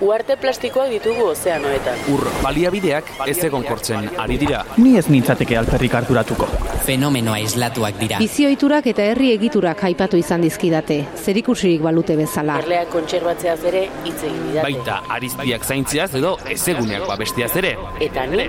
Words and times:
Uarte 0.00 0.36
plastikoak 0.40 0.88
ditugu 0.94 1.26
ozeanoetan. 1.34 1.98
Ur 2.08 2.22
baliabideak 2.40 3.10
ez 3.28 3.36
egon 3.44 3.66
kortzen 3.68 4.06
ari 4.22 4.38
dira. 4.40 4.62
Ni 4.80 4.94
ez 4.96 5.04
nintzateke 5.12 5.58
alperrik 5.60 5.92
harturatuko. 5.98 6.48
Fenomenoa 6.86 7.36
islatuak 7.44 7.98
dira. 8.00 8.20
Bizioiturak 8.24 8.88
eta 8.94 9.04
herri 9.10 9.28
egiturak 9.34 9.84
aipatu 9.90 10.16
izan 10.16 10.40
dizkidate, 10.46 11.02
zerikusirik 11.20 11.84
balute 11.84 12.16
bezala. 12.16 12.56
Erleak 12.64 12.88
kontserbatzeaz 12.94 13.58
ere 13.68 13.84
hitz 14.06 14.16
egin 14.22 14.40
didate. 14.48 14.64
Baita 14.70 15.02
ariztiak 15.18 15.68
zaintziaz 15.68 16.14
edo 16.22 16.38
ezeguneak 16.48 17.04
babestiaz 17.10 17.52
ere. 17.60 17.76
Eta 18.00 18.24
ni, 18.32 18.48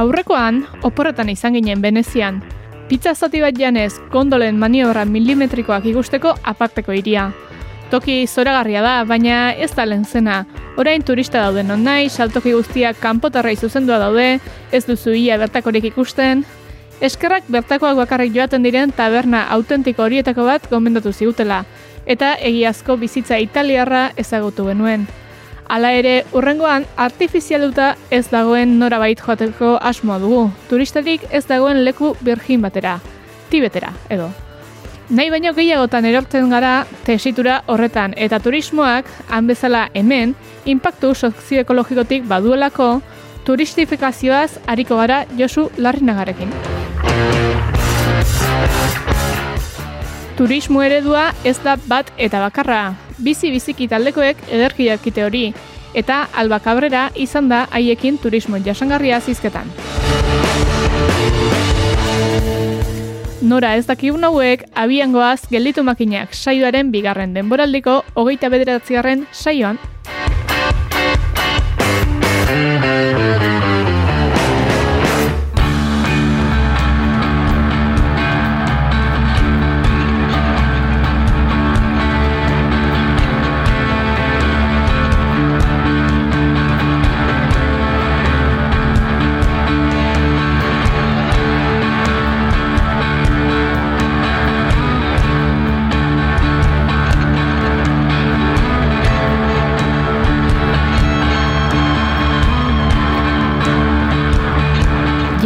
Aurrekoan, 0.00 0.64
oporretan 0.82 1.28
izan 1.28 1.54
ginen 1.58 1.82
Venezian. 1.82 2.40
Pizza 2.88 3.12
zati 3.14 3.42
bat 3.44 3.58
janez, 3.58 3.92
gondolen 4.10 4.56
maniobra 4.58 5.04
milimetrikoak 5.04 5.84
ikusteko 5.92 6.32
aparteko 6.42 6.96
iria. 6.96 7.28
Toki 7.90 8.26
zoragarria 8.26 8.80
da, 8.82 8.94
baina 9.04 9.52
ez 9.52 9.70
da 9.74 9.84
lehen 9.84 10.04
zena. 10.04 10.44
Orain 10.78 11.02
turista 11.02 11.42
dauden 11.42 11.68
non 11.68 11.84
nahi, 11.84 12.08
saltoki 12.08 12.54
guztiak 12.54 13.00
kanpotarrai 13.02 13.56
zuzendua 13.56 13.98
daude, 13.98 14.40
ez 14.72 14.84
duzu 14.86 15.12
ia 15.18 15.36
bertakorik 15.38 15.90
ikusten. 15.90 16.44
Eskerrak 17.00 17.48
bertakoak 17.48 17.96
bakarrik 17.98 18.32
joaten 18.34 18.62
diren 18.62 18.92
taberna 18.96 19.46
autentiko 19.56 20.04
horietako 20.06 20.44
bat 20.46 20.70
gomendatu 20.70 21.12
zigutela, 21.12 21.64
eta 22.10 22.34
egiazko 22.34 22.96
bizitza 22.98 23.38
italiarra 23.38 24.10
ezagutu 24.18 24.66
genuen. 24.66 25.06
Hala 25.70 25.92
ere, 25.94 26.24
urrengoan 26.34 26.84
artifizialuta 26.98 27.92
ez 28.10 28.24
dagoen 28.32 28.78
norabait 28.80 29.20
joateko 29.22 29.76
asmoa 29.78 30.18
dugu. 30.18 30.48
Turistatik 30.68 31.28
ez 31.30 31.44
dagoen 31.46 31.84
leku 31.86 32.16
birgin 32.26 32.62
batera, 32.66 32.96
tibetera, 33.52 33.92
edo. 34.10 34.26
Nahi 35.10 35.30
baino 35.30 35.54
gehiagotan 35.54 36.06
erortzen 36.06 36.50
gara 36.50 36.74
tesitura 37.06 37.62
horretan 37.66 38.14
eta 38.16 38.42
turismoak, 38.42 39.06
han 39.30 39.46
bezala 39.46 39.86
hemen, 39.94 40.34
inpaktu 40.66 41.14
sozioekologikotik 41.14 42.26
baduelako, 42.30 42.92
turistifikazioaz 43.46 44.60
ariko 44.66 44.98
gara 44.98 45.24
Josu 45.38 45.70
Larrinagarekin. 45.78 46.79
Turismo 50.40 50.80
eredua 50.80 51.34
ez 51.44 51.58
da 51.60 51.74
bat 51.84 52.08
eta 52.16 52.38
bakarra. 52.40 52.94
Bizi 53.20 53.50
biziki 53.52 53.84
taldekoek 53.92 54.38
ederki 54.48 54.86
dakite 54.88 55.26
hori, 55.26 55.42
eta 55.92 56.22
Alba 56.32 56.56
Cabrera 56.64 57.02
izan 57.12 57.50
da 57.50 57.66
haiekin 57.68 58.16
turismo 58.22 58.56
jasangarria 58.56 59.18
zizketan. 59.20 59.68
Nora 63.42 63.74
ez 63.76 63.84
dakigun 63.84 64.24
hauek, 64.24 64.64
abiangoaz 64.72 65.42
gelditu 65.52 65.84
makinak 65.84 66.32
saioaren 66.32 66.88
bigarren 66.88 67.36
denboraldiko 67.36 68.00
hogeita 68.14 68.48
bederatzigarren 68.48 69.26
saioan. 69.32 69.76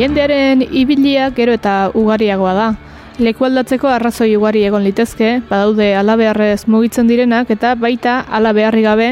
Jendearen 0.04 0.60
ibilia 0.60 1.31
gero 1.32 1.54
eta 1.56 1.88
ugariagoa 1.97 2.50
da. 2.53 2.65
Leku 3.25 3.47
aldatzeko 3.47 3.88
arrazoi 3.88 4.34
ugari 4.37 4.60
egon 4.69 4.82
litezke, 4.84 5.38
badaude 5.48 5.87
alabeharrez 5.97 6.66
mugitzen 6.69 7.09
direnak 7.09 7.48
eta 7.54 7.70
baita 7.81 8.19
alabeharri 8.28 8.82
gabe 8.84 9.06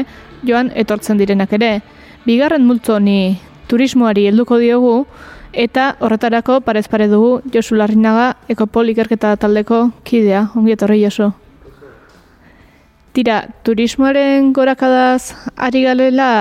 joan 0.45 0.69
etortzen 0.83 1.17
direnak 1.17 1.55
ere. 1.57 1.71
Bigarren 2.27 2.67
multzo 2.69 2.99
honi 2.99 3.39
turismoari 3.71 4.27
helduko 4.29 4.59
diogu 4.61 4.93
eta 5.65 5.95
horretarako 5.97 6.59
parez 6.61 6.85
pare 6.87 7.09
dugu 7.09 7.39
Josu 7.49 7.73
Larrinaga 7.73 8.35
Ekopol 8.53 8.93
ikerketa 8.93 9.33
taldeko 9.41 9.87
kidea. 10.05 10.51
Ongi 10.53 10.77
etorri 10.77 11.01
Josu. 11.07 11.31
Tira, 13.17 13.47
turismoaren 13.65 14.53
gorakadaz 14.53 15.33
ari 15.57 15.87
galela 15.89 16.33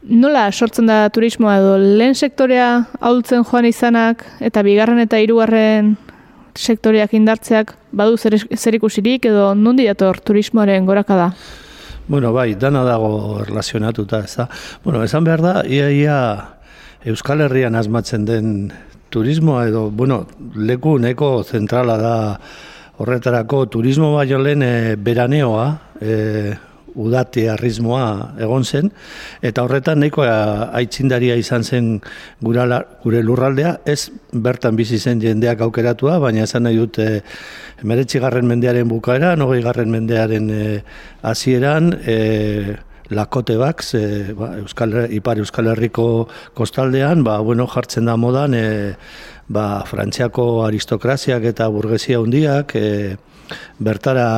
Nola 0.00 0.46
sortzen 0.50 0.86
da 0.88 1.08
turismoa 1.12 1.58
edo 1.60 1.74
lehen 1.78 2.14
sektorea 2.14 2.68
ahultzen 3.00 3.44
joan 3.44 3.66
izanak 3.68 4.24
eta 4.40 4.62
bigarren 4.64 5.02
eta 5.02 5.18
hirugarren 5.20 5.96
sektoreak 6.56 7.12
indartzeak 7.14 7.74
badu 7.92 8.16
zer, 8.16 8.38
zer 8.56 8.78
ikusirik 8.78 9.28
edo 9.28 9.50
nondi 9.54 9.84
dator 9.86 10.20
turismoaren 10.24 10.86
gorakada? 10.88 11.34
Bueno, 12.08 12.32
bai, 12.32 12.54
dana 12.58 12.82
dago 12.82 13.44
relazionatuta, 13.44 14.24
ez 14.24 14.34
da. 14.40 14.48
Bueno, 14.82 15.04
esan 15.04 15.24
behar 15.24 15.44
da, 15.44 15.52
ia, 15.68 15.90
ia 15.92 16.16
Euskal 17.04 17.44
Herrian 17.44 17.76
asmatzen 17.78 18.24
den 18.24 18.72
turismoa 19.10 19.66
edo, 19.68 19.90
bueno, 19.90 20.24
leku 20.56 20.96
neko 20.98 21.44
zentrala 21.44 21.98
da 22.00 22.16
horretarako 23.00 23.66
turismo 23.66 24.14
baino 24.16 24.40
lehen 24.40 24.64
e, 24.64 24.96
beraneoa, 24.96 25.68
e, 26.00 26.16
udate 26.94 27.48
arrismoa 27.50 28.34
egon 28.40 28.64
zen, 28.64 28.90
eta 29.42 29.64
horretan 29.64 30.00
nahiko 30.00 30.24
aitzindaria 30.26 31.36
izan 31.40 31.64
zen 31.64 31.90
gurala, 32.40 32.82
gure 33.04 33.22
lurraldea, 33.22 33.78
ez 33.84 34.10
bertan 34.32 34.76
bizi 34.76 34.98
zen 34.98 35.20
jendeak 35.20 35.60
aukeratua, 35.66 36.18
baina 36.18 36.44
esan 36.44 36.64
nahi 36.66 36.78
dut 36.78 36.98
e, 36.98 37.22
garren 38.20 38.46
mendearen 38.46 38.88
bukaera, 38.88 39.36
nogei 39.36 39.62
garren 39.62 39.90
mendearen 39.90 40.50
e, 40.50 40.82
hasieran, 41.22 41.92
e, 42.04 42.76
Lakote 43.10 43.56
Bax, 43.56 43.94
e, 43.94 44.32
ba, 44.38 44.54
Euskal, 44.58 44.94
Ipar 45.10 45.38
Euskal 45.38 45.66
Herriko 45.72 46.28
kostaldean, 46.54 47.24
ba, 47.24 47.40
bueno, 47.40 47.66
jartzen 47.66 48.06
da 48.06 48.16
modan, 48.16 48.54
e, 48.54 48.94
ba, 49.50 49.82
frantziako 49.86 50.62
aristokraziak 50.64 51.44
eta 51.50 51.66
burgesia 51.74 52.20
hundiak, 52.22 52.76
e, 52.78 53.16
bertara 53.82 54.28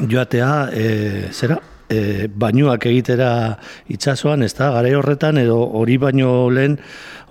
joatea, 0.00 0.70
e, 0.72 1.28
zera, 1.32 1.58
e, 1.92 2.28
bainuak 2.28 2.86
egitera 2.88 3.58
itsasoan, 3.92 4.42
ez 4.46 4.52
da, 4.56 4.70
gare 4.76 4.94
horretan, 4.96 5.38
edo 5.42 5.58
hori 5.80 5.98
baino 6.00 6.48
lehen 6.50 6.78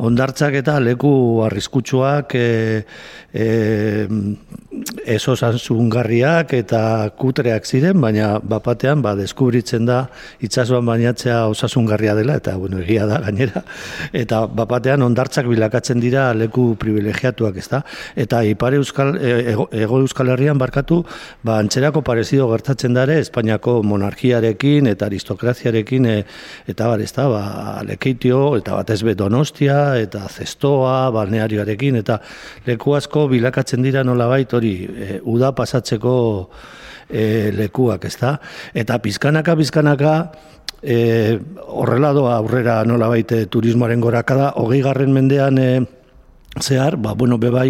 ondartzak 0.02 0.58
eta 0.62 0.80
leku 0.80 1.14
arriskutsuak, 1.46 2.36
e, 2.36 2.84
e, 3.34 4.08
eso 5.06 5.36
zantzungarriak 5.36 6.54
eta 6.58 6.82
kutreak 7.18 7.66
ziren, 7.66 8.00
baina 8.02 8.40
bapatean 8.40 9.02
ba, 9.02 9.16
deskubritzen 9.16 9.86
da 9.86 10.06
itsasoan 10.44 10.86
bainatzea 10.86 11.46
osasungarria 11.52 12.16
dela, 12.16 12.36
eta 12.42 12.56
bueno, 12.58 12.80
egia 12.84 13.06
da 13.10 13.22
gainera, 13.24 13.64
eta 14.14 14.46
bapatean 14.48 15.02
ondartzak 15.08 15.48
bilakatzen 15.48 16.00
dira 16.04 16.30
leku 16.34 16.76
privilegiatuak, 16.82 17.58
ez 17.58 17.68
da? 17.72 17.84
Eta 18.16 18.44
ipare 18.48 18.82
euskal, 18.82 19.16
ego, 19.22 19.68
ego 19.72 20.02
euskal 20.04 20.34
herrian 20.36 20.60
barkatu, 20.62 21.02
ba, 21.44 21.60
antzerako 21.60 22.04
parezido 22.06 22.50
gertatzen 22.52 22.94
dare, 22.98 23.20
Espainiako 23.22 23.82
monarkiare 23.86 24.42
burjuesiarekin 24.42 24.88
eta 24.88 25.06
aristokraziarekin 25.06 26.06
e, 26.06 26.24
eta 26.68 26.88
bar, 26.88 27.02
ez 27.02 27.12
da, 27.14 27.28
ba, 27.30 27.82
lekeitio 27.86 28.58
eta 28.58 28.76
batez 28.76 29.02
donostia 29.16 29.98
eta 30.00 30.28
zestoa, 30.30 31.12
balnearioarekin 31.12 31.96
eta 31.96 32.20
leku 32.66 32.96
asko 32.96 33.21
bilakatzen 33.30 33.84
dira 33.84 34.04
nolabait 34.04 34.54
hori 34.54 34.74
e, 34.86 35.20
uda 35.28 35.52
pasatzeko 35.58 36.16
e, 37.10 37.52
lekuak, 37.56 38.06
ez 38.08 38.16
da? 38.22 38.36
Eta 38.74 38.98
pizkanaka, 39.04 39.56
pizkanaka, 39.60 40.16
e, 40.82 41.40
horrela 41.68 42.14
doa 42.18 42.36
aurrera 42.40 42.82
nolabait 42.88 43.32
e, 43.32 43.46
turismoaren 43.52 44.02
gorakada, 44.02 44.54
hogei 44.62 44.82
garren 44.82 45.14
mendean 45.14 45.60
e, 45.62 45.72
zehar, 46.60 46.98
ba, 46.98 47.14
bueno, 47.14 47.38
bebai, 47.38 47.70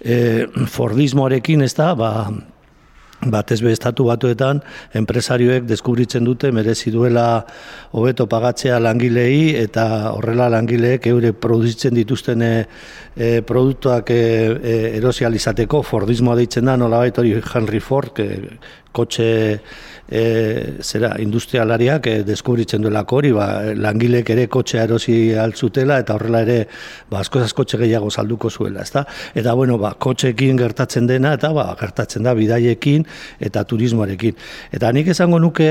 e, 0.00 0.46
fordismoarekin, 0.76 1.62
ez 1.62 1.74
da, 1.78 1.94
ba, 1.98 2.12
batez 3.26 3.60
be 3.62 3.72
estatu 3.74 4.04
batuetan 4.06 4.60
enpresarioek 4.94 5.64
deskubritzen 5.66 6.24
dute 6.24 6.52
merezi 6.54 6.92
duela 6.94 7.44
hobeto 7.92 8.28
pagatzea 8.30 8.78
langilei 8.78 9.56
eta 9.58 10.12
horrela 10.12 10.48
langileek 10.54 11.06
eure 11.10 11.32
produzitzen 11.32 11.94
dituzten 11.98 12.42
e, 12.42 12.52
e, 13.16 13.30
produktuak 13.42 14.10
e, 14.14 14.20
e, 14.62 14.76
erosializateko 15.00 15.82
Fordismoa 15.82 16.36
deitzen 16.38 16.70
da 16.70 16.76
nolabait 16.76 17.18
hori 17.18 17.34
Henry 17.42 17.80
Ford 17.80 18.22
e, 18.22 18.28
kotxe 18.98 19.28
e, 20.08 20.78
zera 20.80 21.14
industrialariak 21.20 22.06
e, 22.08 22.14
deskubritzen 22.26 22.82
duela 22.82 23.04
hori, 23.08 23.30
ba, 23.32 23.48
langilek 23.76 24.30
ere 24.34 24.46
kotxea 24.50 24.86
erosi 24.88 25.34
altzutela 25.38 25.98
eta 26.02 26.16
horrela 26.16 26.42
ere 26.46 26.58
ba, 27.10 27.20
asko 27.20 27.44
kotxe 27.54 27.78
gehiago 27.80 28.10
salduko 28.10 28.50
zuela, 28.50 28.82
ezta? 28.82 29.04
Eta 29.34 29.54
bueno, 29.54 29.78
ba, 29.78 29.94
kotxekin 30.00 30.58
gertatzen 30.58 31.06
dena 31.06 31.34
eta 31.36 31.52
ba, 31.56 31.68
gertatzen 31.78 32.24
da 32.26 32.34
bidaiekin 32.38 33.06
eta 33.44 33.64
turismoarekin. 33.68 34.36
Eta 34.72 34.92
nik 34.92 35.10
esango 35.12 35.38
nuke, 35.42 35.70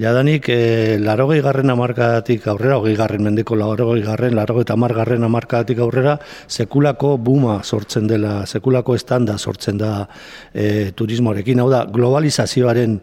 jadanik 0.00 0.48
e, 0.52 0.98
larogei 1.00 1.40
garren 1.44 1.72
amarkadatik 1.72 2.46
aurrera, 2.52 2.78
hogei 2.78 2.96
garren 2.98 3.24
mendeko 3.24 3.56
larogei 3.58 4.04
garren, 4.04 4.36
larogei 4.36 4.66
eta 4.68 4.76
margarren 4.76 5.24
amarkadatik 5.24 5.80
aurrera, 5.84 6.18
sekulako 6.48 7.16
buma 7.18 7.60
sortzen 7.64 8.08
dela, 8.08 8.42
sekulako 8.46 8.96
estanda 8.98 9.38
sortzen 9.38 9.78
da 9.80 9.92
e, 10.52 10.92
turismoarekin. 10.96 11.62
Hau 11.62 11.70
da, 11.72 11.84
globalizazioaren 12.68 13.00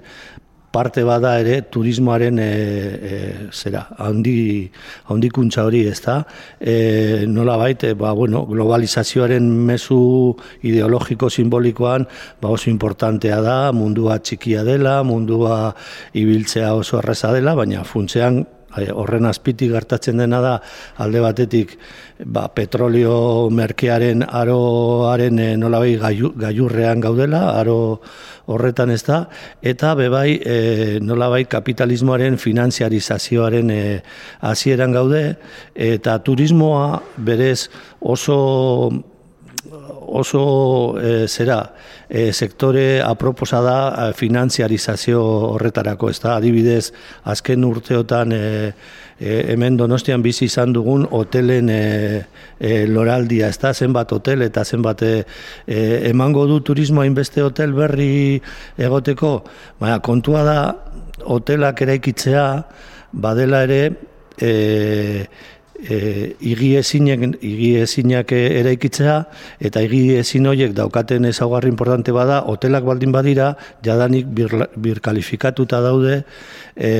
parte 0.75 1.03
bada 1.07 1.39
ere 1.39 1.61
turismoaren 1.71 2.37
e, 2.37 2.45
e, 2.45 3.19
zera 3.53 3.85
handi 3.97 4.69
handikuntza 5.07 5.63
hori, 5.63 5.85
ezta? 5.87 6.25
Eh 6.59 7.23
nola 7.27 7.55
baite, 7.57 7.93
ba, 7.95 8.11
bueno, 8.11 8.45
globalizazioaren 8.45 9.47
mezu 9.69 10.35
ideologiko 10.67 11.29
simbolikoan 11.29 12.05
ba 12.41 12.51
oso 12.51 12.69
importantea 12.69 13.39
da, 13.41 13.71
mundua 13.71 14.19
txikia 14.19 14.65
dela, 14.67 15.01
mundua 15.03 15.73
ibiltzea 16.13 16.73
oso 16.75 16.99
erreza 16.99 17.31
dela, 17.31 17.55
baina 17.55 17.83
funtzean 17.87 18.43
horren 18.93 19.25
azpitik 19.25 19.71
gertatzen 19.71 20.17
dena 20.21 20.41
da 20.43 20.53
alde 21.03 21.21
batetik 21.23 21.77
ba, 22.25 22.47
petrolio 22.53 23.49
merkearen 23.51 24.23
aroaren 24.25 25.39
e, 25.39 25.49
nolabai 25.59 25.95
gaiurrean 25.99 27.01
gaudela, 27.03 27.41
aro 27.59 28.01
horretan 28.51 28.91
ez 28.93 29.01
da, 29.07 29.23
eta 29.61 29.95
bebai 29.97 30.37
e, 30.37 30.59
nolabai 31.01 31.45
kapitalismoaren 31.49 32.37
finanziarizazioaren 32.41 33.73
e, 33.73 33.81
hasieran 34.45 34.95
gaude, 34.95 35.25
eta 35.75 36.19
turismoa 36.23 37.01
berez 37.17 37.67
oso 37.99 38.39
oso 40.05 40.95
e, 40.99 41.27
zera 41.27 41.73
e, 42.07 42.31
sektore 42.33 43.01
aproposa 43.01 43.61
da 43.61 43.77
e, 44.09 44.13
finanziarizazio 44.13 45.21
horretarako, 45.55 46.09
ez 46.09 46.19
da, 46.23 46.35
adibidez, 46.37 46.91
azken 47.23 47.65
urteotan 47.65 48.33
e, 48.35 48.41
e, 49.19 49.37
hemen 49.51 49.77
donostian 49.77 50.23
bizi 50.23 50.45
izan 50.49 50.73
dugun 50.75 51.07
hotelen 51.09 51.69
e, 51.69 52.25
e, 52.59 52.85
loraldia, 52.87 53.49
ez 53.49 53.59
da, 53.61 53.73
zenbat 53.73 54.13
hotel 54.15 54.45
eta 54.45 54.63
zenbat 54.63 55.03
e, 55.05 55.13
emango 56.11 56.45
du 56.47 56.61
turismo 56.61 57.01
hainbeste 57.01 57.43
hotel 57.43 57.73
berri 57.73 58.41
egoteko, 58.77 59.37
baina 59.79 59.99
kontua 59.99 60.43
da 60.47 60.59
hotelak 61.25 61.81
eraikitzea 61.81 62.45
badela 63.15 63.63
ere 63.65 63.81
e, 64.37 65.25
e, 65.79 66.35
igi 66.39 66.71
ezinak 67.79 68.31
eraikitzea 68.31 69.17
eta 69.59 69.83
igi 69.85 70.17
ezin 70.19 70.47
horiek 70.47 70.73
daukaten 70.77 71.25
ezaugarri 71.31 71.69
importante 71.69 72.15
bada 72.15 72.41
hotelak 72.47 72.85
baldin 72.87 73.11
badira 73.11 73.53
jadanik 73.83 74.27
bir, 74.27 74.67
birkalifikatuta 74.75 75.81
daude 75.81 76.23
e, 76.75 76.91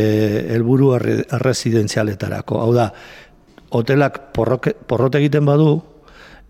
helburu 0.56 0.94
arresidenzialetarako. 0.96 2.62
Hau 2.62 2.72
da, 2.76 2.92
hotelak 3.76 4.32
porrot 4.36 5.16
egiten 5.22 5.46
badu, 5.46 5.82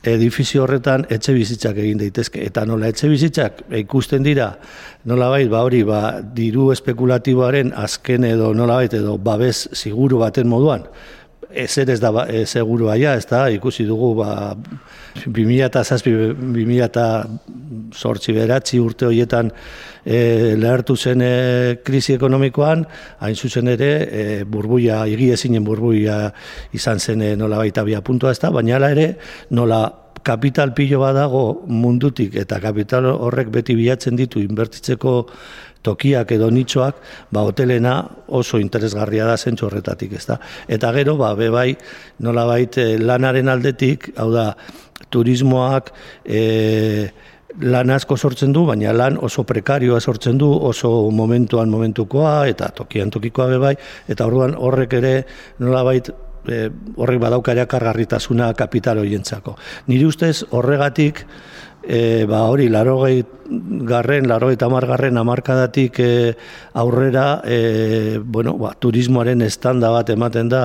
edifizio 0.06 0.64
horretan 0.66 1.06
etxe 1.10 1.34
bizitzak 1.34 1.80
egin 1.82 1.98
daitezke 2.02 2.44
eta 2.46 2.66
nola 2.70 2.90
etxe 2.92 3.10
bizitzak 3.10 3.64
ikusten 3.82 4.26
dira 4.26 4.52
nolabait 5.10 5.50
ba 5.50 5.64
hori 5.66 5.82
ba 5.88 6.22
diru 6.22 6.72
espekulatiboaren 6.76 7.74
azken 7.76 8.28
edo 8.30 8.54
nolabait 8.54 8.94
edo 8.94 9.18
babes 9.18 9.68
siguru 9.74 10.22
baten 10.22 10.48
moduan 10.52 10.86
ezer 11.50 11.90
ez 11.90 12.00
da 12.02 12.12
ba, 12.12 12.26
e, 12.30 12.46
seguru 12.46 12.90
aia, 12.94 13.16
ez 13.16 13.26
da, 13.30 13.46
ikusi 13.54 13.86
dugu, 13.88 14.14
ba, 14.20 14.54
2000 15.26 15.66
eta 15.68 15.84
zazpi, 15.84 16.12
2000 16.12 16.86
eta 16.86 17.06
sortzi 17.96 18.36
beratzi 18.36 18.80
urte 18.80 19.08
horietan 19.10 19.52
e, 20.04 20.54
lehartu 20.60 20.96
zen 20.96 21.22
e, 21.22 21.34
krisi 21.86 22.16
ekonomikoan, 22.16 22.86
hain 23.26 23.36
zuzen 23.36 23.72
ere, 23.72 23.92
e, 24.06 24.24
burbuia, 24.44 25.04
igi 25.12 25.32
ezinen 25.36 25.64
burbuia 25.66 26.32
izan 26.74 27.00
zen 27.00 27.22
e, 27.22 27.36
nola 27.36 27.62
baita 27.64 27.86
bia 27.88 28.02
puntua 28.02 28.36
ez 28.36 28.40
da, 28.42 28.52
baina 28.52 28.82
ere, 28.90 29.14
nola 29.52 29.84
kapital 30.26 30.74
pilo 30.74 31.00
badago 31.04 31.44
mundutik 31.70 32.34
eta 32.42 32.58
kapital 32.60 33.06
horrek 33.14 33.52
beti 33.54 33.76
bilatzen 33.78 34.18
ditu 34.18 34.42
inbertitzeko 34.42 35.14
tokiak 35.86 36.34
edo 36.36 36.50
nitxoak, 36.54 37.02
ba, 37.32 37.46
hotelena 37.46 38.00
oso 38.28 38.60
interesgarria 38.62 39.28
da 39.30 39.38
zentsu 39.38 39.70
horretatik, 39.70 40.18
ez 40.18 40.26
da. 40.26 40.40
Eta 40.68 40.92
gero, 40.96 41.16
ba, 41.22 41.34
bebai, 41.38 41.70
nola 42.26 42.48
baita 42.50 42.82
eh, 42.82 42.98
lanaren 43.00 43.52
aldetik, 43.54 44.12
hau 44.18 44.32
da, 44.34 44.50
turismoak, 45.14 45.92
e, 46.26 46.42
lan 47.62 47.92
asko 47.96 48.18
sortzen 48.18 48.54
du, 48.56 48.66
baina 48.68 48.94
lan 48.96 49.18
oso 49.24 49.46
prekarioa 49.48 50.02
sortzen 50.02 50.38
du, 50.42 50.50
oso 50.52 51.10
momentuan 51.12 51.72
momentukoa, 51.72 52.48
eta 52.52 52.72
tokian 52.76 53.14
tokikoa 53.14 53.48
bebai, 53.56 53.76
eta 54.12 54.28
orduan 54.28 54.56
horrek 54.58 54.98
ere 55.00 55.14
nolabait 55.64 56.10
e, 56.10 56.70
horrek 56.98 57.22
badaukaria 57.22 57.68
kargarritasuna 57.70 58.52
kapital 58.58 59.00
horientzako. 59.04 59.56
Niri 59.92 60.08
ustez 60.10 60.44
horregatik 60.52 61.26
e, 61.88 62.26
ba 62.26 62.44
hori 62.50 62.68
larogei 62.70 63.24
garren, 63.86 64.28
larogei 64.28 64.58
tamar 64.58 64.88
garren 64.90 65.18
amarkadatik 65.18 66.00
e, 66.00 66.36
aurrera 66.74 67.42
e, 67.46 68.20
bueno, 68.24 68.58
ba, 68.58 68.74
turismoaren 68.80 69.42
estanda 69.46 69.92
bat 69.94 70.10
ematen 70.10 70.50
da 70.50 70.64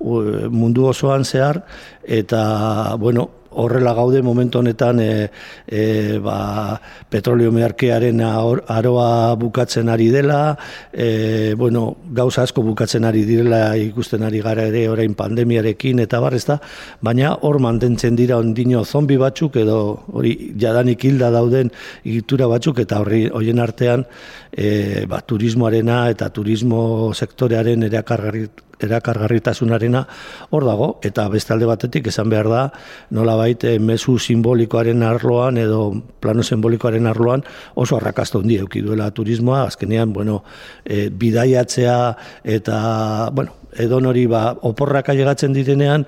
mundu 0.00 0.88
osoan 0.90 1.24
zehar 1.24 1.62
eta 2.02 2.96
bueno, 2.98 3.41
horrela 3.54 3.94
gaude 3.94 4.22
momentu 4.22 4.58
honetan 4.58 5.00
e, 5.00 5.30
e, 5.66 6.18
ba, 6.18 6.80
petrolio 7.10 7.52
meharkearen 7.52 8.20
aroa 8.22 9.34
bukatzen 9.36 9.88
ari 9.88 10.08
dela, 10.10 10.56
e, 10.92 11.54
bueno, 11.58 11.96
gauza 12.10 12.42
asko 12.42 12.62
bukatzen 12.62 13.04
ari 13.04 13.24
direla 13.28 13.76
ikusten 13.76 14.22
ari 14.22 14.40
gara 14.40 14.66
ere 14.70 14.88
orain 14.88 15.14
pandemiarekin 15.14 16.00
eta 16.04 16.20
bar, 16.20 16.32
da, 16.46 16.58
baina 17.04 17.34
hor 17.44 17.58
mantentzen 17.60 18.16
dira 18.16 18.38
ondino 18.40 18.84
zombi 18.84 19.18
batzuk 19.20 19.56
edo 19.60 19.78
hori 20.12 20.54
jadanik 20.58 21.04
hilda 21.04 21.30
dauden 21.30 21.70
igitura 22.04 22.48
batzuk 22.48 22.80
eta 22.82 23.02
horri 23.02 23.26
hoien 23.28 23.60
artean 23.60 24.06
e, 24.50 25.04
ba, 25.06 25.20
turismoarena 25.20 26.08
eta 26.14 26.30
turismo 26.34 27.12
sektorearen 27.12 27.88
erakargarrit 27.88 28.71
erakargarritasunarena 28.86 30.04
hor 30.50 30.66
dago. 30.66 30.88
Eta 31.02 31.28
beste 31.32 31.54
alde 31.54 31.68
batetik 31.70 32.08
esan 32.12 32.30
behar 32.32 32.48
da 32.50 32.62
nola 33.10 33.36
baite 33.36 33.74
eh, 33.76 33.78
mezu 33.78 34.18
simbolikoaren 34.18 35.02
arloan 35.06 35.58
edo 35.62 35.82
plano 36.20 36.42
simbolikoaren 36.42 37.06
arloan 37.06 37.44
oso 37.74 37.96
arrakasta 37.96 38.38
hundi 38.38 38.58
euki 38.58 38.82
duela 38.82 39.10
turismoa. 39.10 39.64
Azkenean 39.70 40.12
bueno 40.12 40.42
e, 40.84 41.08
bidaiatzea 41.08 41.98
eta 42.44 43.30
bueno 43.32 43.62
edo 43.78 44.00
nori 44.00 44.26
ba 44.26 44.52
oporrak 44.68 45.08
ailegatzen 45.08 45.52
ditenean 45.56 46.04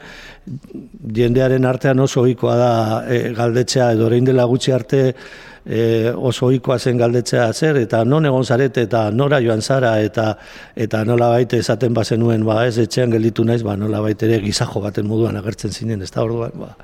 jendearen 1.17 1.65
artean 1.65 2.01
oso 2.01 2.23
ohikoa 2.23 2.57
da 2.57 2.73
e, 3.09 3.33
galdetzea 3.37 3.93
edo 3.97 4.07
orain 4.07 4.25
dela 4.25 4.45
gutxi 4.45 4.73
arte 4.73 5.15
e, 5.67 6.13
oso 6.17 6.47
ohikoa 6.47 6.79
zen 6.79 6.99
galdetzea 6.99 7.53
zer 7.53 7.77
eta 7.77 8.05
non 8.05 8.27
egon 8.27 8.45
zarete 8.45 8.83
eta 8.89 9.11
nora 9.11 9.41
joan 9.41 9.63
zara 9.63 10.01
eta 10.01 10.37
eta 10.77 11.05
nola 11.05 11.29
baite 11.29 11.59
esaten 11.59 11.95
bazenuen 11.95 12.45
ba 12.45 12.67
ez 12.67 12.79
etxean 12.79 13.11
gelditu 13.11 13.45
naiz 13.45 13.63
ba 13.63 13.77
nola 13.77 14.01
baite 14.01 14.27
ere 14.27 14.41
gizajo 14.45 14.81
baten 14.81 15.07
moduan 15.07 15.37
agertzen 15.37 15.73
zinen 15.73 16.03
ez 16.03 16.11
da 16.11 16.23
orduan 16.23 16.53
ba 16.55 16.77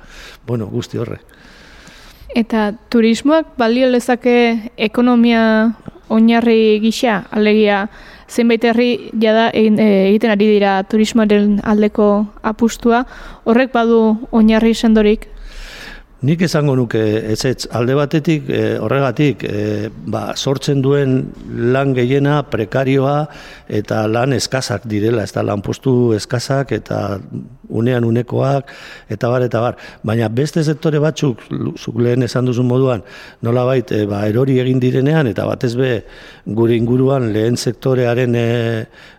bueno 0.47 0.67
guzti 0.67 0.97
horre. 0.97 1.19
Eta 2.35 2.71
turismoak 2.89 3.57
balio 3.57 3.89
lezake 3.89 4.71
ekonomia 4.77 5.73
oinarri 6.11 6.79
gisa, 6.83 7.25
alegia 7.31 7.89
zenbait 8.31 8.63
herri 8.63 9.11
jada 9.19 9.49
e, 9.53 9.65
egiten 10.09 10.31
ari 10.31 10.47
dira 10.47 10.77
turismoaren 10.87 11.59
aldeko 11.67 12.07
apustua, 12.43 13.03
horrek 13.43 13.73
badu 13.75 14.01
oinarri 14.31 14.73
sendorik. 14.73 15.27
Nik 16.21 16.43
esango 16.45 16.75
nuke 16.77 16.99
ez 17.33 17.39
ez 17.49 17.65
alde 17.73 17.95
batetik 17.97 18.49
eh, 18.53 18.75
horregatik 18.77 19.41
eh, 19.47 19.87
ba, 19.89 20.35
sortzen 20.37 20.83
duen 20.85 21.15
lan 21.73 21.95
gehiena 21.97 22.43
prekarioa 22.45 23.15
eta 23.65 24.03
lan 24.05 24.37
eskazak 24.37 24.85
direla, 24.85 25.25
ez 25.25 25.33
da 25.33 25.41
lan 25.41 25.65
postu 25.65 26.13
eskazak 26.13 26.75
eta 26.77 27.17
unean 27.73 28.05
unekoak 28.05 28.69
eta 29.09 29.33
bar 29.33 29.47
eta 29.47 29.65
bar. 29.65 29.81
Baina 30.05 30.29
beste 30.29 30.61
sektore 30.61 31.01
batzuk, 31.01 31.41
zuk 31.81 31.97
lehen 31.97 32.29
esan 32.29 32.45
duzun 32.45 32.69
moduan, 32.69 33.01
nolabait 33.41 33.89
e, 33.89 34.05
ba, 34.05 34.21
erori 34.29 34.61
egin 34.61 34.77
direnean 34.83 35.33
eta 35.33 35.49
batez 35.49 35.73
be 35.79 35.93
gure 36.45 36.77
inguruan 36.77 37.31
lehen 37.33 37.57
sektorearen 37.57 38.37
e, 38.37 38.49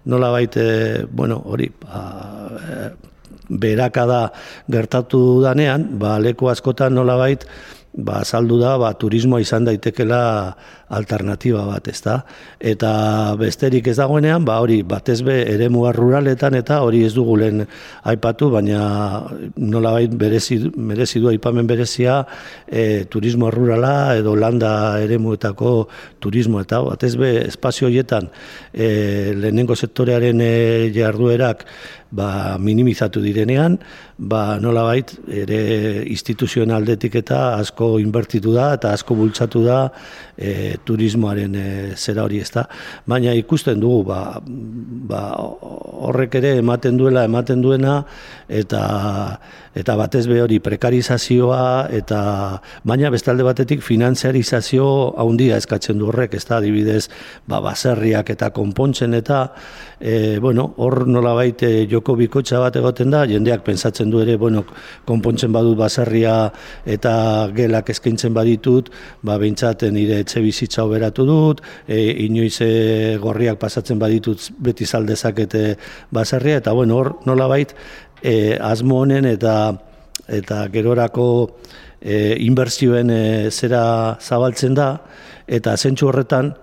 nolabait 0.07 0.55
e, 0.55 0.69
bueno, 1.11 1.43
hori 1.51 1.67
ba, 1.83 2.05
e, 2.63 3.12
berakada 3.61 4.31
gertatu 4.71 5.43
danean, 5.45 5.87
ba, 5.99 6.19
leku 6.23 6.49
askotan 6.53 6.95
nolabait, 6.97 7.45
ba, 7.93 8.23
saldu 8.25 8.57
da, 8.61 8.77
ba, 8.81 8.95
turismoa 8.97 9.43
izan 9.43 9.67
daitekela 9.69 10.23
alternatiba 10.93 11.65
bat, 11.67 11.89
ezta? 11.89 12.19
Eta 12.61 12.93
besterik 13.41 13.89
ez 13.89 13.97
dagoenean, 13.99 14.45
ba, 14.49 14.59
hori, 14.65 14.81
batez 14.89 15.21
be, 15.25 15.39
eremua 15.55 15.93
ruraletan 15.97 16.57
eta 16.57 16.81
hori 16.85 17.03
ez 17.05 17.13
dugu 17.17 17.37
lehen 17.41 17.65
aipatu, 18.09 18.51
baina 18.53 18.81
nolabait 19.57 20.13
berezi, 20.13 20.59
merezi 20.77 21.21
du 21.21 21.29
aipamen 21.33 21.69
berezia 21.69 22.23
e, 22.67 23.05
turismo 23.13 23.51
rurala 23.53 24.17
edo 24.17 24.35
landa 24.37 24.99
eremuetako 25.01 25.75
turismo 26.21 26.61
eta 26.65 26.83
batez 26.85 27.15
be, 27.21 27.35
espazio 27.47 27.89
horietan 27.89 28.29
e, 28.73 29.33
lehenengo 29.37 29.77
sektorearen 29.77 30.41
e, 30.45 30.55
jarduerak 30.97 31.67
ba, 32.13 32.59
minimizatu 32.61 33.23
direnean, 33.25 33.79
ba, 34.19 34.59
nolabait 34.61 35.15
ere 35.33 35.61
instituzioen 36.13 36.71
aldetik 36.71 37.17
eta 37.23 37.41
asko 37.57 37.97
inbertitu 38.03 38.53
da 38.55 38.73
eta 38.77 38.93
asko 38.93 39.17
bultzatu 39.19 39.65
da 39.65 39.79
e, 40.37 40.77
turismoaren 40.85 41.57
e, 41.57 41.67
zera 41.97 42.27
hori 42.27 42.43
ezta. 42.45 42.67
Baina 43.09 43.35
ikusten 43.39 43.81
dugu 43.81 44.05
ba, 44.13 44.21
ba, 45.11 45.23
horrek 46.07 46.39
ere 46.43 46.57
ematen 46.61 47.01
duela 47.01 47.25
ematen 47.29 47.65
duena 47.65 48.03
eta 48.49 48.83
eta 49.75 49.97
batez 49.97 50.27
be 50.29 50.41
hori 50.43 50.59
prekarizazioa 50.61 51.89
eta 51.97 52.21
baina 52.85 53.11
bestalde 53.13 53.45
batetik 53.47 53.83
finantziarizazio 53.85 54.87
handia 55.21 55.57
eskatzen 55.57 55.99
du 55.99 56.11
horrek, 56.11 56.35
ez 56.37 56.45
da 56.49 56.59
adibidez, 56.61 57.09
ba 57.49 57.63
baserriak 57.65 58.31
eta 58.35 58.51
konpontzen 58.53 59.15
eta 59.17 59.43
e, 60.01 60.39
bueno, 60.43 60.67
hor 60.77 61.07
nolabait 61.09 61.63
e, 61.63 61.73
joko 61.91 62.17
bikotxa 62.19 62.61
bat 62.61 62.77
egoten 62.77 63.11
da, 63.15 63.25
jendeak 63.29 63.65
pentsatzen 63.65 64.11
du 64.13 64.21
ere, 64.21 64.37
bueno, 64.37 64.65
konpontzen 65.09 65.53
badut 65.55 65.79
baserria 65.79 66.37
eta 66.85 67.15
gelak 67.57 67.91
eskaintzen 67.95 68.35
baditut, 68.37 68.91
ba 69.23 69.39
behintzat 69.41 69.87
nire 69.95 70.21
etxe 70.27 70.43
bizitza 70.45 70.85
oberatu 70.85 71.27
dut, 71.29 71.65
e, 71.87 72.05
inoiz 72.27 72.59
e, 72.61 72.73
gorriak 73.23 73.61
pasatzen 73.63 74.01
baditut 74.03 74.51
beti 74.61 74.87
zaldezakete 74.87 75.77
baserria 76.13 76.61
eta 76.61 76.75
bueno, 76.77 76.99
hor 77.01 77.15
nolabait 77.25 77.73
e, 78.23 78.57
asmo 78.61 79.03
honen 79.03 79.27
eta 79.27 79.75
eta 80.29 80.67
gerorako 80.73 81.29
e, 82.01 82.37
inbertsioen 82.47 83.11
e, 83.11 83.23
zera 83.51 84.17
zabaltzen 84.21 84.75
da 84.75 84.91
eta 85.47 85.77
zentsu 85.77 86.09
horretan 86.09 86.55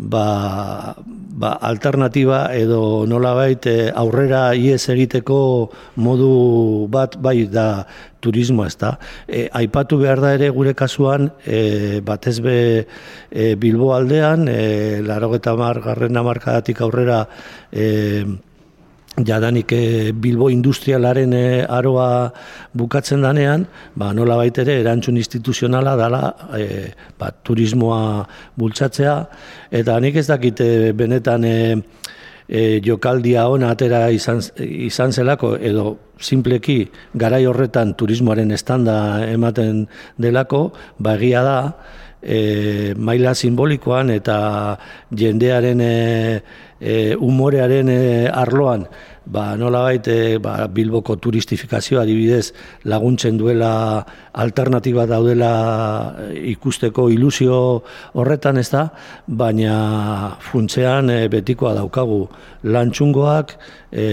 ba, 0.00 0.96
ba 0.96 1.50
alternatiba 1.60 2.48
edo 2.56 3.04
nolabait 3.06 3.66
e, 3.66 3.90
aurrera 3.92 4.54
iez 4.56 4.88
egiteko 4.88 5.70
modu 5.96 6.86
bat 6.88 7.16
bai 7.20 7.44
da 7.52 7.84
turismoa 8.20 8.68
ez 8.68 8.76
da. 8.80 8.94
E, 9.28 9.48
aipatu 9.52 10.00
behar 10.00 10.20
da 10.20 10.34
ere 10.36 10.50
gure 10.56 10.74
kasuan 10.74 11.30
e, 11.44 12.00
batez 12.04 12.38
be 12.40 12.58
e, 13.30 13.54
Bilbo 13.56 13.92
aldean, 13.96 14.48
e, 14.48 15.00
laro 15.04 15.34
eta 15.36 15.54
garren 15.56 16.16
amarkadatik 16.16 16.80
aurrera 16.80 17.26
e, 17.72 18.24
jadanik 19.18 19.72
e, 19.72 20.12
Bilbo 20.12 20.48
industrialaren 20.50 21.32
e, 21.32 21.66
aroa 21.68 22.30
bukatzen 22.74 23.22
danean, 23.22 23.66
ba, 23.94 24.12
nola 24.12 24.38
ere 24.44 24.80
erantzun 24.80 25.16
instituzionala 25.16 25.96
dala 25.96 26.22
e, 26.56 26.92
ba, 27.18 27.30
turismoa 27.30 28.26
bultzatzea, 28.56 29.16
eta 29.70 29.98
nik 30.00 30.16
ez 30.16 30.26
dakite 30.26 30.92
benetan 30.92 31.44
e, 31.44 31.82
e, 32.48 32.80
jokaldia 32.84 33.48
ona 33.48 33.70
atera 33.70 34.08
izan, 34.10 34.40
izan 34.58 35.12
zelako, 35.12 35.56
edo 35.56 35.96
simpleki 36.20 36.84
garai 37.14 37.46
horretan 37.46 37.94
turismoaren 37.94 38.50
estanda 38.52 39.24
ematen 39.26 39.86
delako, 40.18 40.70
ba 40.98 41.16
egia 41.16 41.42
da, 41.42 41.58
e, 42.22 42.94
maila 42.96 43.34
simbolikoan 43.34 44.10
eta 44.10 44.76
jendearen 45.10 45.80
e, 45.80 45.94
e, 46.80 47.14
umorearen 47.16 47.88
e, 47.88 48.02
arloan 48.28 48.86
ba, 49.30 49.56
nolabait 49.56 50.06
e, 50.08 50.38
ba, 50.42 50.66
Bilboko 50.68 51.16
turistifikazioa 51.22 52.02
adibidez 52.02 52.52
laguntzen 52.90 53.38
duela 53.38 54.04
alternatiba 54.32 55.06
daudela 55.06 55.52
ikusteko 56.50 57.08
ilusio 57.12 57.60
horretan 58.18 58.60
ez 58.60 58.68
da, 58.72 58.88
baina 59.26 60.36
funtzean 60.50 61.10
e, 61.10 61.20
betikoa 61.32 61.76
daukagu 61.78 62.24
lantxungoak, 62.64 63.56
e, 63.92 64.04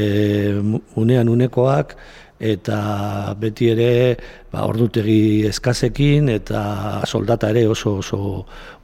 unean 0.96 1.34
unekoak, 1.34 1.98
eta 2.40 3.34
beti 3.40 3.72
ere 3.74 3.92
ba, 4.52 4.66
ordutegi 4.68 5.46
eskazekin 5.50 6.30
eta 6.30 7.04
soldata 7.06 7.50
ere 7.54 7.68
oso 7.68 7.98
oso 8.04 8.20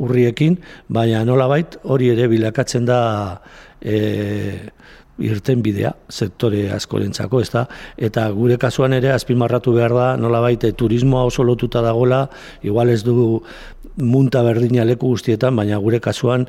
urriekin, 0.01 0.57
baina 0.89 1.23
nolabait 1.25 1.77
hori 1.83 2.09
ere 2.13 2.27
bilakatzen 2.31 2.85
da 2.89 3.01
e, 3.81 4.69
irten 5.21 5.61
bidea 5.61 5.93
sektore 6.09 6.65
askorentzako, 6.73 7.41
ez 7.43 7.51
da? 7.53 7.67
Eta 7.97 8.25
gure 8.33 8.57
kasuan 8.57 8.97
ere 8.97 9.11
azpimarratu 9.13 9.75
behar 9.75 9.93
da 9.93 10.07
nolabait 10.17 10.63
e, 10.65 10.73
turismoa 10.73 11.27
oso 11.29 11.45
lotuta 11.45 11.83
dagola, 11.85 12.25
igual 12.63 12.89
ez 12.89 13.03
dugu 13.05 13.43
munta 14.01 14.41
berdina 14.41 14.85
leku 14.85 15.13
guztietan, 15.13 15.55
baina 15.55 15.77
gure 15.77 16.01
kasuan 16.01 16.47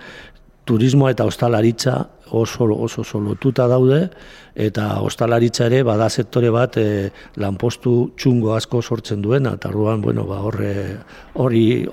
turismoa 0.65 1.13
eta 1.13 1.27
ostalaritza 1.29 2.07
oso 2.31 2.65
oso 2.65 3.03
oso 3.03 3.21
lotuta 3.21 3.67
daude 3.69 4.09
eta 4.55 5.01
ostalaritza 5.01 5.67
ere 5.67 5.83
bada 5.83 6.09
sektore 6.09 6.51
bat 6.51 6.77
e, 6.77 7.11
lanpostu 7.37 8.13
txungo 8.17 8.55
asko 8.55 8.83
sortzen 8.83 9.23
duena 9.23 9.55
eta 9.55 9.69
orduan 9.69 10.01
bueno 10.01 10.25
ba 10.25 10.41
horre 10.41 10.99
hori 11.35 11.87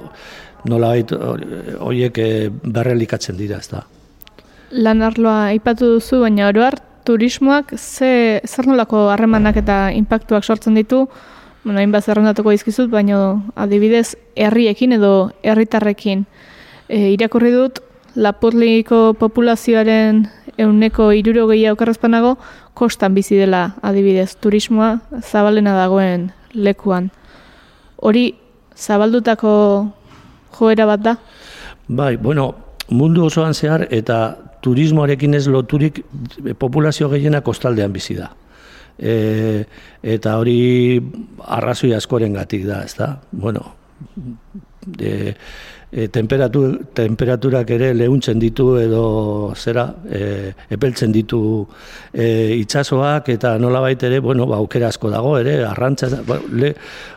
nolabait 0.66 1.12
horiek 1.80 2.18
e, 2.18 2.50
berrelikatzen 2.50 3.38
dira 3.38 3.58
ezta. 3.58 3.84
Lan 4.72 5.02
arloa 5.02 5.52
aipatu 5.52 5.96
duzu 5.98 6.22
baina 6.22 6.48
oroar 6.48 6.78
turismoak 7.04 7.74
ze 7.78 8.42
zer 8.46 8.68
nolako 8.68 9.10
harremanak 9.10 9.58
eta 9.58 9.92
inpaktuak 9.92 10.44
sortzen 10.44 10.78
ditu? 10.78 11.08
Bueno, 11.64 11.80
hainbat 11.80 12.06
zerrendatuko 12.06 12.54
dizkizut, 12.54 12.90
baina 12.90 13.42
adibidez 13.56 14.16
herriekin 14.36 14.94
edo 14.98 15.32
herritarrekin. 15.44 16.26
E, 16.90 17.12
irakurri 17.14 17.52
dut 17.54 17.82
Lapurliko 18.16 19.14
populazioaren 19.20 20.26
euneko 20.60 21.12
iruro 21.16 21.48
gehiago 21.48 21.78
okerrezpanago, 21.78 22.36
kostan 22.74 23.16
bizi 23.16 23.38
dela 23.40 23.76
adibidez, 23.82 24.36
turismoa 24.42 24.98
zabalena 25.22 25.76
dagoen 25.78 26.32
lekuan. 26.54 27.10
Hori 27.98 28.34
zabaldutako 28.76 29.54
joera 30.58 30.86
bat 30.90 31.06
da? 31.06 31.16
Bai, 31.88 32.18
bueno, 32.18 32.52
mundu 32.90 33.26
osoan 33.26 33.54
zehar 33.54 33.88
eta 33.90 34.22
turismoarekin 34.62 35.34
ez 35.34 35.48
loturik 35.48 36.04
populazio 36.60 37.10
gehiena 37.10 37.42
kostaldean 37.42 37.94
bizi 37.94 38.18
da. 38.20 38.32
E, 39.00 39.64
eta 40.04 40.36
hori 40.38 41.00
arrazoi 41.48 41.94
askoren 41.98 42.36
gatik 42.38 42.68
da, 42.68 42.84
ez 42.86 42.94
da? 43.00 43.16
Bueno, 43.32 43.64
e, 45.00 45.34
e, 45.92 46.08
temperatur, 46.08 46.78
temperaturak 46.96 47.70
ere 47.76 47.92
lehuntzen 47.94 48.40
ditu 48.40 48.76
edo 48.80 49.04
zera 49.56 49.86
e, 50.08 50.54
epeltzen 50.72 51.12
ditu 51.12 51.42
e, 52.14 52.56
itsasoak 52.62 53.30
eta 53.36 53.58
nolabait 53.60 54.04
ere 54.04 54.20
bueno 54.20 54.48
ba 54.48 54.58
aukera 54.58 54.88
asko 54.88 55.12
dago 55.12 55.38
ere 55.40 55.60
arrantza 55.68 56.10
ba, 56.28 56.40
le, 56.52 56.74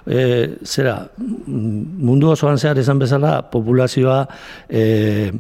e, 0.07 0.21
zera 0.65 0.99
mundu 1.47 2.31
osoan 2.35 2.59
zehar 2.59 2.79
esan 2.79 2.99
bezala 2.99 3.41
populazioa 3.51 4.21
e, 4.69 5.33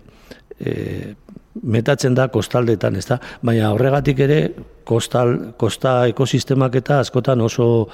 e, 0.60 1.14
metatzen 1.62 2.14
da 2.14 2.28
kostaldetan, 2.32 2.96
ez 2.98 3.06
da? 3.06 3.18
Baina 3.42 3.70
horregatik 3.74 4.20
ere 4.26 4.38
kostal, 4.84 5.36
kosta 5.60 6.04
ekosistemak 6.10 6.80
eta 6.80 6.98
askotan 7.04 7.40
oso, 7.44 7.86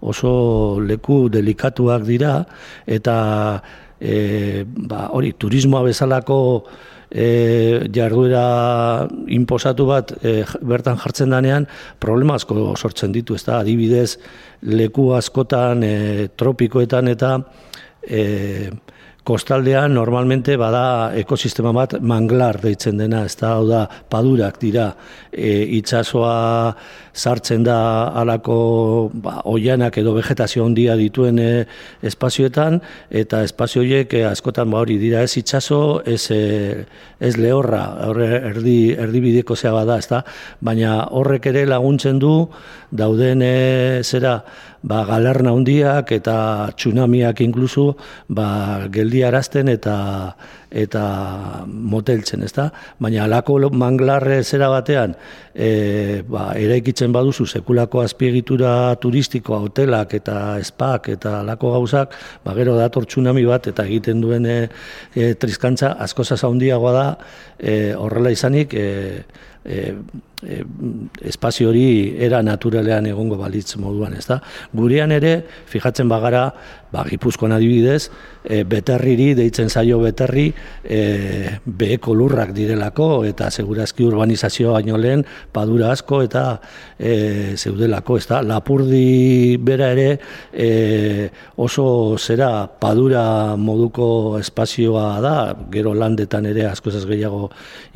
oso 0.00 0.32
leku 0.80 1.26
delikatuak 1.32 2.06
dira 2.06 2.38
eta 2.86 3.16
e, 4.00 4.64
ba, 4.64 5.08
hori, 5.12 5.34
turismoa 5.38 5.82
bezalako 5.88 6.38
e, 7.10 7.88
jarduera 7.94 9.08
inposatu 9.34 9.88
bat 9.88 10.12
e, 10.22 10.42
bertan 10.62 11.00
jartzen 11.02 11.34
danean 11.34 11.66
problema 12.00 12.38
asko 12.38 12.76
sortzen 12.76 13.12
ditu, 13.12 13.34
ez 13.34 13.44
da, 13.44 13.60
adibidez 13.60 14.18
leku 14.62 15.10
askotan 15.18 15.82
e, 15.82 16.28
tropikoetan 16.38 17.10
eta 17.14 17.34
e, 18.02 18.70
kostaldean 19.28 19.92
normalmente 19.92 20.56
bada 20.56 21.12
ekosistema 21.20 21.74
bat 21.76 21.98
manglar 22.00 22.56
deitzen 22.62 22.96
dena, 22.96 23.26
ez 23.28 23.34
da, 23.36 23.50
hau 23.58 23.66
da, 23.68 23.82
padurak 24.08 24.56
dira, 24.62 24.86
e, 25.28 25.66
itxasoa 25.76 26.72
sartzen 27.12 27.66
da 27.66 27.78
alako 28.16 28.58
ba, 29.12 29.34
oianak 29.50 29.98
edo 30.00 30.14
vegetazio 30.16 30.64
handia 30.64 30.96
dituen 30.96 31.40
e, 31.42 31.50
espazioetan, 32.08 32.80
eta 33.10 33.42
espazio 33.44 33.82
horiek 33.84 34.16
e, 34.16 34.24
askotan 34.30 34.70
ba, 34.72 34.80
hori 34.80 34.96
dira. 35.02 35.20
Ez 35.26 35.36
itxaso, 35.42 36.00
ez, 36.08 36.22
e, 36.32 36.86
ez 37.20 37.34
lehorra, 37.36 37.82
horre 38.08 38.30
erdi, 38.54 38.78
erdibideko 38.96 39.58
zea 39.58 39.74
bada, 39.76 39.98
ez 40.00 40.08
da, 40.08 40.22
baina 40.64 41.02
horrek 41.12 41.50
ere 41.52 41.66
laguntzen 41.68 42.22
du, 42.22 42.34
dauden 42.96 43.44
e, 43.44 43.54
zera, 44.08 44.38
ba, 44.88 45.04
galerna 45.08 45.52
handiak 45.52 46.12
eta 46.16 46.36
tsunamiak 46.72 47.42
inkluso 47.44 47.92
ba, 48.28 48.88
geldiarazten 48.88 49.68
eta 49.68 49.96
eta 50.70 51.64
moteltzen, 51.66 52.42
ezta? 52.44 52.68
Baina 53.00 53.24
alako 53.24 53.58
manglarre 53.72 54.42
zera 54.44 54.68
batean, 54.68 55.14
e, 55.54 56.22
ba, 56.28 56.52
eraikitzen 56.60 57.12
baduzu 57.12 57.46
sekulako 57.46 58.02
azpiegitura 58.04 58.94
turistikoa, 59.00 59.62
hotelak 59.68 60.14
eta 60.20 60.58
espak 60.60 61.08
eta 61.16 61.40
alako 61.40 61.72
gauzak, 61.78 62.16
ba, 62.44 62.54
gero 62.58 62.76
dator 62.76 63.06
tsunami 63.06 63.44
bat 63.48 63.70
eta 63.72 63.86
egiten 63.88 64.20
duen 64.20 64.46
e, 64.46 64.58
e, 65.14 65.34
triskantza 65.34 65.94
asko 65.98 66.26
handiagoa 66.28 66.92
da, 66.92 67.06
e, 67.58 67.94
horrela 67.94 68.30
izanik, 68.30 68.74
e, 68.74 69.24
e, 69.64 69.94
e, 70.42 70.64
espazio 71.28 71.68
hori 71.70 72.16
era 72.24 72.40
naturalean 72.42 73.06
egongo 73.10 73.36
balitz 73.38 73.76
moduan, 73.80 74.14
ezta? 74.18 74.40
Gurean 74.72 75.12
ere, 75.12 75.42
fijatzen 75.68 76.08
bagara, 76.08 76.48
ba, 76.92 77.04
Gipuzkoan 77.08 77.52
adibidez, 77.56 78.08
e, 78.44 78.62
beterriri, 78.64 79.32
deitzen 79.38 79.68
zaio 79.68 80.00
beterri, 80.02 80.52
e, 80.84 81.58
beheko 81.64 82.14
lurrak 82.14 82.52
direlako, 82.56 83.24
eta 83.28 83.50
segurazki 83.50 84.04
urbanizazioa 84.06 84.74
baino 84.78 84.98
lehen, 84.98 85.24
padura 85.52 85.92
asko, 85.92 86.22
eta 86.26 86.44
e, 86.98 87.54
zeudelako, 87.56 88.18
ez 88.18 88.26
da, 88.30 88.40
lapurdi 88.42 89.56
bera 89.62 89.90
ere, 89.94 90.08
e, 90.52 91.28
oso 91.56 92.16
zera 92.18 92.50
padura 92.80 93.56
moduko 93.56 94.38
espazioa 94.38 95.20
da, 95.24 95.36
gero 95.72 95.94
landetan 95.94 96.48
ere 96.50 96.66
asko 96.70 96.90
ez 96.94 97.04
gehiago 97.08 97.48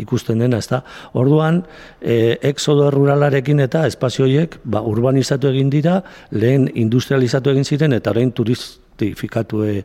ikusten 0.02 0.44
dena, 0.44 0.60
ez 0.62 0.68
da. 0.70 0.82
Orduan, 1.18 1.62
e, 2.00 2.38
exodo 2.52 2.90
ruralarekin 2.92 3.62
eta 3.64 3.86
espazioiek 3.90 4.60
ba, 4.64 4.82
urbanizatu 4.82 5.50
egin 5.52 5.72
dira, 5.72 6.00
lehen 6.30 6.68
industrializatu 6.74 7.52
egin 7.52 7.68
ziren, 7.68 7.96
eta 7.96 8.12
orain 8.12 8.32
turist, 8.32 8.82
justifikatu 9.02 9.64
e, 9.64 9.82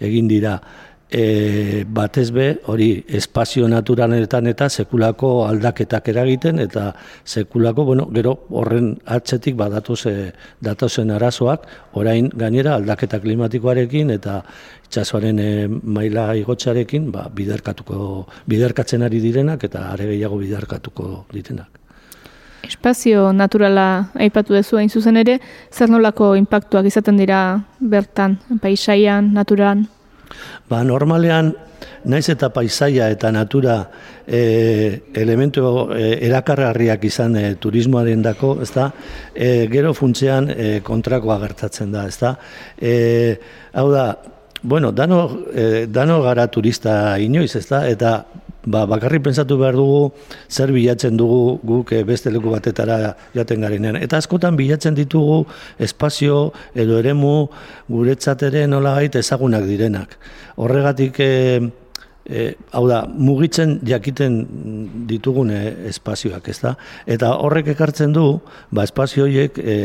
egin 0.00 0.28
dira 0.28 0.60
e, 1.10 1.84
batez 1.88 2.30
be 2.30 2.46
hori 2.66 3.04
espazio 3.08 3.68
naturaletan 3.68 4.46
eta 4.46 4.68
sekulako 4.68 5.46
aldaketak 5.46 6.08
eragiten 6.08 6.58
eta 6.58 6.92
sekulako 7.24 7.84
bueno, 7.84 8.08
gero 8.14 8.34
horren 8.50 8.94
atzetik 9.06 9.56
badatoz 9.56 10.06
e, 10.06 10.32
datozen 10.60 11.10
arazoak 11.10 11.66
orain 11.94 12.28
gainera 12.34 12.74
aldaketa 12.76 13.20
klimatikoarekin 13.20 14.10
eta 14.18 14.42
itsasoaren 14.88 15.38
e, 15.38 15.50
maila 15.68 16.34
igotzarekin 16.36 17.10
ba, 17.12 17.28
biderkatuko 17.34 18.28
biderkatzen 18.46 19.02
ari 19.02 19.20
direnak 19.20 19.64
eta 19.64 19.88
are 19.92 20.12
gehiago 20.12 20.38
biderkatuko 20.44 21.26
ditenak 21.32 21.78
Espazio 22.68 23.30
naturala 23.32 24.10
aipatu 24.20 24.52
duzu 24.52 24.76
hain 24.76 24.90
zuzen 24.90 25.16
ere, 25.16 25.38
zer 25.72 25.88
nolako 25.88 26.34
inpaktuak 26.36 26.84
izaten 26.90 27.16
dira 27.16 27.62
bertan, 27.80 28.36
paisaian, 28.60 29.30
naturan? 29.32 29.86
Ba, 30.68 30.82
normalean, 30.84 31.52
naiz 32.08 32.28
eta 32.32 32.50
paisaia 32.54 33.08
eta 33.10 33.30
natura 33.32 33.78
e, 34.26 35.10
elementu 35.16 35.88
e, 35.94 36.18
erakargarriak 36.28 37.04
izan 37.08 37.36
e, 37.36 37.44
turismoaren 37.60 38.22
dako, 38.22 38.56
ez 38.64 38.70
da, 38.74 38.90
e, 39.34 39.68
gero 39.72 39.94
funtzean 39.96 40.50
e, 40.52 40.68
kontrakoa 40.84 41.38
gertatzen 41.44 41.94
da, 41.94 42.06
ez 42.08 42.18
da. 42.20 42.34
E, 42.76 42.92
hau 43.72 43.88
da, 43.92 44.10
bueno, 44.62 44.92
dano, 44.92 45.22
e, 45.52 45.86
dano 45.86 46.20
gara 46.22 46.48
turista 46.52 47.16
inoiz, 47.22 47.54
ez 47.56 47.66
da, 47.68 47.86
eta 47.88 48.12
ba, 48.66 48.86
bakarri 48.86 49.20
pentsatu 49.22 49.58
behar 49.58 49.76
dugu 49.76 50.12
zer 50.48 50.72
bilatzen 50.72 51.16
dugu 51.16 51.58
guk 51.62 51.92
eh, 51.92 52.02
beste 52.04 52.30
leku 52.30 52.50
batetara 52.50 53.14
jaten 53.34 53.60
garenean. 53.60 53.96
Eta 53.96 54.18
askotan 54.18 54.56
bilatzen 54.56 54.94
ditugu 54.94 55.44
espazio 55.78 56.52
edo 56.74 56.98
eremu 56.98 57.48
guretzat 57.88 58.42
ere 58.50 58.66
nola 58.66 58.98
ezagunak 59.02 59.64
direnak. 59.64 60.18
Horregatik 60.56 61.20
eh, 61.20 61.60
e, 62.28 62.54
hau 62.76 62.84
da, 62.88 63.02
mugitzen 63.08 63.78
jakiten 63.88 64.38
ditugun 65.08 65.50
espazioak, 65.88 66.48
ez 66.52 66.58
da? 66.60 66.74
Eta 67.08 67.32
horrek 67.42 67.72
ekartzen 67.74 68.12
du, 68.16 68.26
ba, 68.70 68.84
espazio 68.84 69.24
horiek 69.24 69.58
e, 69.58 69.76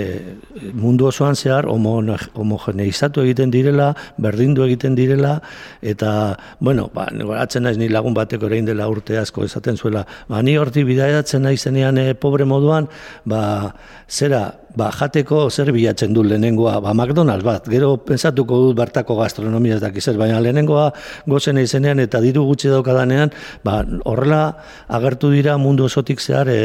mundu 0.75 1.08
osoan 1.10 1.36
zehar 1.39 1.67
homogeneizatu 1.71 3.23
egiten 3.23 3.53
direla, 3.53 3.93
berdindu 4.21 4.67
egiten 4.67 4.97
direla, 4.99 5.38
eta, 5.82 6.36
bueno, 6.60 6.89
ba, 6.93 7.08
atzen 7.39 7.67
naiz 7.67 7.77
ni 7.79 7.89
lagun 7.89 8.15
batek 8.17 8.43
orain 8.43 8.67
dela 8.67 8.89
urte 8.91 9.17
asko 9.19 9.47
esaten 9.47 9.79
zuela, 9.79 10.06
ba, 10.29 10.43
ni 10.43 10.58
horti 10.60 10.84
bidaiatzen 10.88 11.47
naizenean 11.47 11.97
e, 12.01 12.12
pobre 12.13 12.45
moduan, 12.49 12.89
ba, 13.25 13.73
zera, 14.10 14.49
ba, 14.75 14.89
jateko 14.93 15.47
zer 15.49 15.71
bilatzen 15.73 16.13
du 16.13 16.23
lehenengoa, 16.25 16.79
ba, 16.81 16.93
McDonald's 16.93 17.45
bat, 17.45 17.67
gero 17.69 17.95
pensatuko 18.01 18.59
dut 18.67 18.77
bertako 18.77 19.17
gastronomia 19.19 19.77
ez 19.77 19.81
dakiz, 19.83 20.05
baina 20.17 20.39
lehenengoa 20.43 20.89
gozen 21.29 21.59
izenean 21.62 22.01
eta 22.03 22.21
diru 22.23 22.45
gutxi 22.47 22.71
daukadanean, 22.71 23.33
ba, 23.65 23.81
horrela 24.09 24.41
agertu 24.88 25.31
dira 25.33 25.57
mundu 25.62 25.86
osotik 25.86 26.21
zehar 26.21 26.49
e, 26.49 26.59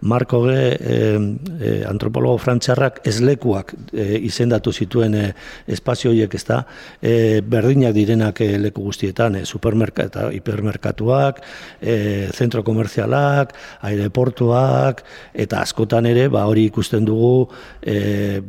Marko 0.00 0.42
Ge, 0.46 0.62
e, 0.80 1.74
antropologo 1.88 2.38
frantxarrak 2.40 3.02
ezlekuak 3.08 3.74
e, 3.92 4.06
izendatu 4.30 4.72
zituen 4.72 5.16
e, 5.18 5.26
espazio 5.68 6.14
horiek 6.14 6.34
ez 6.34 6.44
da, 6.48 6.62
e, 7.02 7.40
berdinak 7.44 7.94
direnak 7.96 8.40
e, 8.44 8.54
leku 8.58 8.86
guztietan, 8.88 9.40
e, 9.40 9.44
supermerkat 9.44 10.10
eta 10.10 10.28
hipermerkatuak, 10.34 11.42
e, 11.80 11.96
zentro 12.32 12.64
komerzialak, 12.66 13.52
aireportuak, 13.86 15.04
eta 15.34 15.60
askotan 15.60 16.08
ere, 16.10 16.28
ba, 16.32 16.46
hori 16.48 16.66
ikusten 16.70 17.04
dugu, 17.04 17.49
e, 17.82 18.40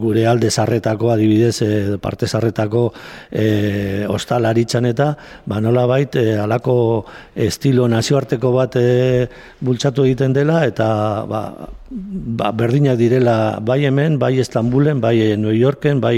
gure 0.00 0.26
alde 0.26 0.50
zarretako 0.50 1.10
adibidez 1.12 1.62
e, 1.62 1.70
parte 2.02 2.26
zarretako 2.26 2.92
e, 3.30 4.06
ostalaritzan 4.08 4.86
eta 4.86 5.12
ba 5.46 5.60
nola 5.60 5.86
bait 5.86 6.16
e, 6.16 6.36
alako 6.38 7.06
estilo 7.34 7.88
nazioarteko 7.88 8.52
bat 8.52 8.76
e, 8.80 9.28
bultzatu 9.60 10.04
egiten 10.04 10.32
dela 10.36 10.64
eta 10.66 10.88
ba, 11.28 11.42
ba, 11.90 12.52
berdinak 12.52 12.98
direla 12.98 13.58
bai 13.60 13.84
hemen, 13.84 14.18
bai 14.18 14.38
Istanbulen, 14.40 15.00
bai 15.00 15.36
New 15.36 15.54
Yorken, 15.54 16.00
bai 16.00 16.16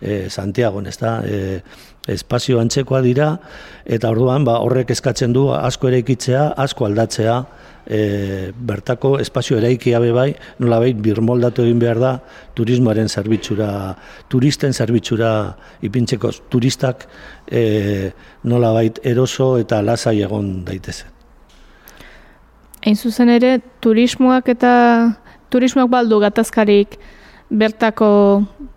e, 0.00 0.30
Santiago, 0.30 0.82
ez 0.82 0.98
da, 0.98 1.20
e, 1.24 1.62
espazio 2.10 2.58
antzekoa 2.60 3.00
dira, 3.02 3.36
eta 3.86 4.10
orduan 4.10 4.44
ba, 4.44 4.58
horrek 4.64 4.90
eskatzen 4.94 5.34
du 5.34 5.50
asko 5.54 5.90
ere 5.90 6.02
ikitzea, 6.02 6.48
asko 6.58 6.88
aldatzea, 6.88 7.36
e, 7.86 8.52
bertako 8.54 9.18
espazio 9.20 9.58
eraikia 9.58 10.00
be 10.00 10.12
bai, 10.12 10.28
nolabait 10.58 10.96
birmoldatu 10.96 11.64
egin 11.66 11.80
behar 11.82 12.00
da 12.00 12.12
turismoaren 12.54 13.08
zerbitzura, 13.08 13.70
turisten 14.28 14.72
zerbitzura 14.72 15.32
ipintzeko 15.82 16.32
turistak 16.52 17.06
e, 17.50 18.12
nolabait 18.44 19.00
eroso 19.04 19.56
eta 19.58 19.82
lasai 19.82 20.20
egon 20.22 20.64
daitezen. 20.66 21.08
Hain 22.82 22.96
zuzen 22.96 23.30
ere, 23.30 23.60
turismoak 23.80 24.48
eta 24.48 24.72
turismoak 25.50 25.90
baldu 25.90 26.18
gatazkarik 26.22 26.98
bertako 27.52 28.08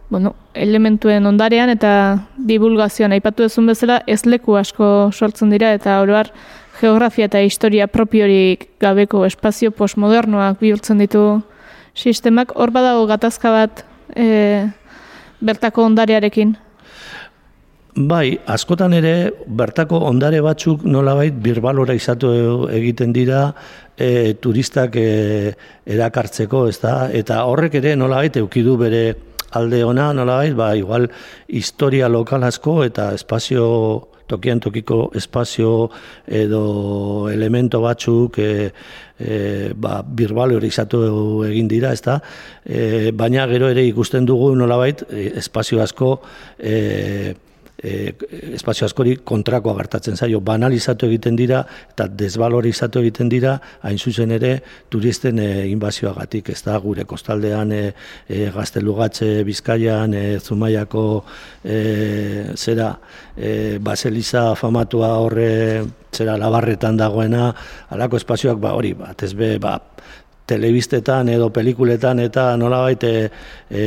bueno, 0.10 0.36
elementuen 0.54 1.26
ondarean 1.26 1.72
eta 1.74 1.92
divulgazioan 2.38 3.16
aipatu 3.16 3.48
ezun 3.48 3.72
bezala 3.72 4.02
ez 4.08 4.22
leku 4.26 4.56
asko 4.60 5.10
sortzen 5.12 5.50
dira 5.50 5.74
eta 5.74 5.98
oroar 6.04 6.30
geografia 6.86 7.30
eta 7.30 7.42
historia 7.42 7.88
propiorik 7.92 8.70
gabeko 8.82 9.26
espazio 9.26 9.74
postmodernoak 9.74 10.62
bihurtzen 10.62 11.02
ditu 11.02 11.26
sistemak, 11.96 12.54
hor 12.56 12.74
badago 12.76 13.08
gatazka 13.10 13.52
bat 13.54 13.82
e, 14.14 14.68
bertako 15.42 15.88
ondarearekin? 15.90 16.56
Bai, 17.96 18.36
askotan 18.52 18.92
ere, 18.98 19.32
bertako 19.48 20.02
ondare 20.10 20.42
batzuk 20.44 20.82
nolabait 20.84 21.36
birbalora 21.46 21.94
izatu 21.96 22.32
egiten 22.76 23.14
dira 23.16 23.46
e, 23.96 24.36
turistak 24.44 24.98
e, 25.00 25.54
erakartzeko, 25.88 26.66
ez 26.68 26.82
da? 26.82 26.96
Eta 27.08 27.46
horrek 27.48 27.80
ere 27.80 27.96
nolabait 27.96 28.36
eukidu 28.42 28.76
bere 28.82 29.06
alde 29.56 29.80
ona 29.88 30.10
nolabait, 30.12 30.52
ba, 30.60 30.74
igual 30.76 31.08
historia 31.48 32.12
lokal 32.12 32.44
asko 32.44 32.82
eta 32.84 33.14
espazio 33.16 33.70
tokian 34.28 34.60
tokiko 34.60 35.12
espazio 35.16 35.90
edo 36.28 37.30
elemento 37.32 37.82
batzuk 37.84 38.40
e, 38.40 38.52
e, 39.20 39.72
ba, 39.74 40.02
birbalorizatu 40.04 41.02
egin 41.48 41.70
dira, 41.72 41.94
ezta? 41.94 42.20
E, 42.66 43.12
baina 43.12 43.48
gero 43.52 43.70
ere 43.74 43.86
ikusten 43.88 44.26
dugu 44.26 44.54
nolabait 44.56 45.04
espazio 45.12 45.82
asko 45.84 46.16
e, 46.60 47.36
e, 47.78 48.14
espazio 48.56 48.86
askori 48.88 49.18
kontrakoa 49.24 49.76
gertatzen 49.80 50.18
zaio, 50.18 50.40
banalizatu 50.40 51.10
egiten 51.10 51.36
dira 51.40 51.64
eta 51.92 52.08
desvalorizatu 52.08 53.02
egiten 53.04 53.30
dira 53.32 53.58
hain 53.86 54.00
zuzen 54.00 54.32
ere 54.36 54.54
turisten 54.90 55.40
e, 55.40 55.50
inbazioagatik, 55.72 56.50
ez 56.54 56.62
da 56.66 56.78
gure 56.84 57.06
kostaldean 57.10 57.72
e, 57.76 57.82
e, 58.28 58.50
gaztelugatze 58.56 59.44
bizkaian, 59.48 60.14
e, 60.14 60.40
zumaiako 60.40 61.06
e, 61.64 61.80
zera 62.56 62.94
e, 63.36 63.78
baseliza 63.80 64.54
famatua 64.56 65.16
horre 65.20 65.52
zera 66.16 66.38
labarretan 66.40 66.98
dagoena, 66.98 67.50
alako 67.92 68.22
espazioak 68.22 68.62
ba, 68.64 68.76
hori, 68.78 68.94
bat 68.96 69.24
ez 69.26 69.34
be, 69.36 69.56
ba, 69.60 69.78
telebistetan 70.46 71.30
edo 71.34 71.50
pelikuletan 71.54 72.22
eta 72.24 72.52
nolabait 72.58 73.04
e, 73.04 73.14
e, 73.70 73.86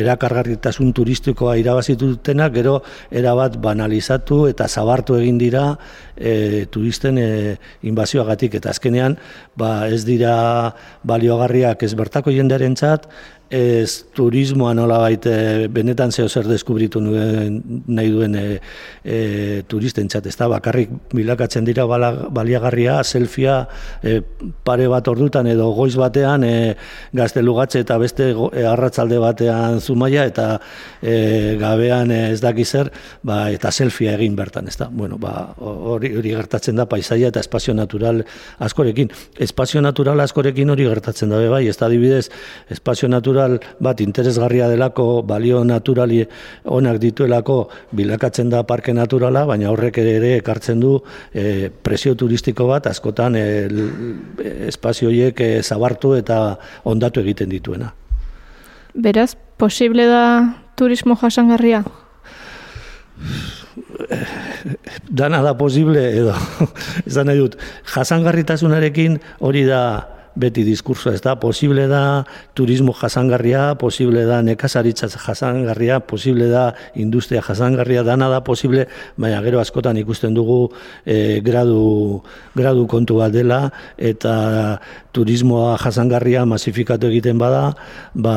erakargarritasun 0.00 0.92
turistikoa 0.96 1.56
irabazitu 1.60 2.14
dutenak 2.14 2.54
gero 2.56 2.78
erabat 3.12 3.58
banalizatu 3.62 4.44
eta 4.48 4.68
zabartu 4.68 5.18
egin 5.20 5.38
dira 5.38 5.66
e, 6.16 6.66
turisten 6.70 7.18
e, 7.18 7.28
inbazioagatik. 7.82 8.56
Eta 8.60 8.72
azkenean 8.72 9.18
ba, 9.56 9.88
ez 9.88 10.04
dira 10.08 10.34
baliogarriak 11.04 11.82
ez 11.84 11.94
bertako 11.94 12.32
jendearentzat 12.34 13.08
ez 13.54 14.06
turismoa 14.16 14.72
nola 14.74 14.98
baite 14.98 15.68
benetan 15.72 16.10
zeo 16.12 16.26
zer 16.28 16.48
deskubritu 16.48 17.00
nuen, 17.02 17.60
nahi 17.86 18.10
duen 18.10 18.34
e, 18.34 18.44
e, 19.04 19.18
turisten 19.70 20.08
txat, 20.10 20.26
ez 20.26 20.34
da, 20.40 20.48
bakarrik 20.50 20.90
bilakatzen 21.14 21.66
dira 21.66 21.86
bala, 21.86 22.10
baliagarria, 22.34 22.96
selfia 23.04 23.60
e, 24.02 24.16
pare 24.66 24.88
bat 24.90 25.06
ordutan 25.12 25.46
edo 25.50 25.68
goiz 25.76 25.94
batean 26.00 26.46
e, 26.48 26.54
gaztelugatze 27.14 27.84
eta 27.84 27.98
beste 28.02 28.32
e, 28.32 28.64
arratzalde 28.66 29.20
batean 29.22 29.78
zumaia 29.80 30.26
eta 30.30 30.48
e, 31.02 31.54
gabean 31.60 32.10
ez 32.16 32.40
daki 32.42 32.64
zer, 32.64 32.90
ba, 33.22 33.44
eta 33.54 33.70
selfia 33.70 34.16
egin 34.18 34.34
bertan, 34.38 34.68
ez 34.72 34.78
da, 34.80 34.90
bueno, 34.90 35.20
ba, 35.22 35.34
hori, 35.60 36.14
hori 36.18 36.34
gertatzen 36.34 36.80
da 36.80 36.88
paisaia 36.90 37.30
eta 37.30 37.44
espazio 37.44 37.76
natural 37.76 38.24
askorekin. 38.58 39.14
Espazio 39.38 39.84
natural 39.84 40.26
askorekin 40.26 40.74
hori 40.74 40.88
gertatzen 40.90 41.30
da, 41.30 41.42
bai, 41.50 41.66
ez 41.70 41.78
da 41.78 41.92
dibidez, 41.92 42.26
espazio 42.72 43.08
natural 43.12 43.43
bat 43.80 44.00
interesgarria 44.00 44.68
delako, 44.68 45.22
balio 45.26 45.62
naturali 45.64 46.22
onak 46.64 47.00
dituelako 47.02 47.58
bilakatzen 47.92 48.50
da 48.50 48.62
parke 48.66 48.94
naturala, 48.94 49.44
baina 49.46 49.70
horrek 49.72 49.98
ere 50.02 50.36
ekartzen 50.38 50.80
du 50.80 50.96
e, 51.32 51.70
presio 51.70 52.14
turistiko 52.14 52.68
bat 52.70 52.86
askotan 52.90 53.36
e, 53.36 53.44
espazioiek 54.68 55.40
e, 55.40 55.50
zabartu 55.62 56.14
eta 56.18 56.56
ondatu 56.84 57.24
egiten 57.24 57.52
dituena. 57.52 57.92
Beraz, 58.94 59.34
posible 59.58 60.06
da 60.06 60.24
turismo 60.78 61.16
jasangarria? 61.18 61.82
Dana 65.08 65.42
da 65.42 65.54
posible 65.58 66.02
edo, 66.18 66.34
da 67.14 67.24
nahi 67.26 67.40
dut, 67.42 67.56
jasangarritasunarekin 67.94 69.18
hori 69.40 69.64
da 69.66 69.82
beti 70.34 70.64
diskurso 70.66 71.12
ez 71.14 71.20
da, 71.22 71.36
posible 71.40 71.86
da 71.90 72.24
turismo 72.54 72.92
jasangarria, 72.92 73.74
posible 73.78 74.24
da 74.26 74.40
nekazaritza 74.42 75.08
jasangarria, 75.08 76.00
posible 76.00 76.48
da 76.50 76.74
industria 76.94 77.42
jasangarria, 77.42 78.02
dana 78.02 78.28
da 78.28 78.42
posible, 78.44 78.88
baina 79.16 79.42
gero 79.44 79.60
askotan 79.62 79.98
ikusten 80.02 80.34
dugu 80.34 80.72
e, 81.06 81.40
gradu, 81.44 82.22
gradu 82.54 82.88
kontu 82.90 83.20
bat 83.22 83.32
dela, 83.34 83.68
eta 83.98 84.80
turismoa 85.14 85.78
jasangarria 85.78 86.44
masifikatu 86.44 87.12
egiten 87.12 87.38
bada, 87.38 87.70
ba, 88.14 88.34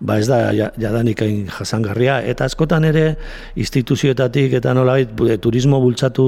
ba 0.00 0.18
ez 0.20 0.26
da 0.28 0.38
jadanik 0.52 1.22
hain 1.24 1.46
jasangarria. 1.48 2.18
Eta 2.28 2.48
askotan 2.48 2.84
ere 2.88 3.04
instituzioetatik 3.60 4.56
eta 4.60 4.74
nolabait 4.76 5.40
turismo 5.42 5.80
bultzatu 5.80 6.26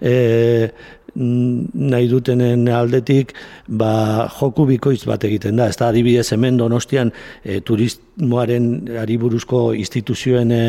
e, 0.00 0.70
nahi 1.14 2.08
dutenen 2.10 2.68
aldetik 2.68 3.34
ba, 3.66 4.28
joku 4.38 4.66
bikoitz 4.70 5.04
bat 5.08 5.24
egiten 5.24 5.56
da. 5.60 5.68
Ez 5.68 5.76
da 5.80 5.90
adibidez 5.90 6.28
hemen 6.34 6.58
donostian 6.60 7.12
e, 7.44 7.60
turismoaren 7.60 8.70
ariburuzko 9.02 9.70
instituzioen 9.74 10.52
e, 10.54 10.62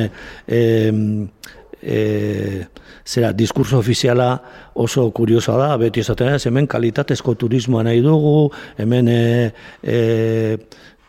e, 1.81 2.65
zera, 3.05 3.31
diskurso 3.33 3.79
ofiziala 3.79 4.35
oso 4.75 5.07
kuriosoa 5.11 5.57
da, 5.57 5.71
beti 5.81 6.01
esaten 6.03 6.37
hemen 6.37 6.67
kalitatezko 6.67 7.35
turismoa 7.35 7.83
nahi 7.83 8.01
dugu, 8.01 8.51
hemen 8.77 9.07
e, 9.07 9.21
e, 9.83 10.57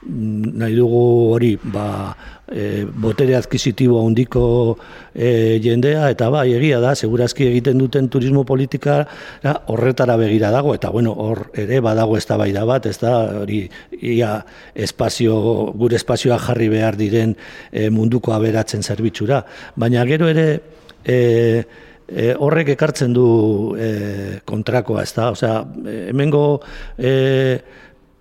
nahi 0.06 0.74
dugu 0.74 1.02
hori 1.32 1.52
ba, 1.62 2.14
e, 2.50 2.84
botere 2.84 3.36
adkizitibo 3.36 4.00
handiko 4.02 4.76
e, 5.14 5.60
jendea 5.62 6.08
eta 6.10 6.28
bai 6.30 6.48
egia 6.56 6.80
da 6.82 6.94
segurazki 6.94 7.46
egiten 7.46 7.78
duten 7.78 8.08
turismo 8.08 8.44
politika 8.44 9.04
horretara 9.70 10.16
begira 10.16 10.50
dago 10.50 10.74
eta 10.74 10.90
bueno 10.90 11.14
hor 11.14 11.44
ere 11.54 11.80
badago 11.80 12.16
eztabaida 12.18 12.64
bat 12.66 12.86
ez 12.90 12.98
da 12.98 13.14
hori 13.42 13.62
ia 14.00 14.34
espazio 14.74 15.38
gure 15.78 15.96
espazioa 15.96 16.38
jarri 16.38 16.68
behar 16.72 16.98
diren 16.98 17.36
e, 17.70 17.88
munduko 17.90 18.34
aberatzen 18.34 18.82
zerbitzura. 18.82 19.44
Baina 19.76 20.04
gero 20.08 20.28
ere 20.28 20.48
e, 21.04 21.64
e, 22.08 22.32
horrek 22.34 22.74
ekartzen 22.74 23.14
du 23.14 23.28
e, 23.78 24.40
kontrakoa 24.44 25.06
ez 25.06 25.12
da 25.14 25.30
osea 25.36 25.62
hemengo 26.08 26.60
e, 26.98 27.12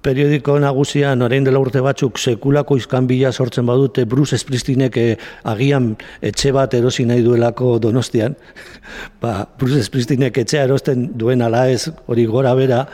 periodiko 0.01 0.57
nagusian 0.59 1.21
orain 1.21 1.45
dela 1.45 1.59
urte 1.61 1.81
batzuk 1.83 2.19
sekulako 2.19 2.77
izkanbila 2.79 3.31
sortzen 3.31 3.65
badute 3.69 4.05
Bruce 4.09 4.39
Springsteenek 4.41 4.97
eh, 4.97 5.15
agian 5.53 5.91
etxe 6.21 6.51
bat 6.55 6.73
erosi 6.73 7.05
nahi 7.05 7.23
duelako 7.25 7.77
Donostian. 7.79 8.35
ba, 9.21 9.45
Bruce 9.59 9.85
Springsteenek 9.87 10.41
etxea 10.43 10.65
erosten 10.69 11.11
duen 11.17 11.41
ala 11.45 11.67
ez 11.69 11.87
hori 12.07 12.25
gora 12.29 12.55
bera, 12.57 12.85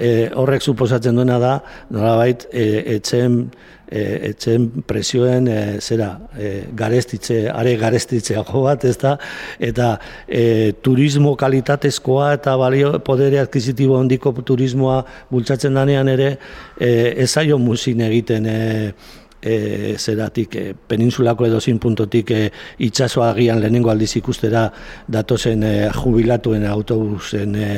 eh, 0.00 0.28
horrek 0.36 0.64
suposatzen 0.64 1.16
duena 1.16 1.38
da 1.40 1.56
nolabait 1.90 2.46
e, 2.52 2.66
etxeen 2.96 3.42
e, 3.90 4.30
etzen 4.30 4.68
presioen 4.86 5.48
e, 5.50 5.58
zera 5.80 6.10
e, 6.38 6.50
garestitze, 6.76 7.42
are 7.50 7.76
garestitze 7.76 8.38
jo 8.38 8.64
bat, 8.64 8.84
ez 8.84 8.96
da, 9.00 9.16
eta 9.58 9.92
e, 10.26 10.72
turismo 10.82 11.34
kalitatezkoa 11.36 12.32
eta 12.38 12.56
balio 12.60 12.92
podere 13.04 13.40
adkizitibo 13.42 13.98
handiko 13.98 14.32
turismoa 14.46 15.02
bultzatzen 15.30 15.74
danean 15.74 16.08
ere, 16.08 16.36
e, 16.78 16.92
ezaio 17.26 17.58
musin 17.58 18.06
egiten 18.06 18.46
e, 18.46 18.60
e, 19.42 19.96
zeratik 19.98 20.56
e, 20.56 20.64
peninsulako 20.74 21.46
edo 21.46 21.60
zin 21.60 21.78
puntotik 21.78 22.30
e, 22.30 22.40
itxasoa 22.86 23.30
agian 23.32 23.60
lehenengo 23.60 23.90
aldiz 23.90 24.12
ikustera 24.20 24.66
datozen 25.08 25.64
e, 25.64 25.72
jubilatuen 25.96 26.66
autobusen 26.68 27.56
e, 27.56 27.68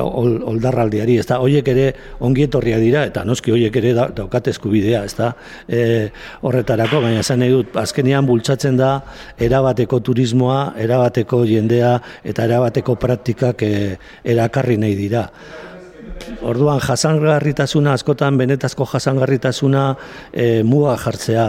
ol, 0.00 0.40
oldarraldiari, 0.54 1.18
ez 1.20 1.26
da, 1.28 1.38
hoiek 1.42 1.68
ere 1.72 1.86
ongietorria 2.26 2.80
dira, 2.82 3.04
eta 3.08 3.24
noski 3.28 3.54
hoiek 3.54 3.76
ere 3.82 3.94
da, 3.96 4.08
daukat 4.16 4.50
eskubidea, 4.52 5.04
ez 5.06 5.14
da, 5.18 5.32
e, 5.68 6.08
horretarako, 6.46 7.02
baina 7.04 7.22
esan 7.24 7.42
nahi 7.42 7.54
dut, 7.54 7.76
azkenean 7.80 8.26
bultzatzen 8.26 8.78
da, 8.80 8.96
erabateko 9.38 10.00
turismoa, 10.10 10.60
erabateko 10.82 11.44
jendea, 11.48 11.96
eta 12.26 12.48
erabateko 12.48 12.98
praktikak 13.00 13.62
e, 13.66 13.72
erakarri 14.24 14.78
nahi 14.82 14.98
dira. 14.98 15.26
Orduan 16.46 16.80
jasangarritasuna 16.80 17.94
askotan 17.96 18.36
benetazko 18.38 18.86
jasangarritasuna 18.86 19.82
e, 20.32 20.62
muga 20.62 20.96
jartzea 21.00 21.46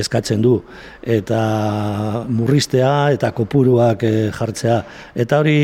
eskatzen 0.00 0.42
du. 0.42 0.56
Eta 1.02 1.40
murristea 2.28 3.10
eta 3.14 3.32
kopuruak 3.36 4.04
e, 4.06 4.12
jartzea. 4.34 4.80
Eta 5.14 5.40
hori 5.42 5.56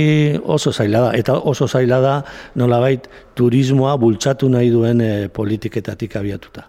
oso 0.43 0.73
zaila 0.73 1.07
da. 1.07 1.13
Eta 1.19 1.39
oso 1.39 1.69
zaila 1.69 2.01
da 2.01 2.15
nolabait 2.55 3.09
turismoa 3.35 3.97
bultzatu 4.01 4.51
nahi 4.53 4.71
duen 4.71 5.01
e, 5.01 5.13
politiketatik 5.29 6.17
abiatuta. 6.17 6.67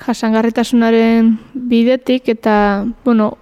Jasangarritasunaren 0.00 1.34
bidetik 1.54 2.28
eta 2.32 2.86
bueno, 3.04 3.34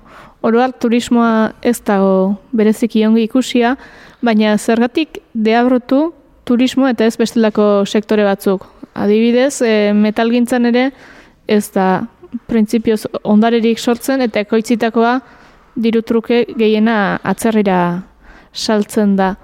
oroar 0.42 0.72
turismoa 0.72 1.52
ez 1.62 1.78
dago 1.86 2.38
bereziki 2.52 3.04
ongi 3.06 3.26
ikusia, 3.28 3.76
baina 4.22 4.56
zergatik 4.58 5.20
deabrotu 5.34 6.12
turismo 6.48 6.88
eta 6.88 7.06
ez 7.06 7.16
bestelako 7.20 7.84
sektore 7.86 8.24
batzuk. 8.24 8.64
Adibidez, 8.98 9.60
e, 9.62 9.92
metalgintzan 9.94 10.70
ere 10.72 10.88
ez 11.48 11.66
da 11.74 12.06
printzipioz 12.48 13.04
ondarerik 13.24 13.78
sortzen 13.78 14.24
eta 14.24 14.40
ekoitzitakoa 14.44 15.18
dirutruke 15.78 16.44
gehiena 16.58 17.18
atzerrira 17.22 17.80
saltzen 18.52 19.16
da. 19.16 19.34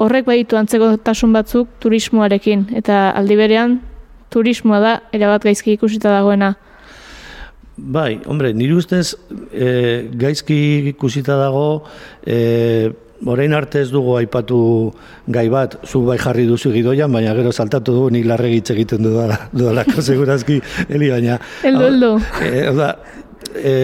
Horrek 0.00 0.26
baditu 0.26 0.58
antzeko 0.58 0.94
tasun 1.06 1.34
batzuk 1.34 1.76
turismoarekin 1.82 2.68
eta 2.80 3.10
aldi 3.14 3.36
berean 3.38 3.78
turismoa 4.34 4.80
da 4.82 4.94
erabat 5.14 5.44
gaizki 5.46 5.76
ikusita 5.76 6.10
dagoena. 6.10 6.54
Bai, 7.74 8.20
hombre, 8.30 8.52
nire 8.54 8.76
ustez 8.78 9.16
e, 9.50 10.06
gaizki 10.14 10.56
ikusita 10.92 11.36
dago 11.38 11.84
e, 12.22 12.90
orain 13.26 13.54
arte 13.54 13.80
ez 13.80 13.90
dugu 13.90 14.16
aipatu 14.18 14.58
gai 15.28 15.46
bat, 15.48 15.78
zu 15.86 16.02
bai 16.06 16.18
jarri 16.18 16.46
duzu 16.46 16.72
gidoian, 16.74 17.12
baina 17.12 17.34
gero 17.34 17.52
saltatu 17.52 17.94
dugu 17.94 18.10
nik 18.10 18.26
larregitz 18.26 18.70
egiten 18.74 19.04
dudalako 19.04 20.02
segurazki, 20.08 20.60
heli 20.88 21.10
baina. 21.10 21.38
Eldo, 21.62 21.86
eldo. 21.86 22.12
E, 22.42 22.64
da, 22.76 22.90
e, 23.54 23.74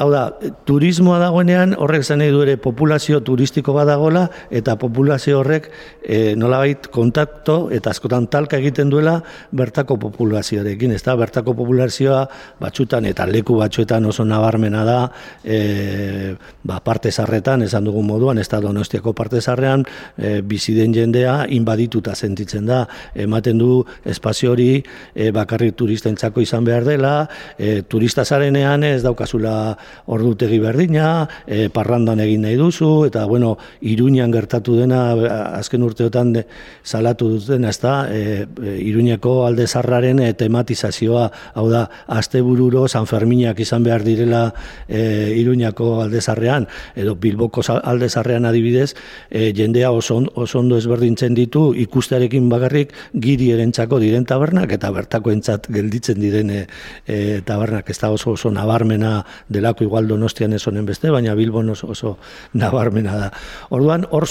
Hau 0.00 0.08
da, 0.08 0.22
turismoa 0.64 1.18
dagoenean 1.20 1.74
horrek 1.76 2.04
zen 2.06 2.22
du 2.32 2.40
ere 2.44 2.54
populazio 2.56 3.20
turistiko 3.20 3.74
badagola 3.76 4.22
eta 4.50 4.76
populazio 4.80 5.40
horrek 5.40 5.68
e, 6.00 6.34
nolabait 6.38 6.86
kontakto 6.92 7.68
eta 7.74 7.90
askotan 7.92 8.28
talka 8.32 8.56
egiten 8.56 8.88
duela 8.92 9.18
bertako 9.52 9.98
populazioarekin, 10.00 10.94
ez 10.96 11.02
da, 11.04 11.16
bertako 11.18 11.54
populazioa 11.58 12.22
batxutan 12.60 13.04
eta 13.10 13.26
leku 13.28 13.58
batxuetan 13.58 14.06
oso 14.08 14.24
nabarmena 14.24 14.84
da 14.88 14.96
e, 15.44 16.36
ba, 16.64 16.80
parte 16.80 17.12
zarretan, 17.12 17.66
esan 17.66 17.84
dugun 17.84 18.06
moduan, 18.08 18.40
ez 18.40 18.48
da 18.48 18.62
donostiako 18.64 19.12
parte 19.18 19.42
zarrean 19.42 19.84
e, 20.16 20.40
bizi 20.40 20.76
den 20.78 20.96
jendea 20.96 21.42
inbadituta 21.52 22.14
sentitzen 22.14 22.70
da, 22.70 22.86
ematen 23.14 23.60
du 23.60 23.82
espazio 24.08 24.54
hori 24.56 24.70
e, 25.14 25.30
bakarrik 25.36 25.76
turistentzako 25.76 26.40
izan 26.40 26.64
behar 26.64 26.88
dela, 26.88 27.14
e, 27.58 27.82
turista 27.82 28.24
zarenean 28.24 28.88
ez 28.88 29.02
daukazula 29.04 29.76
ordutegi 30.06 30.58
berdina, 30.62 31.28
e, 31.46 31.68
parrandan 31.72 32.20
egin 32.20 32.46
nahi 32.46 32.56
duzu, 32.56 33.06
eta 33.06 33.24
bueno, 33.26 33.56
iruñan 33.80 34.32
gertatu 34.32 34.76
dena, 34.76 35.12
azken 35.58 35.82
urteotan 35.82 36.32
de, 36.32 36.46
salatu 36.82 37.28
dutena, 37.36 37.70
ez 37.70 37.80
da, 37.80 37.94
e, 38.10 38.46
e, 38.46 38.76
iruñeko 38.82 39.46
alde 39.46 39.66
zarraren 39.66 40.20
e, 40.20 40.32
tematizazioa, 40.38 41.28
hau 41.54 41.68
da, 41.70 41.86
azte 42.06 42.42
bururo 42.42 42.86
San 42.88 43.06
Ferminak 43.06 43.60
izan 43.60 43.84
behar 43.86 44.04
direla 44.04 44.52
e, 44.88 45.34
iruñako 45.38 46.02
alde 46.02 46.20
zarrean, 46.20 46.68
edo 46.96 47.14
Bilboko 47.16 47.62
alde 47.82 48.08
zarrean 48.08 48.46
adibidez, 48.46 48.94
e, 49.30 49.52
jendea 49.56 49.90
oso, 49.92 50.20
oso 50.34 50.58
ondo 50.60 50.78
ezberdintzen 50.78 51.34
ditu, 51.34 51.70
ikustearekin 51.74 52.48
bakarrik 52.52 52.92
giri 53.14 53.50
erentzako 53.54 54.00
diren 54.02 54.26
tabernak, 54.28 54.72
eta 54.72 54.90
bertako 54.94 55.32
entzat 55.32 55.68
gelditzen 55.72 56.20
diren 56.20 56.50
e, 56.50 56.60
e, 57.06 57.40
tabernak, 57.46 57.90
ez 57.90 57.98
da 58.00 58.12
oso 58.12 58.34
oso 58.36 58.50
nabarmena 58.52 59.22
dela 59.48 59.71
delako 59.72 59.84
igual 59.84 60.08
donostian 60.08 60.52
ez 60.52 60.66
honen 60.66 60.86
beste, 60.86 61.10
baina 61.10 61.34
Bilbon 61.34 61.70
oso, 61.70 61.88
oso 61.90 62.18
nabarmena 62.54 63.16
da. 63.16 63.32
Orduan, 63.70 64.06
hor, 64.10 64.26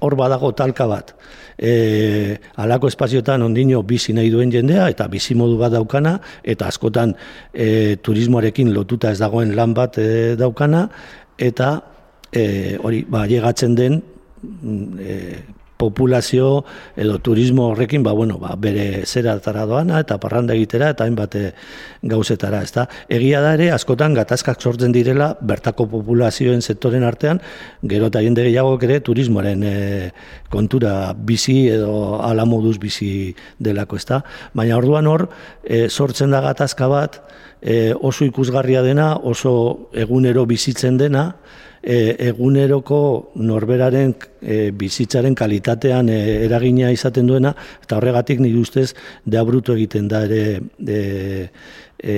hor 0.00 0.16
badago 0.16 0.52
talka 0.52 0.86
bat. 0.86 1.14
E, 1.58 2.36
alako 2.56 2.88
espaziotan 2.88 3.42
ondino 3.42 3.82
bizi 3.82 4.12
nahi 4.12 4.30
duen 4.30 4.50
jendea 4.50 4.88
eta 4.90 5.08
bizi 5.08 5.34
modu 5.34 5.56
bat 5.56 5.72
daukana 5.72 6.18
eta 6.44 6.68
askotan 6.68 7.14
e, 7.52 7.96
turismoarekin 7.96 8.74
lotuta 8.74 9.10
ez 9.10 9.18
dagoen 9.18 9.54
lan 9.56 9.72
bat 9.72 9.96
e, 9.98 10.36
daukana 10.36 10.88
eta 11.38 11.80
e, 12.30 12.76
hori 12.76 13.06
ba, 13.08 13.24
llegatzen 13.26 13.74
den 13.74 14.02
mm, 14.42 14.98
e, 15.00 15.42
populazio 15.76 16.64
edo 16.96 17.18
turismo 17.18 17.68
horrekin 17.70 18.02
ba, 18.02 18.12
bueno, 18.12 18.38
ba, 18.38 18.54
bere 18.56 19.04
zera 19.06 19.36
doana 19.38 20.00
eta 20.00 20.18
parranda 20.18 20.54
egitera 20.54 20.90
eta 20.90 21.04
hainbat 21.04 21.34
eh, 21.36 21.52
gauzetara. 22.02 22.62
Ezta? 22.62 22.86
Egia 23.08 23.40
da 23.44 23.54
ere, 23.54 23.70
askotan 23.74 24.14
gatazkak 24.14 24.60
sortzen 24.60 24.92
direla 24.92 25.34
bertako 25.40 25.86
populazioen 25.90 26.62
sektoren 26.62 27.04
artean, 27.04 27.40
gero 27.82 28.08
eta 28.08 28.22
jende 28.24 28.46
gehiago 28.46 28.78
ere 28.82 29.00
turismoaren 29.00 29.62
e, 29.62 29.74
kontura 30.50 31.12
bizi 31.16 31.68
edo 31.68 32.20
ala 32.22 32.46
moduz 32.48 32.78
bizi 32.78 33.34
delako. 33.58 33.96
Ezta? 33.96 34.22
Baina 34.54 34.76
orduan 34.78 35.06
hor, 35.06 35.28
e, 35.64 35.88
sortzen 35.88 36.30
da 36.30 36.40
gatazka 36.44 36.88
bat, 36.88 37.20
oso 38.04 38.26
ikusgarria 38.28 38.82
dena, 38.84 39.16
oso 39.16 39.88
egunero 39.96 40.44
bizitzen 40.46 41.00
dena, 41.00 41.32
e, 41.86 42.16
eguneroko 42.28 42.98
norberaren 43.38 44.14
e, 44.42 44.70
bizitzaren 44.74 45.36
kalitatean 45.38 46.10
e, 46.10 46.18
eragina 46.48 46.90
izaten 46.92 47.30
duena, 47.30 47.54
eta 47.84 48.00
horregatik 48.00 48.42
nire 48.42 48.58
ustez 48.58 48.90
deabrutu 49.24 49.76
egiten 49.76 50.10
da 50.10 50.24
ere 50.26 50.60
e, 50.82 51.00
e, 52.02 52.16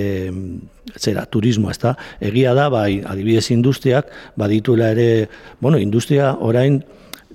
zera, 0.96 1.26
turismo, 1.28 1.70
ezta? 1.70 1.94
Egia 2.20 2.54
da, 2.56 2.70
bai, 2.72 3.02
adibidez 3.04 3.50
industriak, 3.52 4.08
badituela 4.40 4.92
ere, 4.96 5.28
bueno, 5.60 5.78
industria 5.78 6.32
orain 6.40 6.80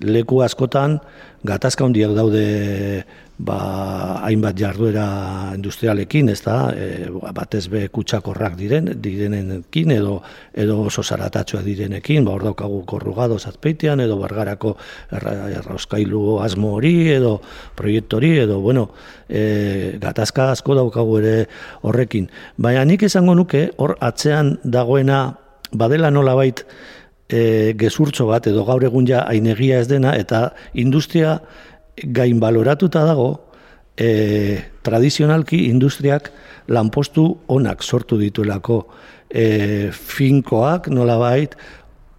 leku 0.02 0.42
askotan 0.42 0.98
gatazka 1.46 1.86
hondiak 1.86 2.16
daude 2.18 3.04
ba, 3.44 3.58
hainbat 4.24 4.58
jarduera 4.58 5.06
industrialekin, 5.56 6.30
ez 6.32 6.40
da, 6.46 6.58
e, 6.72 7.10
batez 7.36 7.66
be 7.72 7.84
kutsakorrak 7.94 8.56
diren, 8.60 8.90
direnekin, 9.04 9.92
edo, 9.96 10.18
edo 10.54 10.80
oso 10.88 11.04
zaratatxoa 11.04 11.64
direnekin, 11.66 12.24
ba, 12.26 12.38
hor 12.38 12.48
daukagu 12.50 12.82
korrugado 12.90 13.40
zazpeitean, 13.40 14.04
edo 14.06 14.18
bargarako 14.22 14.76
errauskailu 15.12 16.40
asmo 16.46 16.76
hori, 16.78 16.96
edo 17.18 17.36
proiektu 17.76 18.22
hori, 18.22 18.34
edo, 18.46 18.62
bueno, 18.64 18.90
e, 19.28 19.98
gatazka 20.02 20.52
asko 20.56 20.80
daukagu 20.80 21.20
ere 21.20 21.36
horrekin. 21.84 22.30
Baina 22.58 22.86
nik 22.88 23.04
esango 23.10 23.36
nuke, 23.36 23.70
hor 23.78 23.98
atzean 24.02 24.58
dagoena, 24.64 25.24
badela 25.74 26.12
nola 26.14 26.38
bait, 26.40 26.64
e, 27.28 27.74
gezurtxo 27.80 28.28
bat, 28.30 28.48
edo 28.48 28.66
gaur 28.68 28.84
egun 28.86 29.08
ja 29.10 29.24
ainegia 29.28 29.82
ez 29.82 29.90
dena, 29.92 30.16
eta 30.20 30.52
industria, 30.74 31.40
gain 31.98 32.40
baloratuta 32.40 33.04
dago, 33.06 33.50
e, 33.98 34.60
tradizionalki 34.82 35.68
industriak 35.70 36.32
lanpostu 36.68 37.28
onak 37.48 37.84
sortu 37.84 38.18
dituelako 38.18 38.88
e, 39.30 39.92
finkoak, 39.92 40.90
nolabait, 40.90 41.56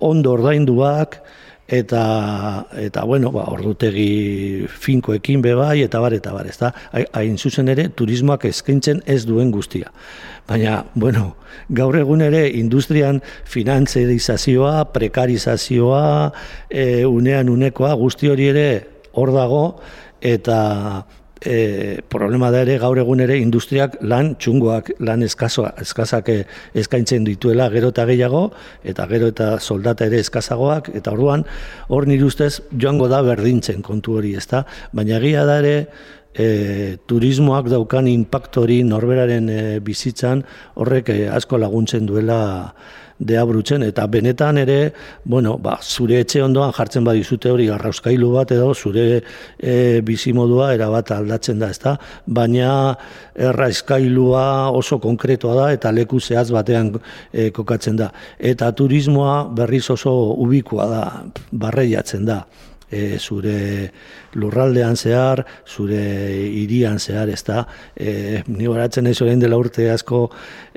ondo 0.05 0.35
ordainduak, 0.35 1.21
eta 1.67 2.67
eta 2.77 3.05
bueno, 3.09 3.31
ba, 3.33 3.47
ordutegi 3.49 4.67
finkoekin 4.69 5.41
be 5.43 5.55
bai 5.57 5.81
eta 5.83 6.01
bar 6.01 6.13
eta 6.13 6.33
bar, 6.35 6.47
ezta? 6.47 6.75
Hain 6.93 7.39
zuzen 7.39 7.69
ere 7.73 7.89
turismoak 7.89 8.45
eskaintzen 8.45 9.01
ez 9.07 9.25
duen 9.25 9.51
guztia. 9.51 9.93
Baina, 10.49 10.85
bueno, 10.95 11.37
gaur 11.73 11.97
egun 11.97 12.21
ere 12.21 12.51
industrian 12.51 13.23
finantzerizazioa, 13.49 14.93
prekarizazioa, 14.93 16.33
e, 16.69 17.05
unean 17.09 17.49
unekoa, 17.49 17.95
guzti 17.97 18.29
hori 18.29 18.51
ere 18.53 18.69
hor 19.15 19.33
dago 19.35 19.65
eta 20.21 21.05
e, 21.45 22.01
problema 22.09 22.51
da 22.51 22.63
ere 22.65 22.79
gaur 22.83 22.99
egun 22.99 23.21
ere 23.21 23.37
industriak 23.39 23.99
lan 24.03 24.35
txungoak, 24.41 24.95
lan 25.05 25.23
eskazoa, 25.27 25.75
eskazak 25.85 26.31
eskaintzen 26.75 27.27
dituela 27.29 27.69
gero 27.75 27.93
eta 27.95 28.07
gehiago 28.09 28.45
eta 28.83 29.07
gero 29.11 29.31
eta 29.33 29.55
soldata 29.61 30.09
ere 30.09 30.23
eskazagoak 30.25 30.91
eta 30.95 31.13
orduan 31.13 31.45
hor 31.89 32.09
nire 32.09 32.25
ustez 32.25 32.59
joango 32.73 33.09
da 33.13 33.23
berdintzen 33.23 33.83
kontu 33.83 34.19
hori, 34.19 34.35
ezta? 34.41 34.65
Baina 34.93 35.21
egia 35.21 35.45
da 35.49 35.59
ere 35.63 35.77
e, 36.35 36.97
turismoak 37.07 37.71
daukan 37.73 38.09
impaktori 38.11 38.83
norberaren 38.87 39.49
e, 39.49 39.63
bizitzan 39.85 40.45
horrek 40.81 41.11
e, 41.15 41.19
asko 41.31 41.61
laguntzen 41.61 42.07
duela 42.09 42.41
deabrutzen, 43.19 43.85
eta 43.87 44.07
benetan 44.11 44.59
ere, 44.59 44.79
bueno, 45.25 45.57
ba, 45.63 45.77
zure 45.83 46.19
etxe 46.25 46.43
ondoan 46.43 46.73
jartzen 46.75 47.05
badizute 47.07 47.51
hori 47.53 47.69
garrauskailu 47.71 48.31
bat 48.35 48.53
edo 48.57 48.73
zure 48.75 49.07
e, 49.59 50.01
bizimodua 50.07 50.73
erabat 50.75 51.13
aldatzen 51.15 51.63
da, 51.63 51.71
ezta? 51.71 51.97
Baina 52.27 52.97
erraizkailua 53.35 54.71
oso 54.75 54.99
konkretoa 55.03 55.55
da 55.61 55.71
eta 55.77 55.93
leku 55.95 56.21
zehaz 56.21 56.51
batean 56.55 56.93
e, 57.33 57.51
kokatzen 57.55 57.97
da. 58.03 58.11
Eta 58.39 58.73
turismoa 58.73 59.45
berriz 59.55 59.89
oso 59.95 60.15
ubikoa 60.45 60.91
da, 60.91 61.05
barreiatzen 61.53 62.27
da. 62.27 62.45
E, 62.95 63.17
zure 63.19 63.91
lurraldean 64.39 64.95
zehar, 64.95 65.41
zure 65.67 66.03
irian 66.47 67.01
zehar, 67.01 67.31
ez 67.33 67.41
da, 67.43 67.65
e, 67.97 68.43
ni 68.47 68.69
baratzen 68.71 69.09
ez 69.11 69.19
dela 69.41 69.57
urte 69.59 69.89
asko, 69.91 70.29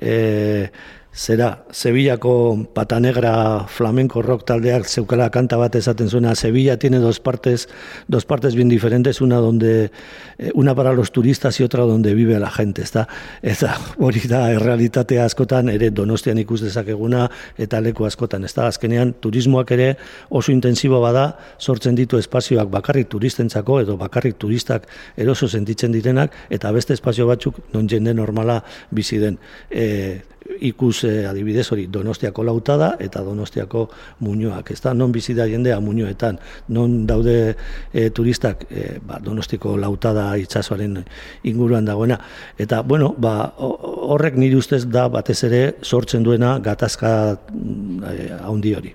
e, 0.02 0.69
zera, 1.17 1.65
Sevillako 1.71 2.67
patanegra 2.73 3.65
flamenco 3.67 4.21
rock 4.21 4.45
taldeak 4.45 4.86
zeukala 4.86 5.32
kanta 5.34 5.58
bat 5.58 5.75
esaten 5.75 6.10
zuena, 6.10 6.36
Sevilla 6.36 6.77
tiene 6.77 6.99
dos 6.99 7.19
partes, 7.19 7.67
dos 8.08 8.25
partes 8.25 8.56
bien 8.56 8.69
diferentes, 8.69 9.19
una 9.19 9.38
donde 9.38 9.91
eh, 10.38 10.51
una 10.53 10.75
para 10.75 10.93
los 10.93 11.12
turistas 11.12 11.60
y 11.60 11.63
otra 11.63 11.84
donde 11.84 12.13
vive 12.13 12.39
la 12.39 12.51
gente, 12.51 12.84
está 12.84 13.08
eta 13.41 13.73
hori 13.97 14.21
da 14.30 14.51
errealitatea 14.53 15.25
askotan 15.25 15.69
ere 15.73 15.89
Donostian 15.89 16.38
ikus 16.38 16.62
dezakeguna 16.62 17.25
eta 17.58 17.82
leku 17.82 18.06
askotan, 18.06 18.45
ezta 18.45 18.67
azkenean 18.67 19.15
turismoak 19.19 19.73
ere 19.73 19.89
oso 20.30 20.51
intensibo 20.51 21.01
bada 21.01 21.32
sortzen 21.58 21.95
ditu 21.97 22.21
espazioak 22.21 22.69
bakarrik 22.69 23.10
turistentzako 23.10 23.82
edo 23.82 23.97
bakarrik 23.97 24.38
turistak 24.38 24.86
eroso 25.17 25.47
sentitzen 25.47 25.91
direnak 25.91 26.34
eta 26.49 26.71
beste 26.71 26.93
espazio 26.93 27.25
batzuk 27.25 27.58
non 27.73 27.89
jende 27.89 28.13
normala 28.13 28.62
bizi 28.91 29.17
den. 29.17 29.39
E, 29.71 30.37
ikus 30.60 31.04
e, 31.04 31.26
adibidez 31.28 31.72
hori 31.72 31.88
Donostiako 31.92 32.44
lautada 32.44 32.96
eta 33.00 33.22
Donostiako 33.24 33.88
muñoak, 34.20 34.72
ez 34.72 34.82
da, 34.82 34.94
non 34.94 35.12
bizi 35.12 35.34
da 35.34 35.48
jendea 35.48 35.80
muñoetan, 35.80 36.40
non 36.70 37.06
daude 37.08 37.56
e, 37.94 38.10
turistak 38.10 38.66
e, 38.70 39.00
ba, 39.06 39.20
Donostiko 39.24 39.78
lautada 39.78 40.30
itsasoaren 40.38 41.04
inguruan 41.44 41.86
dagoena. 41.86 42.20
Eta, 42.58 42.82
bueno, 42.82 43.14
ba, 43.18 43.54
horrek 43.58 44.36
nire 44.36 44.58
ustez 44.58 44.86
da 44.90 45.08
batez 45.08 45.44
ere 45.44 45.62
sortzen 45.84 46.24
duena 46.24 46.58
gatazka 46.60 47.38
e, 47.38 48.32
handi 48.42 48.74
hori. 48.76 48.94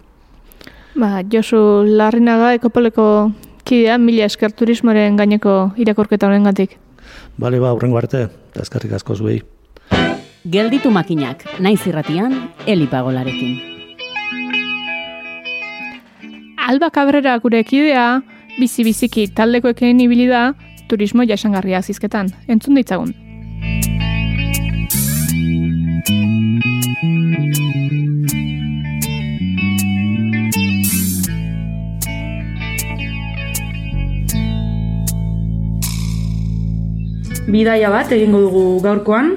Ba, 0.94 1.22
Josu 1.24 1.84
Larrinaga 1.86 2.52
ekopoleko 2.58 3.32
kidea 3.64 3.96
mila 3.98 4.26
esker 4.28 4.52
turismoren 4.52 5.16
gaineko 5.16 5.72
irakorketa 5.80 6.28
honen 6.28 6.44
gatik. 6.50 6.76
Bale, 7.38 7.60
ba, 7.62 7.72
urrengo 7.72 7.98
arte, 7.98 8.28
eta 8.52 8.64
eskarrik 8.66 8.92
asko 8.98 9.16
zuei. 9.16 9.40
Gelditu 10.42 10.90
makinak, 10.90 11.44
naiz 11.62 11.86
irratian, 11.86 12.32
elipagolarekin. 12.66 13.60
Alba 16.58 16.90
Cabrera 16.90 17.36
gure 17.38 17.62
kidea, 17.62 18.22
bizi-biziki 18.58 19.28
taldekoekin 19.38 20.02
ibili 20.02 20.26
da, 20.26 20.54
turismo 20.90 21.22
jasangarria 21.22 21.82
zizketan. 21.82 22.34
Entzun 22.48 22.74
ditzagun. 22.74 23.14
bidaia 37.52 37.90
bat 37.92 38.10
egingo 38.14 38.40
dugu 38.40 38.80
gaurkoan, 38.80 39.34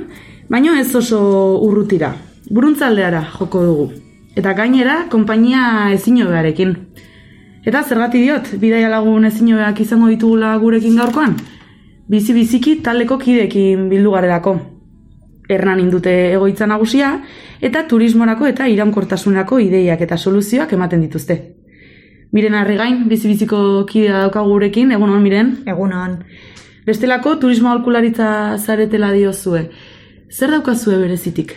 baino 0.49 0.75
ez 0.75 0.93
oso 0.95 1.19
urrutira. 1.62 2.15
Buruntzaldeara 2.49 3.23
joko 3.39 3.63
dugu. 3.65 3.88
Eta 4.36 4.53
gainera, 4.53 5.05
konpainia 5.10 5.91
ezinobearekin. 5.95 6.75
Eta 7.65 7.81
zergati 7.84 8.21
diot, 8.21 8.51
bidaia 8.62 8.89
lagun 8.91 9.25
ezinobeak 9.25 9.79
izango 9.81 10.12
ditugula 10.12 10.53
gurekin 10.62 10.97
gaurkoan? 10.99 11.36
Bizi-biziki 12.12 12.81
taldeko 12.86 13.17
kidekin 13.17 13.88
bildu 13.89 14.12
garelako. 14.13 14.60
Ernan 15.49 15.79
indute 15.81 16.13
egoitza 16.34 16.67
nagusia, 16.69 17.15
eta 17.62 17.86
turismorako 17.89 18.49
eta 18.51 18.67
iraunkortasunako 18.69 19.60
ideiak 19.63 20.01
eta 20.05 20.17
soluzioak 20.17 20.73
ematen 20.77 21.01
dituzte. 21.05 21.39
Miren 22.36 22.53
harrigain, 22.60 23.05
bizi-biziko 23.10 23.86
kidea 23.89 24.25
daukagu 24.25 24.49
gurekin, 24.58 24.91
egun 24.91 25.13
miren? 25.23 25.51
Egunon. 25.65 26.19
Bestelako 26.86 27.38
turismo 27.41 27.71
alkularitza 27.71 28.58
zaretela 28.58 29.12
diozue. 29.13 29.69
Zer 30.29 30.49
daukazue 30.49 30.97
berezitik? 30.97 31.53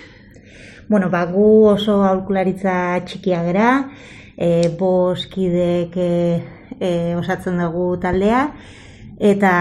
Bueno, 0.89 1.09
ba, 1.09 1.25
gu 1.25 1.65
oso 1.71 2.03
alkularitza 2.05 3.01
txikia 3.09 3.41
gera, 3.47 3.69
e, 4.37 4.69
boskidek 4.79 5.97
e, 5.97 6.11
e, 6.77 6.91
osatzen 7.17 7.57
dugu 7.63 7.97
taldea, 8.01 8.43
eta, 9.19 9.53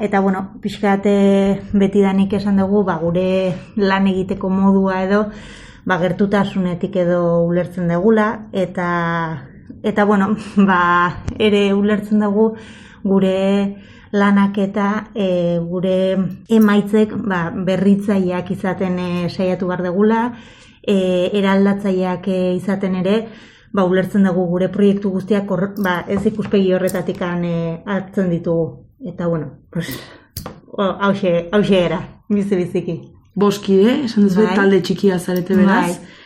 eta 0.00 0.20
bueno, 0.24 0.46
pixkate 0.64 1.14
beti 1.76 2.00
danik 2.00 2.32
esan 2.40 2.56
dugu, 2.62 2.82
ba, 2.88 2.96
gure 3.02 3.52
lan 3.76 4.08
egiteko 4.08 4.48
modua 4.48 5.02
edo, 5.04 5.26
ba, 5.84 6.00
gertutasunetik 6.00 6.96
edo 7.04 7.44
ulertzen 7.44 7.92
dugula, 7.92 8.48
eta, 8.52 8.88
eta 9.84 10.08
bueno, 10.08 10.32
ba, 10.70 10.80
ere 11.36 11.66
ulertzen 11.76 12.24
dugu 12.24 12.54
gure 13.04 13.36
lanak 14.14 14.58
eta 14.62 14.88
e, 15.14 15.58
gure 15.58 15.96
emaitzek 16.52 17.16
ba, 17.26 17.48
berritzaileak 17.66 18.52
izaten 18.54 18.98
e, 19.02 19.08
saiatu 19.28 19.68
behar 19.70 19.82
degula, 19.88 20.20
e, 20.80 20.96
eraldatzaileak 21.40 22.28
e, 22.30 22.38
izaten 22.54 22.94
ere, 23.02 23.16
ba, 23.74 23.84
ulertzen 23.84 24.26
dugu 24.28 24.46
gure 24.52 24.70
proiektu 24.72 25.10
guztiak 25.10 25.50
or, 25.50 25.66
ba, 25.82 26.02
ez 26.06 26.22
ikuspegi 26.30 26.72
horretatik 26.76 27.22
e, 27.22 27.54
hartzen 27.84 28.30
ditugu. 28.30 28.84
Eta 29.04 29.26
bueno, 29.26 29.50
pues, 29.70 29.90
hause, 30.78 31.48
hause 31.52 31.80
era, 31.84 32.00
bizi 32.30 32.56
biziki. 32.56 33.00
Boskide, 33.34 34.04
esan 34.06 34.28
duzu 34.28 34.46
bai. 34.46 34.54
talde 34.56 34.80
txikia 34.80 35.18
zarete 35.18 35.56
beraz. 35.58 35.98
Bai. 35.98 36.20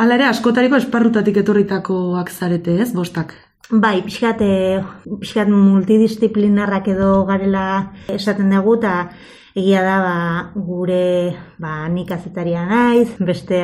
Hala 0.00 0.16
ere, 0.16 0.28
askotariko 0.28 0.76
esparrutatik 0.76 1.40
etorritakoak 1.40 2.30
zarete, 2.30 2.76
ez, 2.84 2.92
bostak? 2.94 3.34
Bai, 3.70 4.02
pixkat, 4.02 4.40
e, 4.42 4.82
pixkat 5.20 5.46
multidisciplinarrak 5.46 6.88
edo 6.90 7.22
garela 7.28 7.92
esaten 8.10 8.50
dugu, 8.50 8.72
eta 8.80 9.12
egia 9.54 9.84
da 9.86 9.98
ba, 10.02 10.14
gure 10.56 11.36
ba, 11.62 11.86
nik 11.86 12.10
azetaria 12.10 12.64
naiz, 12.66 13.14
beste, 13.22 13.60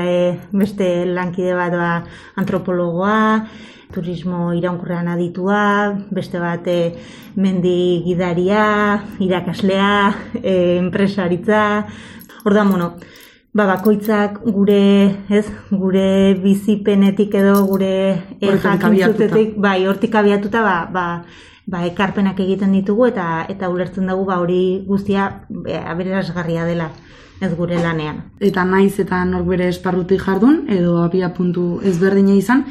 beste 0.55 0.87
lankide 1.11 1.57
bat 1.59 1.75
ba, 1.75 1.91
antropologoa, 2.39 3.49
turismo 3.91 4.53
iraunkurrean 4.55 5.11
aditua, 5.11 5.99
beste 6.15 6.39
bat 6.39 6.71
e, 6.71 6.95
mendi 7.35 8.05
gidaria, 8.07 9.03
irakaslea, 9.19 9.91
e, 10.39 10.55
enpresaritza, 10.79 11.65
Orda, 12.47 12.63
bueno, 12.63 12.95
ba, 13.57 13.67
bakoitzak 13.73 14.43
gure, 14.45 15.25
ez, 15.33 15.47
gure 15.71 16.37
bizipenetik 16.43 17.35
edo 17.41 17.57
gure 17.67 17.93
e, 18.41 18.53
jakintzutetik, 18.63 19.57
bai, 19.57 19.87
hortik 19.89 20.15
abiatuta, 20.15 20.63
ba, 20.63 20.77
ba, 20.93 21.07
ba, 21.67 21.85
ekarpenak 21.89 22.41
egiten 22.45 22.75
ditugu 22.77 23.09
eta 23.09 23.47
eta 23.53 23.71
ulertzen 23.73 24.13
dugu 24.13 24.27
ba 24.29 24.41
hori 24.43 24.83
guztia 24.87 25.31
e, 25.65 25.79
aberasgarria 25.79 26.67
dela 26.69 26.91
ez 27.41 27.53
gure 27.57 27.81
lanean. 27.81 28.23
Eta 28.41 28.65
naiz 28.65 28.95
eta 29.01 29.25
nork 29.29 29.49
bere 29.49 29.69
esparrutik 29.73 30.23
jardun 30.25 30.63
edo 30.73 31.01
abia 31.03 31.33
puntu 31.37 31.81
ezberdina 31.85 32.37
izan, 32.37 32.65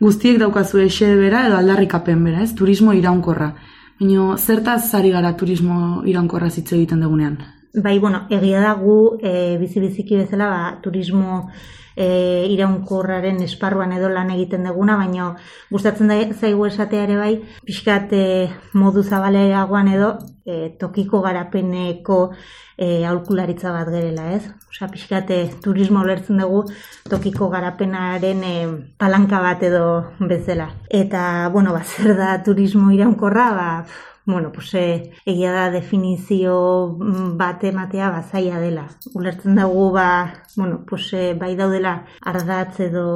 guztiek 0.00 0.38
daukazu 0.38 0.82
xede 0.86 1.18
bera 1.18 1.46
edo 1.46 1.58
aldarrikapen 1.58 2.24
bera, 2.24 2.42
ez? 2.42 2.54
Turismo 2.54 2.94
iraunkorra. 2.94 3.52
Baina 3.98 4.36
zertaz 4.38 4.90
zari 4.90 5.10
gara 5.10 5.34
turismo 5.36 6.02
iraunkorra 6.06 6.50
zitze 6.50 6.76
egiten 6.76 7.02
dugunean? 7.02 7.38
Bai, 7.74 7.98
bueno, 7.98 8.26
egia 8.30 8.60
da 8.64 8.72
gu 8.74 9.18
e, 9.20 9.58
bizi-biziki 9.60 10.16
bezala 10.16 10.46
ba, 10.48 10.62
turismo 10.82 11.50
e, 11.98 12.46
iraunkorraren 12.48 13.42
esparruan 13.44 13.92
edo 13.92 14.08
lan 14.08 14.30
egiten 14.32 14.64
duguna, 14.64 14.96
baina 14.96 15.34
gustatzen 15.70 16.08
da 16.08 16.16
zaigu 16.32 16.64
esatea 16.70 17.04
ere 17.04 17.18
bai, 17.20 17.34
pixkat 17.68 18.14
e, 18.16 18.24
modu 18.72 19.02
zabaleagoan 19.02 19.92
edo 19.92 20.14
e, 20.46 20.70
tokiko 20.80 21.20
garapeneko 21.26 22.18
e, 22.78 23.04
aulkularitza 23.10 23.74
bat 23.74 23.92
gerela, 23.92 24.30
ez? 24.38 24.46
Osa, 24.72 24.88
pixkate 24.88 25.42
turismo 25.60 26.06
lertzen 26.06 26.40
dugu 26.40 26.64
tokiko 27.10 27.50
garapenaren 27.52 28.44
e, 28.46 28.56
palanka 28.96 29.42
bat 29.44 29.64
edo 29.66 29.88
bezala. 30.20 30.70
Eta, 30.88 31.50
bueno, 31.52 31.76
ba, 31.76 31.82
zer 31.84 32.14
da 32.16 32.36
turismo 32.46 32.92
iraunkorra, 32.94 33.50
ba, 33.58 33.70
bueno, 34.28 34.52
pues, 34.52 34.74
e, 34.74 35.10
egia 35.24 35.52
da 35.52 35.70
definizio 35.70 36.54
mm, 37.00 37.36
bat 37.40 37.64
ematea 37.64 38.10
bazaia 38.12 38.58
dela. 38.60 38.84
Ulertzen 39.14 39.56
dugu 39.56 39.90
ba, 39.94 40.08
bueno, 40.56 40.84
pues, 40.86 41.12
e, 41.14 41.32
bai 41.34 41.54
daudela 41.56 42.04
ardatz 42.20 42.80
edo 42.88 43.06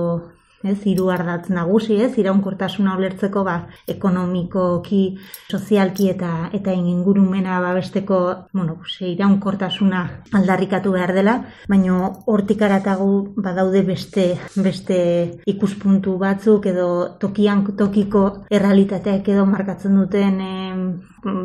ez, 0.65 0.79
hiru 0.87 1.11
ardatz 1.11 1.51
nagusi, 1.51 1.97
ez, 2.03 2.13
iraunkortasuna 2.19 2.97
ulertzeko 2.97 3.45
ba, 3.47 3.57
ekonomikoki, 3.89 5.03
sozialki 5.51 6.09
eta 6.13 6.51
eta 6.53 6.73
ingurumena 6.73 7.61
babesteko, 7.61 8.21
bueno, 8.53 8.77
pues, 8.81 8.99
iraunkortasuna 9.13 10.03
aldarrikatu 10.39 10.93
behar 10.93 11.15
dela, 11.17 11.37
baina 11.69 12.13
hortik 12.27 12.63
aratagu 12.63 13.35
badaude 13.37 13.83
beste 13.87 14.27
beste 14.57 14.99
ikuspuntu 15.47 16.17
batzuk 16.19 16.67
edo 16.71 16.89
tokian 17.21 17.65
tokiko 17.77 18.25
errealitateak 18.51 19.29
edo 19.35 19.47
markatzen 19.47 19.97
duten 19.99 20.41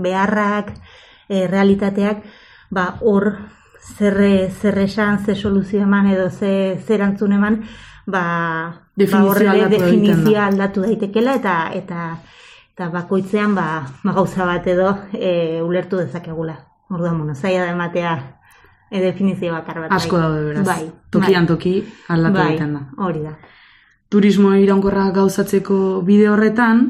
beharrak, 0.03 0.73
e, 1.29 1.47
realitateak, 1.47 2.23
ba, 2.71 2.97
hor 3.01 3.31
zerre, 3.97 4.49
zerre 4.49 4.83
esan, 4.83 5.19
ze 5.25 5.35
soluzio 5.35 5.81
eman 5.83 6.07
edo 6.11 6.29
ze, 6.29 6.79
zerantzun 6.87 7.33
eman, 7.37 7.61
ba, 8.05 8.23
definizioa 8.97 9.53
ba, 9.63 9.69
definizio 9.69 10.41
aldatu 10.41 10.81
daitekela 10.85 11.35
eta 11.37 11.57
eta 11.73 12.07
eta 12.73 12.89
bakoitzean 12.93 13.55
ba, 13.57 13.67
ba 14.03 14.13
gauza 14.13 14.45
bat 14.45 14.67
edo 14.69 14.91
e, 15.13 15.61
ulertu 15.65 15.97
dezakegula. 15.97 16.57
Orduan, 16.89 17.17
bueno, 17.17 17.35
zaila 17.35 17.65
da 17.65 17.71
ematea 17.73 18.11
e, 18.91 19.01
definizio 19.01 19.53
bakar 19.53 19.79
bat. 19.81 19.91
Asko 19.91 20.17
bai. 20.17 20.23
daude 20.23 20.43
beraz. 20.45 20.65
Bai, 20.65 20.91
Tokian 21.11 21.45
bai. 21.45 21.55
toki 21.55 21.73
aldatu 22.07 22.37
bai, 22.37 22.57
da. 22.59 22.83
Hori 22.97 23.23
da. 23.25 23.33
Turismo 24.09 24.53
iraunkorra 24.55 25.09
gauzatzeko 25.11 26.01
bide 26.07 26.29
horretan, 26.29 26.85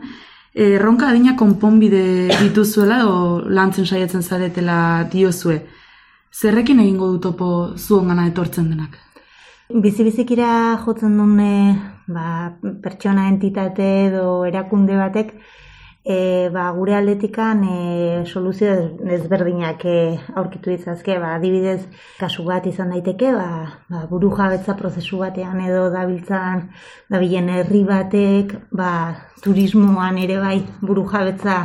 erronka 0.54 1.10
adina 1.10 1.36
konponbide 1.38 2.04
dituzuela 2.43 3.00
o 3.08 3.41
lantzen 3.41 3.88
saiatzen 3.88 4.22
zaretela 4.22 5.08
diozue. 5.12 5.62
Zerrekin 6.34 6.80
egingo 6.84 7.08
du 7.13 7.20
topo 7.20 7.74
zuongana 7.78 8.28
etortzen 8.28 8.70
denak? 8.70 9.00
Bizi-bizikira 9.68 10.80
jotzen 10.80 11.18
dune 11.20 11.76
ba, 12.07 12.55
pertsona 12.84 13.26
entitate 13.28 13.88
edo 14.05 14.45
erakunde 14.47 14.95
batek 14.95 15.34
e, 16.07 16.47
ba, 16.53 16.70
gure 16.72 16.95
aldetikan 16.95 17.65
e, 17.68 17.80
soluzio 18.32 18.72
ezberdinak 19.18 19.84
e, 19.84 19.97
aurkitu 20.39 20.72
ditzazke, 20.72 21.18
ba, 21.20 21.34
adibidez 21.36 21.82
kasu 22.15 22.47
bat 22.47 22.72
izan 22.72 22.95
daiteke, 22.95 23.34
ba, 23.36 23.49
ba, 23.91 24.05
buru 24.07 24.32
jabetza 24.39 24.78
prozesu 24.80 25.20
batean 25.26 25.59
edo 25.65 25.89
dabiltzan 25.91 26.70
dabilen 27.11 27.51
herri 27.57 27.84
batek, 27.91 28.55
ba, 28.72 28.93
turismoan 29.43 30.24
ere 30.24 30.39
bai 30.39 30.61
buru 30.80 31.03
jabetza 31.11 31.59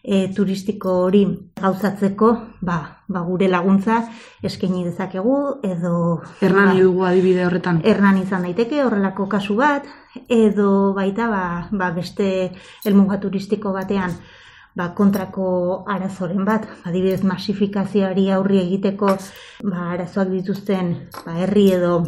e, 0.00 0.30
turistiko 0.32 0.96
hori 1.04 1.26
gauzatzeko, 1.60 2.36
ba, 2.64 2.80
ba, 3.08 3.20
gure 3.20 3.48
laguntza 3.48 4.00
eskaini 4.42 4.84
dezakegu 4.84 5.36
edo 5.62 6.22
Hernan 6.40 6.72
ba, 6.72 6.78
dugu 6.78 7.04
adibide 7.04 7.44
horretan. 7.46 7.82
Hernan 7.84 8.22
izan 8.22 8.46
daiteke 8.48 8.82
horrelako 8.84 9.28
kasu 9.28 9.56
bat 9.60 9.88
edo 10.28 10.92
baita 10.96 11.28
ba, 11.28 11.44
ba 11.72 11.90
beste 11.96 12.28
helmuga 12.84 13.20
turistiko 13.20 13.72
batean 13.76 14.16
ba, 14.74 14.90
kontrako 14.94 15.84
arazoren 15.86 16.44
bat, 16.44 16.66
adibidez 16.84 17.22
masifikazioari 17.22 18.30
aurri 18.34 18.60
egiteko 18.62 19.16
ba, 19.62 19.90
arazoak 19.94 20.32
dituzten 20.34 20.94
ba, 21.24 21.38
herri 21.38 21.70
edo 21.78 21.98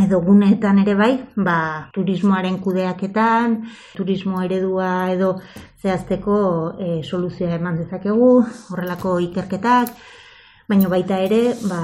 edo 0.00 0.20
guneetan 0.24 0.78
ere 0.80 0.94
bai, 0.96 1.12
ba, 1.36 1.90
turismoaren 1.92 2.56
kudeaketan, 2.64 3.58
turismo 3.96 4.40
eredua 4.40 5.10
edo 5.12 5.34
zehazteko 5.82 6.36
e, 6.80 7.02
soluzioa 7.04 7.58
eman 7.58 7.76
dezakegu, 7.82 8.30
horrelako 8.72 9.18
ikerketak, 9.26 9.92
baina 10.68 10.88
baita 10.88 11.18
ere, 11.20 11.42
ba, 11.68 11.82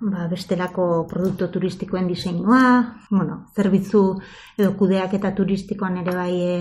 ba 0.00 0.26
bestelako 0.28 1.06
produktu 1.08 1.48
turistikoen 1.54 2.10
diseinua, 2.10 2.60
bueno, 3.08 3.46
zerbitzu 3.56 4.04
edo 4.58 4.74
kudeaketa 4.76 5.32
turistikoan 5.32 5.96
ere 6.02 6.12
bai 6.12 6.34
e, 6.36 6.60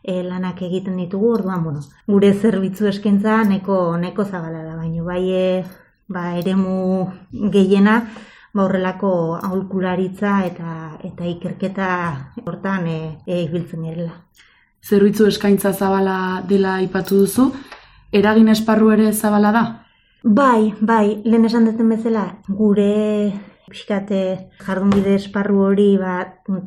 e, 0.00 0.22
lanak 0.24 0.64
egiten 0.64 0.96
ditugu, 1.04 1.34
orduan, 1.36 1.68
bueno, 1.68 1.84
gure 2.08 2.32
zerbitzu 2.32 2.88
eskaintza 2.94 3.42
neko, 3.44 3.98
neko 4.00 4.24
zabala 4.24 4.64
da, 4.64 4.80
baina 4.80 5.04
bai 5.04 5.22
e, 5.28 5.46
ba, 6.08 6.30
eremu 6.40 6.80
gehiena, 7.52 8.00
ba 8.54 8.64
horrelako 8.64 9.10
aholkularitza 9.40 10.32
eta 10.46 10.70
eta 11.04 11.26
ikerketa 11.26 11.90
hortan 12.44 12.86
e, 12.86 12.98
e, 13.26 13.42
ibiltzen 13.44 13.84
direla. 13.86 14.16
Zerbitzu 14.82 15.28
eskaintza 15.28 15.72
zabala 15.72 16.42
dela 16.48 16.78
aipatu 16.80 17.20
duzu, 17.22 17.50
eragin 18.12 18.48
esparru 18.48 18.90
ere 18.96 19.12
zabala 19.12 19.52
da? 19.52 19.64
Bai, 20.22 20.74
bai, 20.80 21.22
lehen 21.24 21.46
esan 21.48 21.68
duten 21.68 21.88
bezala, 21.88 22.26
gure 22.48 23.32
pixkate 23.70 24.50
jardunbide 24.60 25.14
esparru 25.14 25.62
hori 25.68 25.90
ba, 26.00 26.18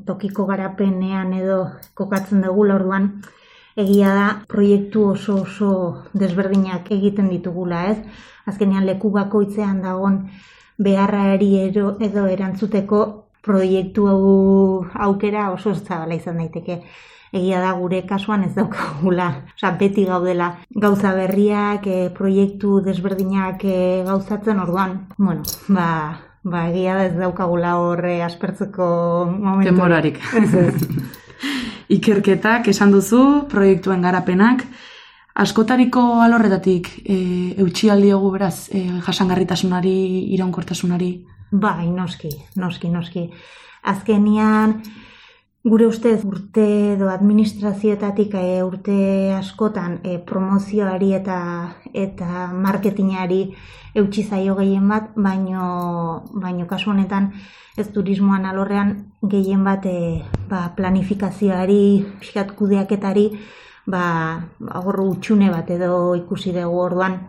tokiko 0.07 0.45
garapenean 0.47 1.33
edo 1.37 1.59
kokatzen 1.99 2.45
dugu 2.45 2.69
orduan 2.71 3.09
egia 3.75 4.13
da 4.13 4.27
proiektu 4.47 5.09
oso 5.11 5.41
oso 5.43 5.69
desberdinak 6.13 6.89
egiten 6.95 7.29
ditugula, 7.29 7.85
ez? 7.91 7.97
Azkenean 8.49 8.85
leku 8.85 9.11
bakoitzean 9.11 9.81
dagon 9.81 10.19
beharrari 10.77 11.55
edo, 11.67 11.97
edo 12.01 12.27
erantzuteko 12.27 13.01
proiektu 13.43 14.07
aukera 15.07 15.49
oso 15.51 15.73
zabala 15.75 16.15
izan 16.15 16.39
daiteke 16.39 16.81
egia 17.33 17.59
da 17.63 17.73
gure 17.73 18.03
kasuan 18.05 18.45
ez 18.45 18.53
daukagula. 18.55 19.27
Osa, 19.57 19.73
beti 19.79 20.05
gaudela 20.05 20.51
gauza 20.69 21.13
berriak, 21.17 21.87
e, 21.87 22.09
proiektu 22.13 22.79
desberdinak 22.85 23.65
e, 23.65 23.79
gauzatzen 24.05 24.61
orduan. 24.61 24.99
Bueno, 25.17 25.41
ba, 25.67 25.87
ba, 26.43 26.67
egia 26.69 26.99
da 26.99 27.07
ez 27.09 27.15
daukagula 27.17 27.75
horre 27.81 28.19
aspertzeko 28.23 28.87
momentu. 29.33 29.71
Temorarik. 29.71 30.21
Ikerketak, 31.97 32.69
esan 32.69 32.93
duzu, 32.93 33.23
proiektuen 33.51 34.05
garapenak, 34.05 34.63
askotariko 35.35 36.01
alorretatik 36.21 36.89
e, 37.05 37.15
eutxialdi 37.63 38.11
egu 38.13 38.31
beraz, 38.35 38.69
e, 38.71 38.83
jasangarritasunari, 39.05 39.95
iraunkortasunari? 40.35 41.13
Bai, 41.51 41.89
noski, 41.89 42.29
noski, 42.55 42.89
noski. 42.89 43.29
Azkenian, 43.83 44.79
Gure 45.63 45.85
ustez 45.87 46.25
urte 46.27 46.63
edo 46.93 47.07
administrazioetatik 47.07 48.33
e, 48.35 48.47
urte 48.67 48.95
askotan 49.31 49.93
e, 50.03 50.17
promozioari 50.19 51.13
eta 51.15 51.37
eta 51.95 52.49
marketingari 52.51 53.37
eutsi 53.95 54.25
zaio 54.27 54.57
gehien 54.57 54.91
bat, 54.91 55.13
baino 55.15 55.63
baino 56.33 56.67
kasu 56.67 56.91
honetan 56.91 57.29
ez 57.79 57.87
turismoan 57.95 58.43
alorrean 58.49 58.91
gehien 59.23 59.63
bat 59.63 59.87
e, 59.87 60.19
ba, 60.51 60.65
planifikazioari, 60.75 61.79
pixkat 62.19 62.51
kudeaketari, 62.59 63.29
ba, 63.85 64.03
agorru 64.69 65.09
utxune 65.11 65.49
bat 65.51 65.69
edo 65.69 66.15
ikusi 66.15 66.51
dugu 66.55 66.79
orduan 66.87 67.19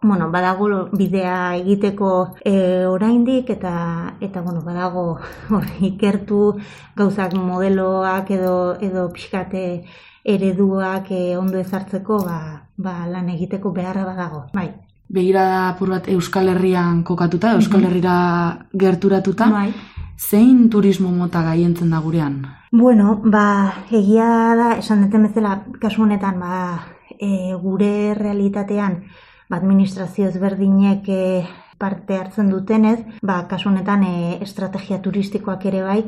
bueno, 0.00 0.30
badago 0.30 0.88
bidea 0.92 1.56
egiteko 1.56 2.10
e, 2.44 2.86
oraindik 2.86 3.50
eta 3.50 4.14
eta 4.20 4.42
bueno, 4.42 4.62
badago 4.62 5.18
hor 5.50 5.64
ikertu 5.80 6.54
gauzak 6.96 7.34
modeloak 7.34 8.30
edo 8.30 8.76
edo 8.80 9.08
pixkate 9.12 9.64
ereduak 10.24 11.10
e, 11.10 11.36
ondo 11.36 11.58
ezartzeko 11.58 12.22
ba, 12.24 12.68
ba 12.76 13.06
lan 13.06 13.28
egiteko 13.34 13.72
beharra 13.72 14.04
badago. 14.04 14.44
Bai. 14.54 14.70
Begira 15.08 15.70
apur 15.70 15.88
bat 15.94 16.08
Euskal 16.12 16.50
Herrian 16.52 17.02
kokatuta, 17.02 17.54
Euskal 17.56 17.80
mhm. 17.80 17.88
Herrira 17.88 18.16
gerturatuta. 18.76 19.48
Bai. 19.50 19.72
Zein 20.18 20.68
turismo 20.68 21.12
mota 21.14 21.44
gaientzen 21.46 21.92
da 21.94 22.00
gurean? 22.02 22.40
Bueno, 22.72 23.20
ba, 23.22 23.84
egia 23.94 24.26
da, 24.58 24.72
esan 24.80 25.04
deten 25.04 25.28
bezala, 25.28 25.52
kasu 25.78 26.02
honetan, 26.02 26.40
ba, 26.42 26.56
e, 27.14 27.54
gure 27.62 28.14
realitatean, 28.18 29.04
ba, 29.48 29.60
administrazio 29.60 30.26
ezberdinek 30.26 31.06
e, 31.08 31.20
parte 31.78 32.18
hartzen 32.18 32.50
dutenez, 32.50 32.98
ba, 33.22 33.44
kasu 33.46 33.70
honetan 33.70 34.02
e, 34.08 34.16
estrategia 34.42 34.98
turistikoak 35.06 35.68
ere 35.70 35.84
bai 35.86 36.00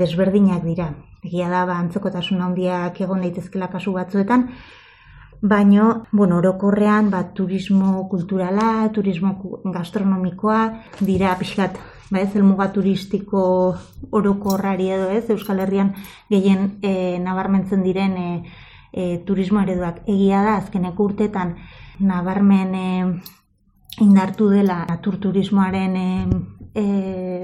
desberdinak 0.00 0.64
dira. 0.64 0.88
Egia 1.20 1.52
da, 1.52 1.66
ba, 1.68 1.76
antzekotasun 1.84 2.40
handiak 2.40 3.02
egon 3.04 3.20
daitezkela 3.26 3.68
kasu 3.68 3.92
batzuetan, 4.00 4.48
Baino, 5.40 6.02
bueno, 6.10 6.38
orokorrean, 6.40 7.12
ba, 7.12 7.20
turismo 7.34 8.08
kulturala, 8.10 8.88
turismo 8.90 9.36
gastronomikoa, 9.70 10.64
dira 10.98 11.36
pixkat, 11.38 11.78
ba 12.10 12.20
ez, 12.20 12.34
elmuga 12.36 12.70
turistiko 12.72 13.42
orokorrari 14.10 14.90
edo 14.94 15.10
ez, 15.12 15.28
Euskal 15.30 15.60
Herrian 15.60 15.94
gehien 16.30 16.78
e, 16.82 17.18
nabarmentzen 17.22 17.82
diren 17.84 18.16
e, 18.16 18.28
e, 18.92 19.18
turismo 19.26 19.60
ereduak. 19.60 20.02
Egia 20.06 20.42
da, 20.44 20.56
azkeneko 20.62 21.10
urtetan, 21.10 21.56
nabarmen 21.98 22.74
e, 22.74 22.88
indartu 24.04 24.48
dela 24.52 24.84
naturturismoaren 24.88 25.96
e, 25.96 26.08
e, 26.74 26.84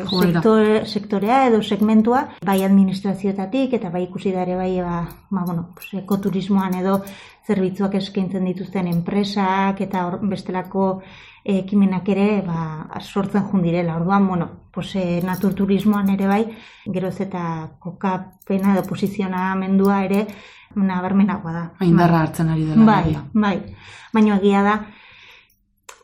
sektore, 0.05 0.85
sektorea 0.87 1.45
edo 1.49 1.61
segmentua, 1.63 2.25
bai 2.47 2.63
administrazioetatik 2.65 3.77
eta 3.79 3.91
bai 3.91 4.05
ikusi 4.07 4.33
dare 4.33 4.57
bai 4.57 4.73
ba, 4.81 5.03
ba, 5.31 5.45
bueno, 5.45 5.71
pues, 5.75 5.93
ekoturismoan 6.03 6.79
edo 6.81 7.01
zerbitzuak 7.47 7.99
eskaintzen 8.01 8.45
dituzten 8.49 8.89
enpresak 8.89 9.83
eta 9.85 10.07
or, 10.09 10.21
bestelako 10.31 11.03
ekimenak 11.45 12.09
ere 12.09 12.43
ba, 12.47 12.89
sortzen 13.01 13.45
jundirela. 13.51 13.97
Orduan, 13.97 14.27
bueno, 14.29 14.49
pues, 14.73 14.95
e, 14.97 15.21
naturturismoan 15.23 16.11
ere 16.11 16.27
bai, 16.27 16.43
geroz 16.87 17.21
eta 17.21 17.45
kokapena 17.79 18.75
edo 18.75 18.83
posizionamendua 18.89 20.03
ere 20.05 20.27
nabarmenagoa 20.75 21.53
da. 21.53 21.65
Indarra 21.87 22.25
hartzen 22.25 22.51
ari 22.51 22.65
dela. 22.67 22.85
Bai, 22.85 23.17
bai. 23.33 23.57
Baina 24.15 24.39
egia 24.41 24.63
da, 24.63 24.75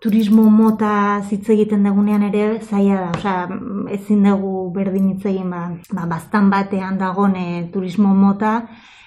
turismo 0.00 0.48
mota 0.50 0.92
hitz 1.30 1.48
egiten 1.52 1.82
dagunean 1.84 2.22
ere 2.28 2.60
zaila 2.60 3.00
da, 3.00 3.10
osea, 3.18 3.58
ezin 3.96 4.24
dugu 4.24 4.70
berdin 4.74 5.10
hitz 5.12 5.26
egin 5.28 5.50
ba, 5.52 5.66
ba 5.92 6.06
bastan 6.08 6.48
batean 6.50 6.98
dagone 6.98 7.68
turismo 7.72 8.14
mota 8.14 8.54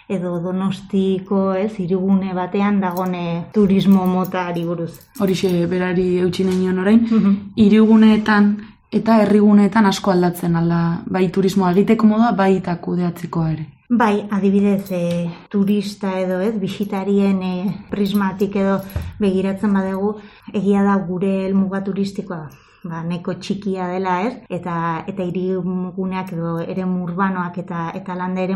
edo 0.10 0.40
donostiko, 0.42 1.54
ez, 1.54 1.80
irigune 1.80 2.34
batean 2.34 2.80
dagone 2.82 3.46
turismo 3.54 4.06
mota 4.06 4.52
buruz. 4.66 5.00
Horixe 5.20 5.66
berari 5.68 6.20
eutxi 6.20 6.44
nahi 6.44 6.70
orain, 6.70 7.08
mm 7.10 7.36
iriguneetan 7.56 8.58
eta 8.92 9.18
herriguneetan 9.22 9.86
asko 9.86 10.12
aldatzen 10.12 10.56
alda, 10.56 11.04
bai 11.10 11.30
turismoa 11.30 11.72
egiteko 11.72 12.08
moda, 12.08 12.32
bai 12.32 12.58
eta 12.58 12.76
kudeatzeko 12.76 13.46
ere. 13.48 13.66
Bai, 13.90 14.26
adibidez, 14.32 14.92
e, 14.92 15.30
turista 15.50 16.14
edo, 16.20 16.40
ez, 16.42 16.54
bisitarien 16.60 17.42
e, 17.44 17.54
prismatik 17.92 18.56
edo 18.56 18.80
begiratzen 19.20 19.74
badegu, 19.74 20.16
egia 20.54 20.82
da 20.86 20.96
gure 21.08 21.34
elmuga 21.46 21.84
turistikoa, 21.86 22.48
ba, 22.84 23.02
neko 23.04 23.38
txikia 23.40 23.88
dela, 23.92 24.20
ez, 24.28 24.36
eta 24.50 24.76
eta 25.08 25.26
iriguneak 25.30 26.34
edo 26.36 26.60
ere 26.60 26.86
urbanoak 26.86 27.58
eta 27.64 27.90
eta 27.96 28.16
landa 28.16 28.42
ere 28.42 28.56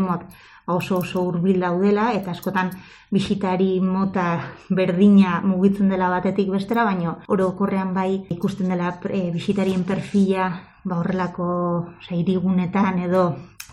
oso 0.68 0.98
oso 0.98 1.22
hurbil 1.24 1.60
daudela, 1.60 2.12
eta 2.12 2.30
askotan 2.30 2.70
bisitari 3.10 3.80
mota 3.80 4.26
berdina 4.68 5.40
mugitzen 5.40 5.88
dela 5.88 6.10
batetik 6.10 6.50
bestera, 6.50 6.84
baino 6.84 7.18
orokorrean 7.28 7.94
bai 7.94 8.26
ikusten 8.30 8.68
dela 8.68 8.98
e, 9.10 9.30
bisitarien 9.32 9.84
perfila, 9.84 10.50
ba 10.84 10.98
horrelako, 10.98 11.48
oza, 11.98 12.14
irigunetan 12.14 12.98
edo 12.98 13.24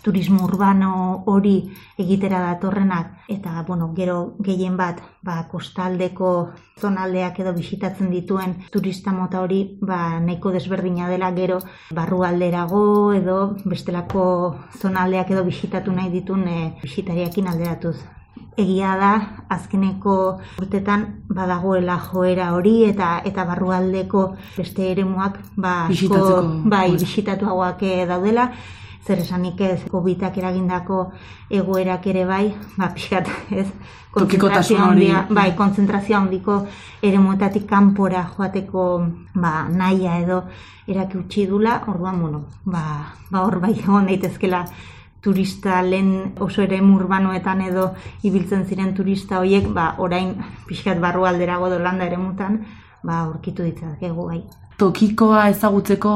turismo 0.06 0.44
urbano 0.46 1.24
hori 1.26 1.56
egitera 1.98 2.38
datorrenak 2.44 3.26
eta 3.26 3.64
bueno, 3.66 3.90
gero 3.96 4.36
gehien 4.38 4.76
bat 4.78 5.00
ba, 5.26 5.40
kostaldeko 5.50 6.30
zonaldeak 6.78 7.40
edo 7.42 7.52
bisitatzen 7.56 8.12
dituen 8.14 8.54
turista 8.70 9.10
mota 9.16 9.42
hori 9.42 9.60
ba, 9.82 10.20
nahiko 10.22 10.52
desberdina 10.54 11.10
dela 11.10 11.32
gero 11.34 11.58
barrualderago 11.98 12.84
edo 13.18 13.38
bestelako 13.64 14.26
zonaldeak 14.78 15.34
edo 15.34 15.42
bisitatu 15.50 15.90
nahi 15.98 16.14
ditun 16.14 16.46
e, 16.46 16.60
bisitariakin 16.84 17.50
alderatuz. 17.50 17.96
Egia 18.56 18.94
da 18.96 19.10
azkeneko 19.52 20.16
urtetan 20.62 21.02
badagoela 21.28 21.98
joera 22.06 22.52
hori 22.54 22.78
eta 22.86 23.10
eta 23.26 23.44
barrualdeko 23.50 24.24
beste 24.54 24.86
eremuak 24.94 25.42
ba 25.56 25.76
asko 25.90 26.24
bai 26.72 26.92
bisitatuagoak 26.94 27.82
eh, 27.82 28.06
daudela 28.08 28.50
zer 29.06 29.18
esanik 29.22 29.60
ez 29.60 29.84
covidak 29.90 30.38
eragindako 30.38 31.12
egoerak 31.50 32.06
ere 32.06 32.24
bai 32.26 32.54
ba 32.76 32.88
pixkat 32.94 33.28
ez 33.50 33.68
kontzentrazio 34.16 34.78
handia 34.78 35.26
bai 35.30 35.52
kontzentrazio 35.56 36.16
handiko 36.16 36.66
eremuetatik 37.02 37.66
kanpora 37.68 38.26
joateko 38.36 38.84
ba 39.34 39.68
naia 39.68 40.18
edo 40.24 40.42
eraki 40.86 41.18
utzi 41.18 41.46
dula 41.46 41.80
orduan 41.86 42.20
bueno 42.20 42.44
ba 42.64 42.82
ba 43.30 43.46
hor 43.46 43.60
bai 43.60 43.72
egon 43.78 44.06
daitezkela 44.06 44.64
turista 45.26 45.82
lehen 45.82 46.34
oso 46.38 46.62
ere 46.62 46.78
urbanoetan 46.80 47.62
edo 47.66 47.86
ibiltzen 48.28 48.62
ziren 48.70 48.92
turista 48.94 49.40
horiek, 49.40 49.66
ba, 49.74 49.86
orain 49.98 50.36
pixkat 50.68 51.00
barru 51.02 51.26
alderago 51.26 51.70
dolanda 51.72 52.06
ere 52.06 52.20
mutan, 52.20 52.60
ba, 53.02 53.24
urkitu 53.32 53.66
ditzakegu 53.66 54.28
bai. 54.28 54.38
Tokikoa 54.76 55.46
ezagutzeko 55.48 56.10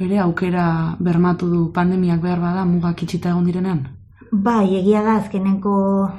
ere 0.00 0.18
aukera 0.24 0.96
bermatu 0.98 1.48
du 1.52 1.58
pandemiak 1.72 2.22
behar 2.22 2.38
bada 2.40 2.62
mugak 2.64 3.02
itxita 3.04 3.28
egon 3.28 3.44
direnean? 3.44 3.82
Bai, 4.32 4.76
egia 4.78 5.02
da 5.04 5.16
azkeneko 5.20 5.74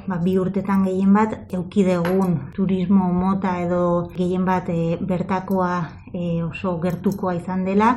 ba, 0.06 0.18
bi 0.22 0.36
urtetan 0.38 0.84
gehien 0.86 1.10
bat 1.16 1.52
eukidegun 1.58 2.36
turismo 2.54 3.08
mota 3.16 3.56
edo 3.64 3.82
gehien 4.14 4.44
bat 4.44 4.70
e, 4.70 4.96
bertakoa 5.00 5.72
e, 6.12 6.42
oso 6.44 6.76
gertukoa 6.78 7.34
izan 7.40 7.64
dela, 7.64 7.96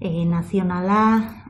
e, 0.00 0.26
nazionala, 0.26 1.00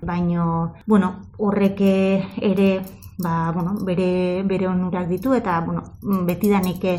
baino, 0.03 0.74
bueno, 0.87 1.11
horrek 1.39 1.80
ere, 1.80 2.70
ba, 3.18 3.51
bueno, 3.57 3.74
bere, 3.83 4.45
bere 4.47 4.68
onurak 4.68 5.09
ditu, 5.09 5.35
eta, 5.35 5.59
bueno, 5.66 5.83
betidanik 6.28 6.85
e, 6.85 6.99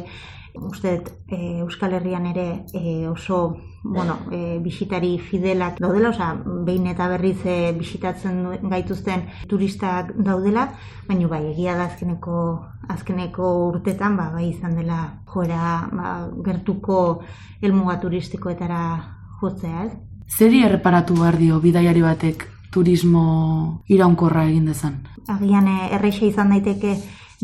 uste 0.56 1.02
e, 1.28 1.60
Euskal 1.60 1.94
Herrian 1.94 2.26
ere 2.26 2.66
e, 2.74 3.08
oso 3.08 3.58
bueno, 3.84 4.20
e, 4.32 4.60
bisitari 4.60 5.18
fidelak 5.20 5.80
daudela, 5.80 6.10
oza, 6.10 6.34
behin 6.66 6.88
eta 6.88 7.08
berriz 7.12 7.40
e, 7.46 7.74
bisitatzen 7.76 8.70
gaituzten 8.72 9.26
turistak 9.50 10.14
daudela, 10.16 10.70
baina 11.08 11.28
bai, 11.28 11.44
egia 11.52 11.76
da 11.76 11.90
azkeneko, 11.90 12.38
azkeneko 12.90 13.52
urtetan, 13.68 14.16
ba, 14.18 14.30
bai 14.32 14.50
izan 14.54 14.78
dela 14.80 15.02
joera 15.34 15.90
ba, 15.92 16.16
gertuko 16.46 17.24
elmuga 17.62 18.00
turistikoetara 18.00 18.82
jotzea, 19.42 19.86
ez? 19.90 19.92
Zeri 20.32 20.64
erreparatu 20.64 21.20
behar 21.20 21.38
dio 21.38 21.60
bidaiari 21.60 22.02
batek 22.02 22.48
turismo 22.74 23.84
iraunkorra 23.92 24.48
egin 24.50 24.72
dezan? 24.72 25.04
Agian 25.30 25.68
erreixa 25.68 26.26
izan 26.26 26.50
daiteke 26.56 26.96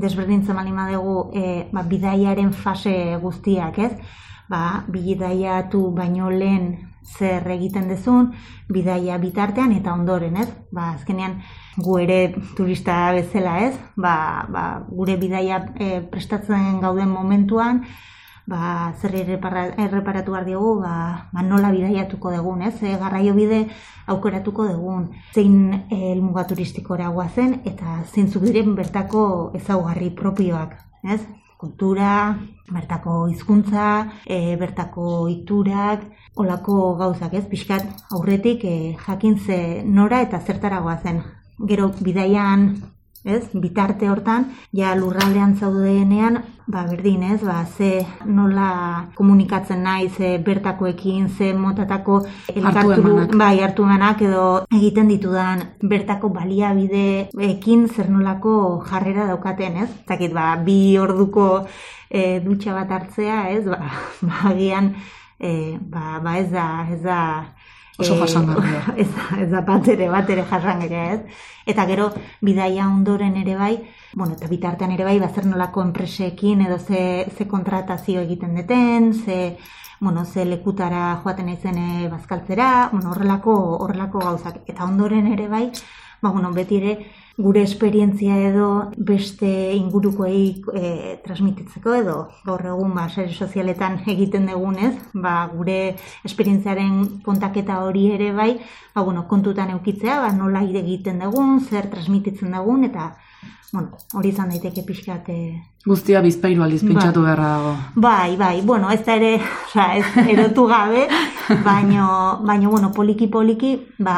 desberdintzen 0.02 0.56
mali 0.56 0.72
madegu 0.74 1.30
e, 1.34 1.42
eh, 1.42 1.70
ba, 1.74 1.84
bidaiaren 1.84 2.54
fase 2.54 2.94
guztiak, 3.22 3.80
ez? 3.80 3.94
Ba, 4.50 4.84
bidaiatu 4.90 5.90
baino 5.94 6.30
lehen 6.34 6.90
zer 7.10 7.48
egiten 7.50 7.88
dezun, 7.90 8.34
bidaia 8.70 9.18
bitartean 9.18 9.74
eta 9.74 9.94
ondoren, 9.94 10.38
ez? 10.38 10.50
Ba, 10.72 10.94
azkenean 10.96 11.40
gu 11.78 11.98
ere 12.04 12.20
turista 12.58 13.12
bezala, 13.16 13.58
ez? 13.68 13.74
Ba, 13.98 14.46
ba, 14.52 14.66
gure 14.90 15.18
bidaia 15.22 15.64
e, 15.76 16.00
prestatzen 16.12 16.80
gauden 16.84 17.10
momentuan, 17.10 17.84
ba, 18.50 18.94
zer 19.00 19.16
erreparatu 19.16 20.34
behar 20.34 20.46
diogu, 20.46 20.80
ba, 20.82 21.30
ba, 21.32 21.44
nola 21.46 21.72
bidaiatuko 21.72 22.32
dugun, 22.34 22.64
ez? 22.66 22.76
E, 22.82 22.96
garraio 22.98 23.36
bide 23.38 23.68
aukeratuko 24.10 24.66
dugun, 24.72 25.10
zein 25.34 25.86
elmuga 25.94 26.48
turistikora 26.50 27.12
guazen, 27.14 27.60
eta 27.70 28.00
zeintzuk 28.10 28.48
diren 28.48 28.74
bertako 28.80 29.24
ezaugarri 29.60 30.10
propioak, 30.22 30.76
ez? 31.04 31.22
Kultura, 31.60 32.38
bertako 32.72 33.28
hizkuntza, 33.30 33.88
e, 34.26 34.56
bertako 34.58 35.28
iturak, 35.30 36.06
olako 36.40 36.96
gauzak, 37.00 37.36
ez? 37.36 37.46
Piskat 37.52 38.06
aurretik 38.16 38.64
e, 38.64 38.78
jakin 39.06 39.38
ze 39.40 39.60
nora 39.86 40.24
eta 40.26 40.40
zertara 40.40 40.80
guazen. 40.86 41.22
Gero 41.68 41.92
bidaian 42.00 42.70
ez? 43.24 43.44
Bitarte 43.54 44.10
hortan, 44.10 44.48
ja 44.72 44.94
lurraldean 44.96 45.56
zaudenean, 45.58 46.40
ba 46.70 46.86
berdin, 46.88 47.24
ez? 47.24 47.42
Ba, 47.44 47.66
ze 47.66 48.06
nola 48.26 49.10
komunikatzen 49.16 49.84
nahi, 49.84 50.10
ze 50.10 50.38
bertakoekin, 50.46 51.30
ze 51.30 51.54
motatako 51.54 52.22
elkartu, 52.56 53.38
bai, 53.38 53.60
hartu 53.60 53.84
emanak 53.84 54.22
edo 54.22 54.66
egiten 54.72 55.10
ditudan 55.12 55.64
bertako 55.82 56.30
baliabideekin 56.36 57.88
zer 57.90 58.10
nolako 58.10 58.84
jarrera 58.90 59.28
daukaten, 59.28 59.78
ez? 59.84 59.90
Zakit, 60.08 60.34
ba, 60.34 60.56
bi 60.66 60.98
orduko 60.98 61.66
e, 62.10 62.40
dutxa 62.46 62.76
bat 62.78 62.92
hartzea, 62.98 63.48
ez? 63.56 63.66
Ba, 63.66 63.80
ba 64.28 64.44
agian, 64.54 64.94
e, 65.40 65.78
ba, 65.82 66.20
ba, 66.24 66.38
ez 66.38 66.52
da, 66.52 66.70
ez 66.94 67.02
da, 67.04 67.22
oso 68.00 68.16
eh, 68.16 68.20
jasangarria. 68.20 68.82
ez, 69.04 69.08
ez 69.44 69.50
da 69.52 69.62
bat 69.68 69.88
ere, 69.92 70.08
bat 70.10 70.30
ere 70.30 70.46
jasangarria, 70.50 71.06
ez? 71.14 71.42
Eta 71.70 71.86
gero, 71.90 72.10
bidaia 72.42 72.88
ondoren 72.88 73.36
ere 73.38 73.56
bai, 73.60 73.74
bueno, 74.16 74.34
eta 74.38 74.48
bitartean 74.50 74.96
ere 74.96 75.06
bai, 75.06 75.20
bazer 75.22 75.46
nolako 75.46 75.84
enpresekin 75.86 76.64
edo 76.66 76.80
ze, 76.80 77.28
ze 77.36 77.48
kontratazio 77.48 78.24
egiten 78.26 78.56
deten, 78.56 79.14
ze, 79.14 79.58
bueno, 80.00 80.26
ze 80.26 80.46
lekutara 80.46 81.20
joaten 81.24 81.50
ezen 81.50 81.78
eh, 81.78 82.10
bazkaltzera, 82.10 82.90
bueno, 82.92 83.12
horrelako, 83.12 83.56
horrelako 83.84 84.24
gauzak. 84.24 84.62
Eta 84.66 84.88
ondoren 84.88 85.28
ere 85.28 85.48
bai, 85.52 85.68
ba, 86.22 86.32
bueno, 86.32 86.54
beti 86.56 86.80
ere, 86.80 86.96
gure 87.40 87.62
esperientzia 87.64 88.36
edo 88.50 88.92
beste 88.98 89.48
ingurukoei 89.72 90.60
e, 90.76 90.90
transmititzeko 91.24 91.94
edo 91.96 92.16
gaur 92.44 92.66
egun 92.74 92.92
ba 92.98 93.08
sare 93.08 93.32
sozialetan 93.32 94.02
egiten 94.14 94.50
dugunez, 94.52 94.92
ba, 95.14 95.48
gure 95.54 95.96
esperientziaren 96.28 97.22
kontaketa 97.24 97.80
hori 97.86 98.10
ere 98.12 98.34
bai, 98.36 98.52
ba, 98.94 99.06
bueno, 99.08 99.24
kontutan 99.32 99.72
eukitzea, 99.78 100.20
ba, 100.26 100.34
nola 100.36 100.66
ire 100.68 100.84
egiten 100.84 101.24
dugun, 101.24 101.62
zer 101.64 101.88
transmititzen 101.88 102.52
dugun 102.60 102.84
eta 102.92 103.14
bueno, 103.72 103.96
hori 104.18 104.34
izan 104.34 104.50
daiteke 104.50 104.84
pixkat 104.84 105.28
e... 105.32 105.40
Guztia 105.86 106.20
bizpairu 106.26 106.64
aldiz 106.66 106.82
pentsatu 106.84 107.22
bai. 107.22 107.30
beharra 107.30 107.50
dago. 107.54 107.74
Bai, 107.96 108.32
bai, 108.38 108.56
bueno, 108.66 108.90
ez 108.92 109.04
da 109.06 109.16
ere, 109.16 109.36
oza, 109.66 109.92
ez 109.96 110.28
erotu 110.28 110.66
gabe, 110.68 111.06
baino, 111.64 112.08
baino, 112.44 112.74
bueno, 112.74 112.92
poliki 112.92 113.30
poliki, 113.32 113.78
ba, 114.00 114.18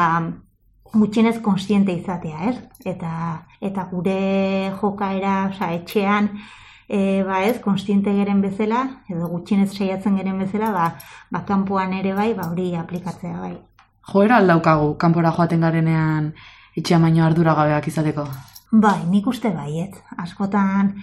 gutxienez 0.92 1.40
konstiente 1.40 1.92
izatea, 1.92 2.50
ez? 2.50 2.56
Eta, 2.84 3.46
eta 3.60 3.86
gure 3.90 4.72
jokaera, 4.80 5.48
oza, 5.50 5.72
etxean, 5.72 6.30
e, 6.88 7.22
ba 7.24 7.42
ez, 7.46 7.58
konstiente 7.64 8.12
geren 8.12 8.42
bezala, 8.44 8.84
edo 9.08 9.28
gutxienez 9.32 9.70
saiatzen 9.72 10.16
geren 10.20 10.38
bezala, 10.42 10.70
ba, 10.72 10.86
ba 11.30 11.44
kanpoan 11.48 11.94
ere 11.96 12.14
bai, 12.14 12.32
ba 12.36 12.50
hori 12.50 12.74
aplikatzea 12.76 13.38
bai. 13.40 13.54
Joera 14.12 14.38
aldaukagu, 14.42 14.96
kanpora 14.98 15.32
joaten 15.32 15.62
garenean 15.62 16.32
etxean 16.76 17.02
baino 17.02 17.24
ardura 17.24 17.54
gabeak 17.54 17.88
izateko? 17.88 18.26
Bai, 18.72 19.00
nik 19.08 19.26
uste 19.28 19.52
bai, 19.52 19.84
ez? 19.84 20.00
Askotan, 20.18 20.94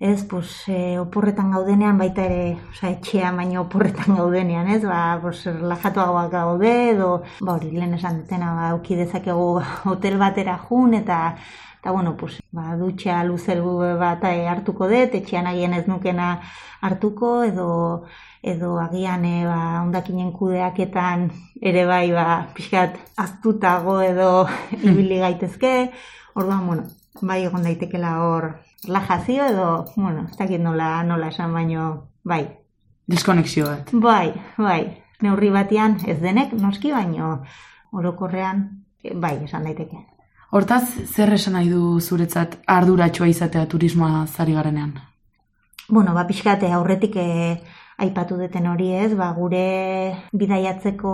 ez, 0.00 0.24
pues, 0.24 0.66
e, 0.66 0.98
oporretan 0.98 1.50
gaudenean, 1.52 1.98
baita 2.00 2.24
ere, 2.24 2.44
oza, 2.72 2.88
etxean 2.88 3.36
baino 3.36 3.66
oporretan 3.66 4.16
gaudenean, 4.16 4.68
ez, 4.72 4.80
ba, 4.88 5.18
pues, 5.20 5.44
relajatuagoak 5.44 6.30
gaude, 6.32 6.70
edo, 6.94 7.10
ba, 7.40 7.52
hori, 7.58 7.70
lehen 7.74 7.92
esan 7.98 8.22
dutena, 8.22 8.54
ba, 8.56 8.70
auki 8.70 8.96
dezakegu 8.96 9.60
hotel 9.92 10.16
batera 10.22 10.56
jun, 10.56 10.94
eta, 10.96 11.18
eta, 11.82 11.92
bueno, 11.92 12.14
pues, 12.16 12.38
ba, 12.50 12.72
dutxa 12.80 13.18
luzelgu 13.28 13.76
bat 14.00 14.24
e, 14.24 14.48
hartuko 14.48 14.88
dut, 14.88 15.18
etxean 15.20 15.50
agian 15.52 15.76
ez 15.76 15.84
nukena 15.86 16.30
hartuko, 16.80 17.34
edo, 17.44 17.68
edo 18.40 18.78
agian 18.80 19.28
e, 19.28 19.44
ba, 19.44 19.60
ondakinen 19.82 20.32
kudeaketan 20.32 21.28
ere 21.60 21.84
bai, 21.84 22.06
ba, 22.16 22.48
pixkat, 22.56 22.96
aztutago 23.20 24.00
edo 24.00 24.48
ibili 24.80 25.20
gaitezke, 25.20 25.92
orduan, 26.32 26.66
bueno, 26.72 26.88
bai 27.20 27.42
egon 27.44 27.68
daitekela 27.68 28.16
hor 28.24 28.50
relajazio 28.86 29.46
edo, 29.46 29.86
bueno, 29.96 30.26
ez 30.30 30.36
dakit 30.36 30.60
nola, 30.60 31.02
nola 31.02 31.28
esan 31.28 31.52
baino, 31.52 32.08
bai. 32.24 32.44
Diskonexio 33.10 33.66
bat. 33.66 33.90
Bai, 33.92 34.32
bai. 34.56 35.02
Neurri 35.20 35.50
batean 35.52 35.98
ez 36.08 36.20
denek, 36.20 36.52
noski 36.56 36.92
baino, 36.92 37.42
orokorrean, 37.92 38.64
bai, 39.14 39.36
esan 39.44 39.66
daiteke. 39.68 40.00
Hortaz, 40.50 40.84
zer 41.06 41.32
esan 41.34 41.54
nahi 41.54 41.68
du 41.70 42.00
zuretzat 42.00 42.56
arduratxoa 42.66 43.28
izatea 43.30 43.66
turismoa 43.70 44.24
zari 44.26 44.56
garenean? 44.56 44.96
Bueno, 45.88 46.14
ba, 46.14 46.24
pixkate 46.26 46.72
aurretik 46.72 47.16
eh, 47.20 47.60
aipatu 47.98 48.38
deten 48.40 48.66
hori 48.66 48.90
ez, 48.96 49.12
ba, 49.14 49.30
gure 49.36 49.62
bidaiatzeko 50.32 51.12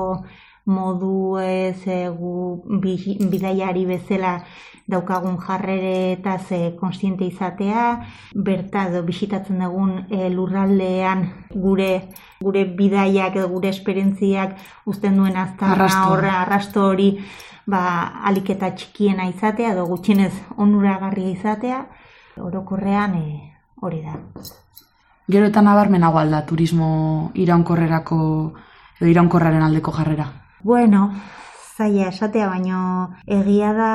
modu 0.67 1.39
ez 1.39 1.87
e, 1.87 2.09
gu 2.11 2.63
bi- 2.83 3.19
bidaiari 3.31 3.87
bezala 3.87 4.43
daukagun 4.87 5.39
jarrere 5.39 6.13
eta 6.13 6.39
ze 6.39 6.77
izatea, 7.27 8.07
berta 8.35 8.87
edo 8.89 9.03
bisitatzen 9.03 9.59
dugun 9.59 10.07
e, 10.11 10.29
lurraldean 10.31 11.25
gure 11.55 12.09
gure 12.41 12.65
bidaiak 12.65 13.37
edo 13.37 13.49
gure 13.49 13.69
esperientziak 13.69 14.57
uzten 14.87 15.17
duen 15.17 15.37
Arrasto. 15.73 16.13
horra 16.13 16.41
arrasto 16.43 16.87
hori 16.87 17.19
ba, 17.67 18.13
aliketa 18.25 18.71
txikiena 18.75 19.27
izatea 19.29 19.73
edo 19.73 19.87
gutxienez 19.87 20.33
onuragarria 20.57 21.31
izatea, 21.31 21.87
orokorrean 22.39 23.15
e, 23.15 23.53
hori 23.83 24.03
da. 24.03 24.15
Gero 25.29 25.47
eta 25.47 25.63
nabarmenago 25.63 26.19
alda 26.19 26.45
turismo 26.47 27.31
iraunkorrerako 27.35 28.19
edo 29.01 29.11
iraunkorraren 29.11 29.63
aldeko 29.63 29.91
jarrera. 29.93 30.29
Bueno, 30.67 31.13
zaila 31.77 32.09
esatea, 32.11 32.49
baino 32.51 32.79
egia 33.39 33.69
da 33.77 33.91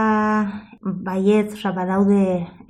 baiet, 1.07 1.51
oza, 1.57 1.73
badaude 1.75 2.21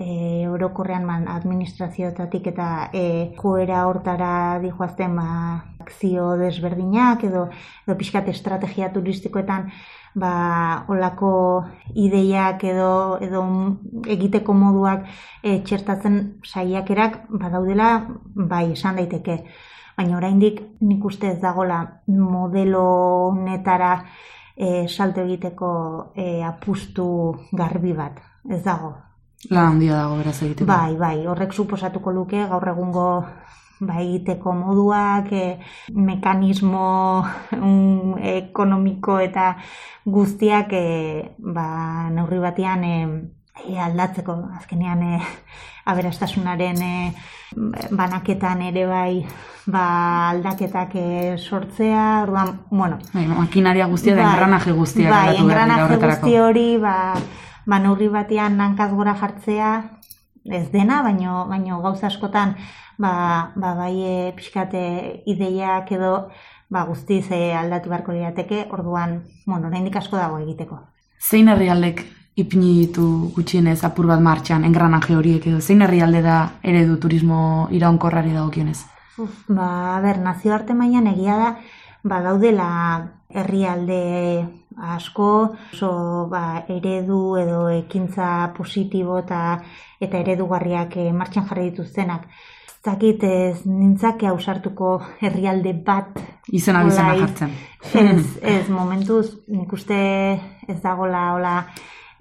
e, 0.02 0.48
orokorrean 0.50 1.06
man, 1.06 1.28
administrazioetatik 1.30 2.48
eta 2.50 2.70
e, 2.98 3.04
joera 3.38 3.84
hortara 3.86 4.32
dijoazten 4.64 5.14
ba, 5.20 5.28
akzio 5.86 6.32
desberdinak 6.42 7.28
edo, 7.30 7.44
edo 7.86 7.98
pixkat 8.02 8.34
estrategia 8.34 8.90
turistikoetan 8.96 9.70
ba, 10.18 10.34
olako 10.90 11.34
ideiak 11.94 12.66
edo, 12.74 12.92
edo 13.22 13.44
egiteko 14.18 14.58
moduak 14.64 15.06
e, 15.44 15.60
txertatzen 15.62 16.24
saiakerak 16.42 17.28
badaudela 17.30 17.92
bai 18.34 18.72
esan 18.72 18.98
daiteke. 18.98 19.44
Baina 19.98 20.18
oraindik 20.18 20.62
nik 20.82 21.06
uste 21.06 21.32
ez 21.32 21.40
dagola 21.42 21.82
modelo 22.08 22.84
honetara 23.32 23.94
e, 24.56 24.88
salto 24.88 25.22
egiteko 25.26 25.72
e, 26.16 26.44
apustu 26.44 27.08
garbi 27.52 27.94
bat. 27.94 28.20
Ez 28.50 28.64
dago. 28.64 28.94
Lan 29.50 29.74
handia 29.74 29.98
dago 30.04 30.20
beraz 30.22 30.38
egiteko. 30.42 30.70
Bai, 30.70 30.96
bai, 30.98 31.18
horrek 31.28 31.54
suposatuko 31.54 32.14
luke 32.14 32.46
gaur 32.50 32.68
egungo 32.74 33.08
ba, 33.82 33.98
egiteko 34.02 34.54
moduak, 34.54 35.32
e, 35.34 35.60
mekanismo 35.98 36.88
mm, 37.58 38.18
ekonomiko 38.38 39.20
eta 39.20 39.56
guztiak 40.06 40.74
e, 40.78 40.86
ba, 41.38 41.68
neurri 42.14 42.42
batean 42.44 42.86
e, 42.86 42.96
e, 43.68 43.78
aldatzeko. 43.80 44.36
Azkenean 44.58 45.04
e, 45.04 45.20
aberastasunaren 45.86 46.82
e, 46.82 46.94
banaketan 47.92 48.62
ere 48.70 48.86
bai 48.88 49.26
ba, 49.66 50.30
aldaketak 50.32 50.96
e, 50.96 51.38
sortzea, 51.38 52.24
orduan, 52.24 52.60
bueno, 52.70 53.00
Bai, 53.14 53.28
makinaria 53.28 53.88
guztia 53.88 54.16
da 54.16 54.24
Bai, 54.24 54.36
engranaje 54.36 54.72
guztia 54.72 55.10
bai, 55.10 55.38
engranaje 55.38 55.98
guzti 55.98 56.38
hori, 56.38 56.78
ba, 56.78 56.96
ba 57.66 57.80
neurri 57.80 58.08
batean 58.10 58.60
hankaz 58.62 58.92
gora 58.94 59.16
jartzea, 59.16 59.74
ez 60.46 60.70
dena, 60.72 61.02
baino, 61.04 61.46
baino 61.50 61.82
gauza 61.82 62.08
askotan, 62.08 62.56
ba, 62.98 63.52
ba 63.56 63.76
bai 63.76 63.94
e, 64.02 64.16
pixkate 64.38 65.24
ideiak 65.26 65.92
edo, 65.92 66.30
ba 66.72 66.86
guztiz 66.88 67.28
aldatu 67.32 67.90
beharko 67.90 68.16
lirateke, 68.16 68.66
orduan, 68.72 69.22
bueno, 69.46 69.68
oraindik 69.68 69.98
asko 70.00 70.18
dago 70.18 70.40
egiteko. 70.40 70.80
Zein 71.22 71.52
herrialdek 71.52 72.02
ipini 72.36 72.80
ditu 72.80 73.32
gutxienez 73.36 73.84
apur 73.84 74.08
bat 74.08 74.22
martxan 74.24 74.64
engranaje 74.64 75.16
horiek 75.16 75.48
edo 75.48 75.60
zein 75.60 75.82
herrialde 75.82 76.22
da 76.24 76.38
eredu 76.64 76.98
turismo 76.98 77.68
iraunkorrari 77.72 78.32
dagokionez? 78.34 78.80
Uf, 79.20 79.44
ba, 79.48 79.98
a 79.98 80.00
ber, 80.02 80.22
nazioarte 80.24 80.74
mailan 80.74 81.10
egia 81.12 81.36
da, 81.38 81.50
ba, 82.04 82.22
daudela 82.24 82.70
herrialde 83.30 84.00
asko, 84.96 85.28
oso 85.74 85.92
ba, 86.32 86.64
eredu 86.72 87.36
edo 87.42 87.68
ekintza 87.70 88.54
positibo 88.58 89.20
eta 89.20 89.60
eta 90.02 90.24
eredugarriak 90.24 90.98
eh, 90.98 91.12
martxan 91.14 91.46
jarri 91.50 91.70
dituztenak. 91.70 92.26
Ez 92.72 92.80
dakit 92.88 93.24
ez 93.28 93.62
nintzake 93.68 94.26
ausartuko 94.32 94.96
herrialde 95.22 95.76
bat 95.86 96.18
Izena 96.50 96.82
bizena 96.88 97.12
hola, 97.14 97.28
jartzen. 97.28 97.52
Ez, 97.94 98.26
ez, 98.56 98.70
momentuz 98.70 99.28
nik 99.48 99.72
uste 99.76 100.00
ez 100.68 100.80
dagola 100.82 101.28
hola 101.36 101.56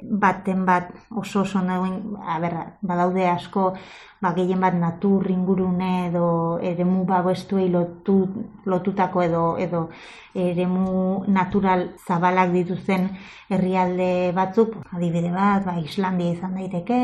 baten 0.03 0.65
bat 0.67 0.91
oso 1.11 1.43
oso 1.43 1.61
dagoen, 1.65 2.17
a 2.27 2.39
ber, 2.41 2.55
badaude 2.83 3.27
asko, 3.29 3.75
ba, 4.21 4.33
gehien 4.37 4.61
bat 4.61 4.75
natur 4.75 5.31
ingurune 5.31 6.09
edo 6.09 6.59
eremu 6.63 7.05
babestuei 7.05 7.69
lotu, 7.71 8.19
lotutako 8.65 9.23
edo 9.23 9.45
edo 9.59 9.89
eremu 10.35 11.25
natural 11.29 11.91
zabalak 12.07 12.53
dituzten 12.53 13.09
herrialde 13.49 14.33
batzuk, 14.37 14.77
adibide 14.93 15.33
bat, 15.33 15.65
ba, 15.65 15.79
Islandia 15.81 16.37
izan 16.37 16.55
daiteke, 16.55 17.01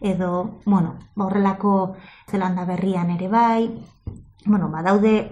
edo, 0.00 0.60
bueno, 0.64 0.96
ba, 1.14 1.26
horrelako 1.26 1.96
Zelanda 2.30 2.64
berrian 2.64 3.10
ere 3.10 3.28
bai, 3.28 3.70
bueno, 4.46 4.68
badaude 4.70 5.30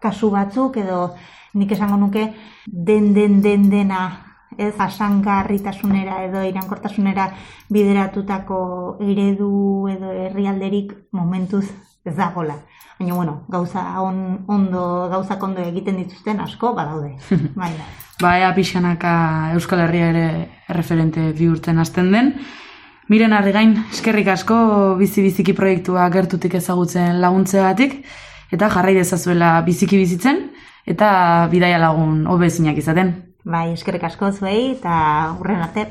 kasu 0.00 0.30
batzuk 0.30 0.76
edo 0.82 1.14
nik 1.54 1.72
esango 1.72 1.96
nuke 1.96 2.32
den 2.66 3.12
den 3.14 3.40
den 3.42 3.70
dena 3.70 4.31
ez 4.58 4.74
jasangarritasunera 4.76 6.22
edo 6.26 6.42
irankortasunera 6.44 7.30
bideratutako 7.70 8.58
eredu 9.00 9.88
edo 9.92 10.12
herrialderik 10.12 10.92
momentuz 11.12 11.66
ez 12.04 12.16
dagola. 12.16 12.56
Baina, 12.98 13.14
bueno, 13.14 13.44
gauza 13.48 14.00
on, 14.00 14.44
ondo, 14.46 15.08
gauza 15.10 15.38
ondo 15.40 15.62
egiten 15.62 15.96
dituzten 15.96 16.40
asko 16.40 16.74
badaude. 16.74 17.16
bai. 17.60 17.72
Ba, 18.22 18.36
ea 18.38 18.52
pixanaka 18.54 19.52
Euskal 19.54 19.80
Herria 19.86 20.10
ere 20.12 20.26
referente 20.68 21.32
bihurtzen 21.32 21.78
hasten 21.78 22.12
den. 22.12 22.34
Miren 23.08 23.34
gain 23.52 23.74
eskerrik 23.90 24.28
asko 24.28 24.96
bizi-biziki 24.96 25.52
proiektua 25.52 26.08
gertutik 26.08 26.54
ezagutzen 26.54 27.20
laguntzeagatik, 27.20 28.04
eta 28.52 28.68
jarrai 28.70 28.94
dezazuela 28.94 29.60
biziki 29.66 29.98
bizitzen, 29.98 30.50
eta 30.86 31.48
bidaia 31.50 31.78
lagun 31.78 32.26
hobezinak 32.26 32.78
izaten. 32.78 33.31
Bai, 33.42 33.72
eskerrik 33.74 34.04
asko 34.06 34.28
zuei 34.30 34.76
eta 34.76 34.96
urren 35.40 35.64
arte. 35.64 35.88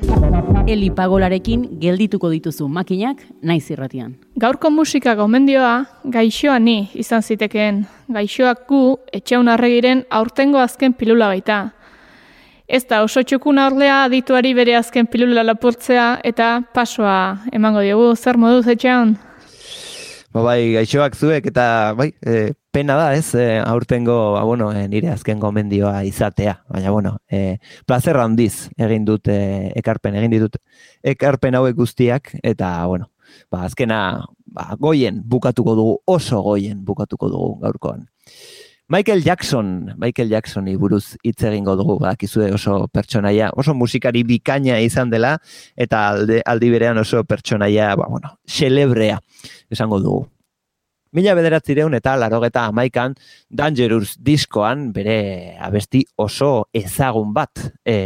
Eli 0.72 0.88
pagolarekin 0.96 1.66
geldituko 1.82 2.30
dituzu 2.32 2.70
makinak 2.72 3.26
naiz 3.44 3.66
irratian. 3.74 4.14
Gaurko 4.40 4.70
musika 4.72 5.18
gomendioa 5.20 5.74
gaixoa 6.14 6.60
ni 6.64 6.88
izan 6.96 7.20
zitekeen. 7.22 7.84
Gaixoak 8.08 8.64
gu 8.70 8.82
etxeun 9.12 9.52
arregiren 9.52 10.06
aurtengo 10.10 10.62
azken 10.64 10.96
pilula 10.96 11.28
baita. 11.34 11.60
Ez 12.72 12.86
da 12.88 13.02
oso 13.04 13.20
txukuna 13.20 13.68
orlea 13.68 14.06
adituari 14.06 14.54
bere 14.56 14.78
azken 14.80 15.12
pilula 15.12 15.44
lapurtzea 15.44 16.22
eta 16.24 16.62
pasoa 16.74 17.42
emango 17.52 17.84
diogu 17.84 18.16
zer 18.16 18.40
moduz 18.40 18.64
etxean. 18.72 19.18
Ba 20.32 20.46
bai, 20.46 20.72
gaixoak 20.78 21.20
zuek 21.20 21.52
eta 21.52 21.66
bai, 22.00 22.14
e, 22.24 22.54
pena 22.72 22.96
da, 22.96 23.14
ez? 23.16 23.36
E, 23.36 23.60
aurtengo, 23.60 24.34
ba, 24.34 24.44
bueno, 24.44 24.72
e, 24.72 24.88
nire 24.88 25.12
azken 25.12 25.40
gomendioa 25.40 26.04
izatea, 26.08 26.62
baina 26.72 26.92
bueno, 26.92 27.18
e, 27.30 27.60
plazer 27.86 28.18
handiz 28.18 28.70
egin 28.80 29.06
dut 29.06 29.28
e, 29.28 29.72
ekarpen, 29.80 30.16
egin 30.16 30.32
ditut 30.32 30.58
ekarpen 31.14 31.60
hauek 31.60 31.76
guztiak 31.76 32.34
eta 32.42 32.74
bueno, 32.88 33.12
ba 33.52 33.66
azkena 33.68 34.00
ba, 34.46 34.72
goien 34.80 35.22
bukatuko 35.26 35.76
dugu, 35.76 35.96
oso 36.06 36.42
goien 36.42 36.84
bukatuko 36.86 37.30
dugu 37.30 37.54
gaurkoan. 37.62 38.08
Michael 38.92 39.24
Jackson, 39.24 39.94
Michael 39.96 40.28
Jacksoni 40.28 40.76
buruz 40.76 41.16
hitz 41.24 41.46
egingo 41.48 41.78
dugu, 41.80 41.96
badakizue 42.02 42.50
oso 42.52 42.90
pertsonaia, 42.92 43.48
oso 43.56 43.72
musikari 43.74 44.26
bikaina 44.28 44.82
izan 44.84 45.10
dela, 45.14 45.38
eta 45.80 46.10
alde, 46.10 46.42
aldi 46.44 46.72
berean 46.74 47.00
oso 47.00 47.24
pertsonaia, 47.24 47.94
ba, 47.96 48.10
bueno, 48.12 48.36
celebrea, 48.44 49.22
esango 49.72 50.02
dugu. 50.04 50.28
Mila 51.12 51.34
bederatzireun 51.36 51.96
eta 51.98 52.14
larogeta 52.16 52.64
amaikan 52.70 53.18
Dangerous 53.50 54.16
diskoan 54.24 54.92
bere 54.96 55.58
abesti 55.60 56.06
oso 56.16 56.70
ezagun 56.74 57.34
bat 57.36 57.66
e, 57.84 57.98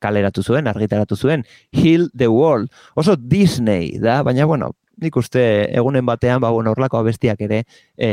kaleratu 0.00 0.42
zuen, 0.42 0.66
argitaratu 0.66 1.16
zuen, 1.16 1.44
Heal 1.72 2.08
the 2.16 2.28
World. 2.32 2.72
Oso 2.96 3.16
Disney 3.16 3.98
da, 4.00 4.22
baina 4.24 4.48
bueno, 4.48 4.72
nik 5.02 5.16
uste 5.16 5.44
egunen 5.76 6.06
batean, 6.08 6.40
ba, 6.40 6.50
bueno, 6.50 6.72
orlako 6.72 7.02
abestiak 7.02 7.44
ere 7.44 7.62
e, 7.96 8.10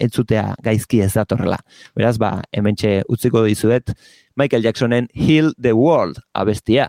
entzutea 0.00 0.54
gaizki 0.64 1.02
ez 1.04 1.12
datorrela. 1.14 1.60
Beraz, 1.94 2.16
ba, 2.22 2.38
hementxe 2.52 3.02
utziko 3.12 3.44
dizuet 3.44 3.92
Michael 4.36 4.64
Jacksonen 4.64 5.12
Heal 5.12 5.52
the 5.60 5.76
World 5.76 6.24
abestia. 6.32 6.88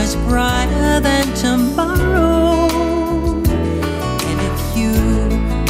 Much 0.00 0.16
brighter 0.26 0.98
than 1.00 1.26
tomorrow. 1.34 2.70
And 4.28 4.38
if 4.50 4.60
you 4.74 4.92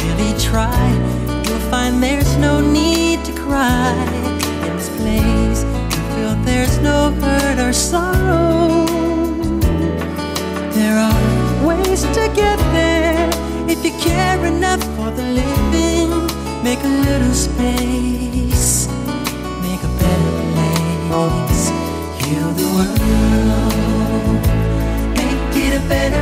really 0.05 0.33
try, 0.39 0.87
you'll 1.45 1.67
find 1.69 2.01
there's 2.01 2.37
no 2.37 2.61
need 2.61 3.25
to 3.25 3.33
cry. 3.33 3.91
In 4.65 4.77
this 4.77 4.89
place, 4.95 5.65
you 5.91 6.01
feel 6.15 6.33
there's 6.45 6.77
no 6.79 7.11
hurt 7.19 7.59
or 7.59 7.73
sorrow. 7.73 8.85
There 10.77 10.97
are 10.97 11.67
ways 11.67 12.03
to 12.03 12.31
get 12.33 12.57
there 12.71 13.29
if 13.67 13.83
you 13.83 13.91
care 13.99 14.45
enough 14.45 14.81
for 14.95 15.11
the 15.11 15.25
living. 15.41 16.09
Make 16.63 16.81
a 16.85 16.93
little 17.09 17.33
space, 17.33 18.87
make 19.61 19.83
a 19.83 19.91
better 19.99 20.33
place. 21.09 21.67
Heal 22.23 22.49
the 22.61 22.67
world, 22.75 23.20
better 25.91 26.20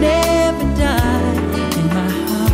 never 0.00 0.64
die. 0.76 1.34
In 1.78 1.86
my 1.98 2.10
heart, 2.26 2.52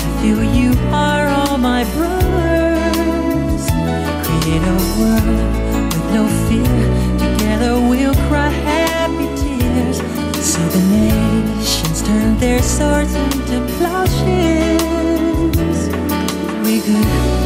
I 0.00 0.08
feel 0.20 0.42
you 0.42 0.70
are 0.92 1.26
all 1.28 1.58
my 1.58 1.84
brothers. 1.94 3.64
Create 4.26 4.62
a 4.62 4.78
world 4.98 5.52
with 5.92 6.06
no 6.16 6.24
fear. 6.46 6.78
Together 7.18 7.72
we'll 7.88 8.18
cry 8.28 8.48
happy 8.48 9.28
tears. 9.40 9.98
See 10.48 10.68
the 10.74 10.82
nations 10.96 12.02
turn 12.02 12.38
their 12.38 12.62
swords 12.62 13.14
into 13.14 13.60
plowshares. 13.76 14.78
We 16.64 16.80
could 16.80 17.37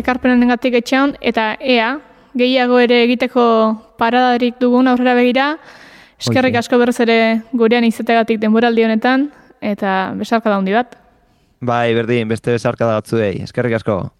esker 0.00 0.16
ekarpenen 0.16 0.42
engatik 0.42 0.74
etxean, 0.80 1.16
eta 1.20 1.56
ea, 1.60 1.98
gehiago 2.34 2.78
ere 2.80 3.04
egiteko 3.04 3.76
paradarik 3.98 4.58
dugun 4.58 4.88
aurrera 4.88 5.14
begira, 5.14 5.58
eskerrik 6.18 6.56
asko 6.56 6.78
berriz 6.78 7.00
ere 7.00 7.42
gurean 7.52 7.84
izategatik 7.84 8.40
denboraldi 8.40 8.84
honetan, 8.84 9.30
eta 9.60 10.14
besarka 10.16 10.54
handi 10.54 10.72
bat. 10.72 10.96
Bai, 11.60 11.92
berdin, 11.94 12.28
beste 12.28 12.52
besarka 12.52 12.86
da 12.86 13.00
batzuei. 13.00 13.42
Eskerrik 13.44 13.76
asko. 13.76 14.10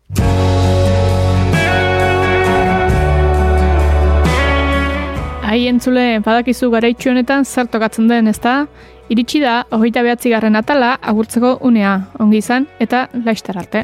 Hai 5.51 5.67
entzule, 5.67 6.21
badakizu 6.21 6.71
garaitxu 6.71 7.11
honetan 7.11 7.45
zer 7.45 7.67
tokatzen 7.67 8.07
den, 8.07 8.29
ezta? 8.29 8.67
Iritsi 9.11 9.41
da, 9.43 9.65
hogeita 9.73 10.05
behatzi 10.07 10.31
garren 10.31 10.55
atala, 10.55 10.99
agurtzeko 11.03 11.57
unea, 11.67 11.97
ongi 12.21 12.39
izan, 12.45 12.69
eta 12.79 13.09
laistar 13.25 13.59
arte. 13.59 13.83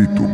espíritu 0.00 0.29